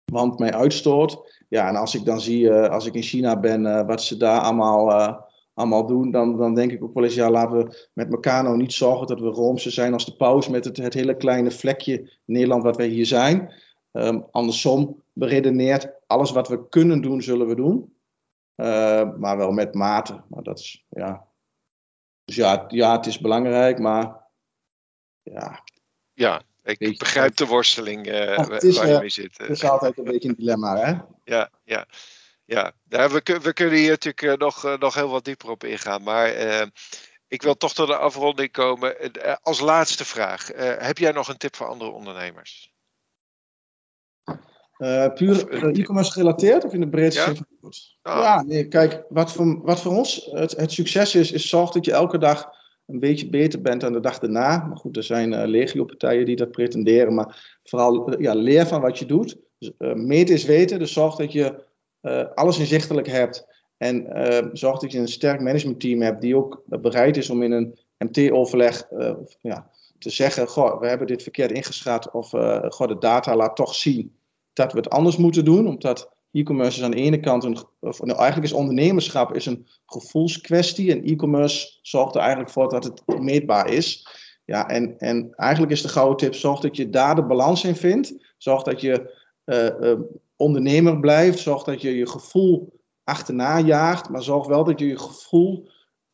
want 0.04 0.38
mijn 0.38 0.54
uitstoot. 0.54 1.40
Ja, 1.48 1.68
en 1.68 1.76
als 1.76 1.94
ik 1.94 2.04
dan 2.04 2.20
zie, 2.20 2.52
als 2.52 2.86
ik 2.86 2.94
in 2.94 3.02
China 3.02 3.40
ben, 3.40 3.86
wat 3.86 4.02
ze 4.02 4.16
daar 4.16 4.40
allemaal 4.40 5.30
allemaal 5.54 5.86
doen, 5.86 6.10
dan, 6.10 6.36
dan 6.36 6.54
denk 6.54 6.72
ik 6.72 6.82
ook 6.82 6.94
wel 6.94 7.04
eens, 7.04 7.14
ja, 7.14 7.30
laten 7.30 7.56
we 7.56 7.88
met 7.92 8.12
elkaar 8.12 8.42
nou 8.42 8.56
niet 8.56 8.72
zorgen 8.72 9.06
dat 9.06 9.20
we 9.20 9.26
roomse 9.26 9.70
zijn 9.70 9.92
als 9.92 10.04
de 10.04 10.16
paus 10.16 10.48
met 10.48 10.64
het, 10.64 10.76
het 10.76 10.94
hele 10.94 11.16
kleine 11.16 11.50
vlekje 11.50 12.12
Nederland 12.24 12.62
wat 12.62 12.76
wij 12.76 12.86
hier 12.86 13.06
zijn. 13.06 13.54
Um, 13.92 14.26
andersom 14.30 15.02
beredeneerd, 15.12 15.92
alles 16.06 16.30
wat 16.30 16.48
we 16.48 16.68
kunnen 16.68 17.00
doen, 17.00 17.22
zullen 17.22 17.46
we 17.46 17.54
doen. 17.54 17.96
Uh, 18.56 19.16
maar 19.18 19.36
wel 19.36 19.50
met 19.50 19.74
mate. 19.74 20.22
Maar 20.28 20.42
dat 20.42 20.58
is, 20.58 20.84
ja. 20.88 21.26
Dus 22.24 22.36
ja, 22.36 22.64
ja, 22.68 22.96
het 22.96 23.06
is 23.06 23.18
belangrijk, 23.18 23.78
maar 23.78 24.26
ja. 25.22 25.62
Ja, 26.12 26.42
ik 26.62 26.98
begrijp 26.98 27.36
de 27.36 27.46
worsteling 27.46 28.06
uh, 28.06 28.12
ja, 28.12 28.46
waar 28.46 28.66
je 28.66 28.80
eh, 28.80 28.98
mee 28.98 29.08
zit. 29.08 29.38
Het 29.38 29.50
is 29.50 29.64
altijd 29.64 29.98
een 29.98 30.04
beetje 30.04 30.28
een 30.28 30.34
dilemma, 30.34 30.76
hè? 30.76 30.94
Ja, 31.24 31.50
ja. 31.64 31.86
Ja, 32.52 32.72
we, 33.08 33.38
we 33.42 33.52
kunnen 33.52 33.78
hier 33.78 33.90
natuurlijk 33.90 34.22
eh, 34.22 34.36
nog, 34.36 34.64
eh, 34.64 34.78
nog 34.78 34.94
heel 34.94 35.08
wat 35.08 35.24
dieper 35.24 35.50
op 35.50 35.64
ingaan. 35.64 36.02
Maar 36.02 36.26
eh, 36.26 36.66
ik 37.28 37.42
wil 37.42 37.56
toch 37.56 37.74
tot 37.74 37.86
de 37.86 37.96
afronding 37.96 38.50
komen. 38.50 38.96
als 39.42 39.60
laatste 39.60 40.04
vraag. 40.04 40.50
heb 40.78 40.98
jij 40.98 41.12
nog 41.12 41.28
een 41.28 41.36
tip 41.36 41.56
voor 41.56 41.66
andere 41.66 41.90
ondernemers? 41.90 42.70
puur 45.14 45.48
e-commerce 45.78 46.12
gerelateerd 46.12 46.64
of 46.64 46.72
in 46.72 46.80
de 46.80 46.88
breedste 46.88 47.20
ja? 47.20 47.26
zin 47.26 47.36
van 47.36 47.46
het 47.60 47.96
oh. 48.02 48.22
Ja, 48.22 48.42
nee, 48.42 48.68
kijk, 48.68 49.04
wat 49.08 49.32
voor, 49.32 49.62
wat 49.62 49.80
voor 49.80 49.96
ons 49.96 50.28
het, 50.32 50.56
het, 50.56 50.72
succes 50.72 51.14
is, 51.14 51.32
is 51.32 51.48
zorg 51.48 51.70
dat 51.70 51.84
je 51.84 51.92
elke 51.92 52.18
dag 52.18 52.50
een 52.86 53.00
beetje 53.00 53.28
beter 53.28 53.60
bent 53.60 53.80
dan 53.80 53.92
de 53.92 54.00
dag 54.00 54.18
daarna. 54.18 54.64
Maar 54.66 54.76
goed, 54.76 54.96
er 54.96 55.02
zijn 55.02 55.32
uh, 55.32 55.42
legio-partijen 55.44 56.24
die 56.24 56.36
dat 56.36 56.50
pretenderen. 56.50 57.14
Maar 57.14 57.58
vooral 57.62 58.20
ja, 58.20 58.34
leer 58.34 58.66
van 58.66 58.80
wat 58.80 58.98
je 58.98 59.06
doet. 59.06 59.36
Dus, 59.58 59.72
meten 59.94 60.34
is 60.34 60.44
weten, 60.44 60.78
dus 60.78 60.92
zorg 60.92 61.14
dat 61.14 61.32
je 61.32 61.40
uh, 61.42 61.58
alles 62.34 62.58
inzichtelijk 62.58 63.06
hebt 63.06 63.46
en 63.76 64.06
uh, 64.18 64.48
zorg 64.52 64.78
dat 64.78 64.92
je 64.92 64.98
een 64.98 65.08
sterk 65.08 65.40
managementteam 65.40 66.00
hebt 66.00 66.20
die 66.20 66.36
ook 66.36 66.62
bereid 66.66 67.16
is 67.16 67.30
om 67.30 67.42
in 67.42 67.52
een 67.52 67.78
MT-overleg 67.98 68.88
ja, 69.40 69.70
te 69.98 70.10
zeggen: 70.10 70.48
Goh, 70.48 70.80
we 70.80 70.88
hebben 70.88 71.06
dit 71.06 71.22
verkeerd 71.22 71.52
ingeschat, 71.52 72.10
of 72.10 72.28
goh, 72.68 72.88
de 72.88 72.98
data 72.98 73.36
laat 73.36 73.56
toch 73.56 73.74
zien 73.74 74.16
dat 74.52 74.72
we 74.72 74.78
het 74.78 74.90
anders 74.90 75.16
moeten 75.16 75.44
doen, 75.44 75.66
omdat 75.66 76.10
e-commerce 76.32 76.78
is 76.78 76.84
aan 76.84 76.90
de 76.90 76.96
ene 76.96 77.20
kant 77.20 77.44
een, 77.44 77.56
of, 77.80 78.02
nou, 78.02 78.18
eigenlijk 78.18 78.52
is 78.52 78.58
ondernemerschap 78.58 79.34
is 79.34 79.46
een 79.46 79.66
gevoelskwestie 79.86 80.90
en 80.92 81.04
e-commerce 81.04 81.78
zorgt 81.82 82.14
er 82.14 82.20
eigenlijk 82.20 82.50
voor 82.50 82.68
dat 82.68 82.84
het 82.84 83.02
meetbaar 83.20 83.68
is. 83.68 84.06
Ja, 84.44 84.68
en, 84.68 84.98
en 84.98 85.34
eigenlijk 85.34 85.72
is 85.72 85.82
de 85.82 85.88
gouden 85.88 86.16
tip: 86.16 86.34
zorg 86.34 86.60
dat 86.60 86.76
je 86.76 86.90
daar 86.90 87.14
de 87.14 87.24
balans 87.24 87.64
in 87.64 87.76
vindt. 87.76 88.14
Zorg 88.36 88.62
dat 88.62 88.80
je 88.80 89.20
ondernemer 90.42 91.00
blijft. 91.00 91.38
Zorg 91.38 91.62
dat 91.62 91.80
je 91.80 91.96
je 91.96 92.06
gevoel 92.06 92.80
achterna 93.04 93.58
jaagt. 93.58 94.08
Maar 94.08 94.22
zorg 94.22 94.46
wel 94.46 94.64
dat 94.64 94.78
je 94.78 94.86
je 94.86 94.98
gevoel 94.98 95.70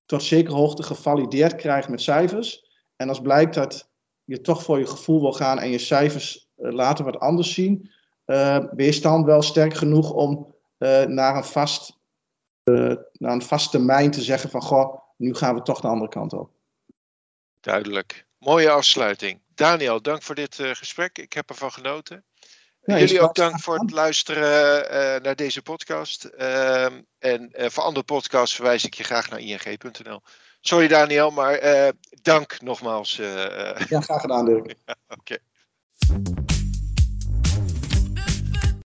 tot 0.07 0.23
zekere 0.23 0.57
hoogte 0.57 0.83
gevalideerd 0.83 1.55
krijgt 1.55 1.89
met 1.89 2.01
cijfers. 2.01 2.67
En 2.97 3.09
als 3.09 3.21
blijkt 3.21 3.55
dat 3.55 3.91
je 4.25 4.41
toch 4.41 4.63
voor 4.63 4.79
je 4.79 4.87
gevoel 4.87 5.21
wil 5.21 5.33
gaan 5.33 5.59
en 5.59 5.71
je 5.71 5.79
cijfers 5.79 6.49
uh, 6.57 6.73
later 6.73 7.05
wat 7.05 7.19
anders 7.19 7.55
zien, 7.55 7.91
uh, 8.27 8.65
wees 8.71 9.03
dan 9.03 9.25
wel 9.25 9.43
sterk 9.43 9.75
genoeg 9.75 10.13
om 10.13 10.55
uh, 10.79 11.05
naar, 11.05 11.37
een 11.37 11.45
vast, 11.45 11.99
naar 13.13 13.33
een 13.33 13.43
vast 13.43 13.71
termijn 13.71 14.11
te 14.11 14.23
zeggen 14.23 14.51
van 14.51 14.63
goh, 14.63 14.99
nu 15.17 15.35
gaan 15.35 15.55
we 15.55 15.63
toch 15.63 15.81
de 15.81 15.89
andere 15.89 16.11
kant 16.11 16.33
op. 16.33 16.51
Duidelijk. 17.61 18.27
Mooie 18.39 18.71
afsluiting. 18.71 19.41
Daniel, 19.55 20.03
dank 20.03 20.23
voor 20.23 20.35
dit 20.35 20.55
gesprek. 20.55 21.19
Ik 21.19 21.33
heb 21.33 21.49
ervan 21.49 21.73
genoten. 21.73 22.25
Jullie 22.97 23.21
ook 23.21 23.35
dank 23.35 23.61
voor 23.61 23.79
het 23.79 23.91
luisteren 23.91 24.85
uh, 24.85 25.23
naar 25.23 25.37
deze 25.37 25.63
podcast. 25.63 26.29
Uh, 26.39 26.85
en 27.19 27.53
uh, 27.53 27.69
voor 27.69 27.83
andere 27.83 28.05
podcasts 28.05 28.55
verwijs 28.55 28.85
ik 28.85 28.95
je 28.95 29.05
graag 29.05 29.31
naar 29.31 29.41
ing.nl. 29.41 30.21
Sorry 30.61 30.89
Daniel, 30.89 31.31
maar 31.31 31.61
dank 32.23 32.61
nogmaals. 32.61 33.17
ja, 33.17 34.01
graag 34.01 34.21
gedaan 34.21 34.45
Dirk. 34.45 34.67
Oké. 35.09 35.39
Okay. 36.07 36.38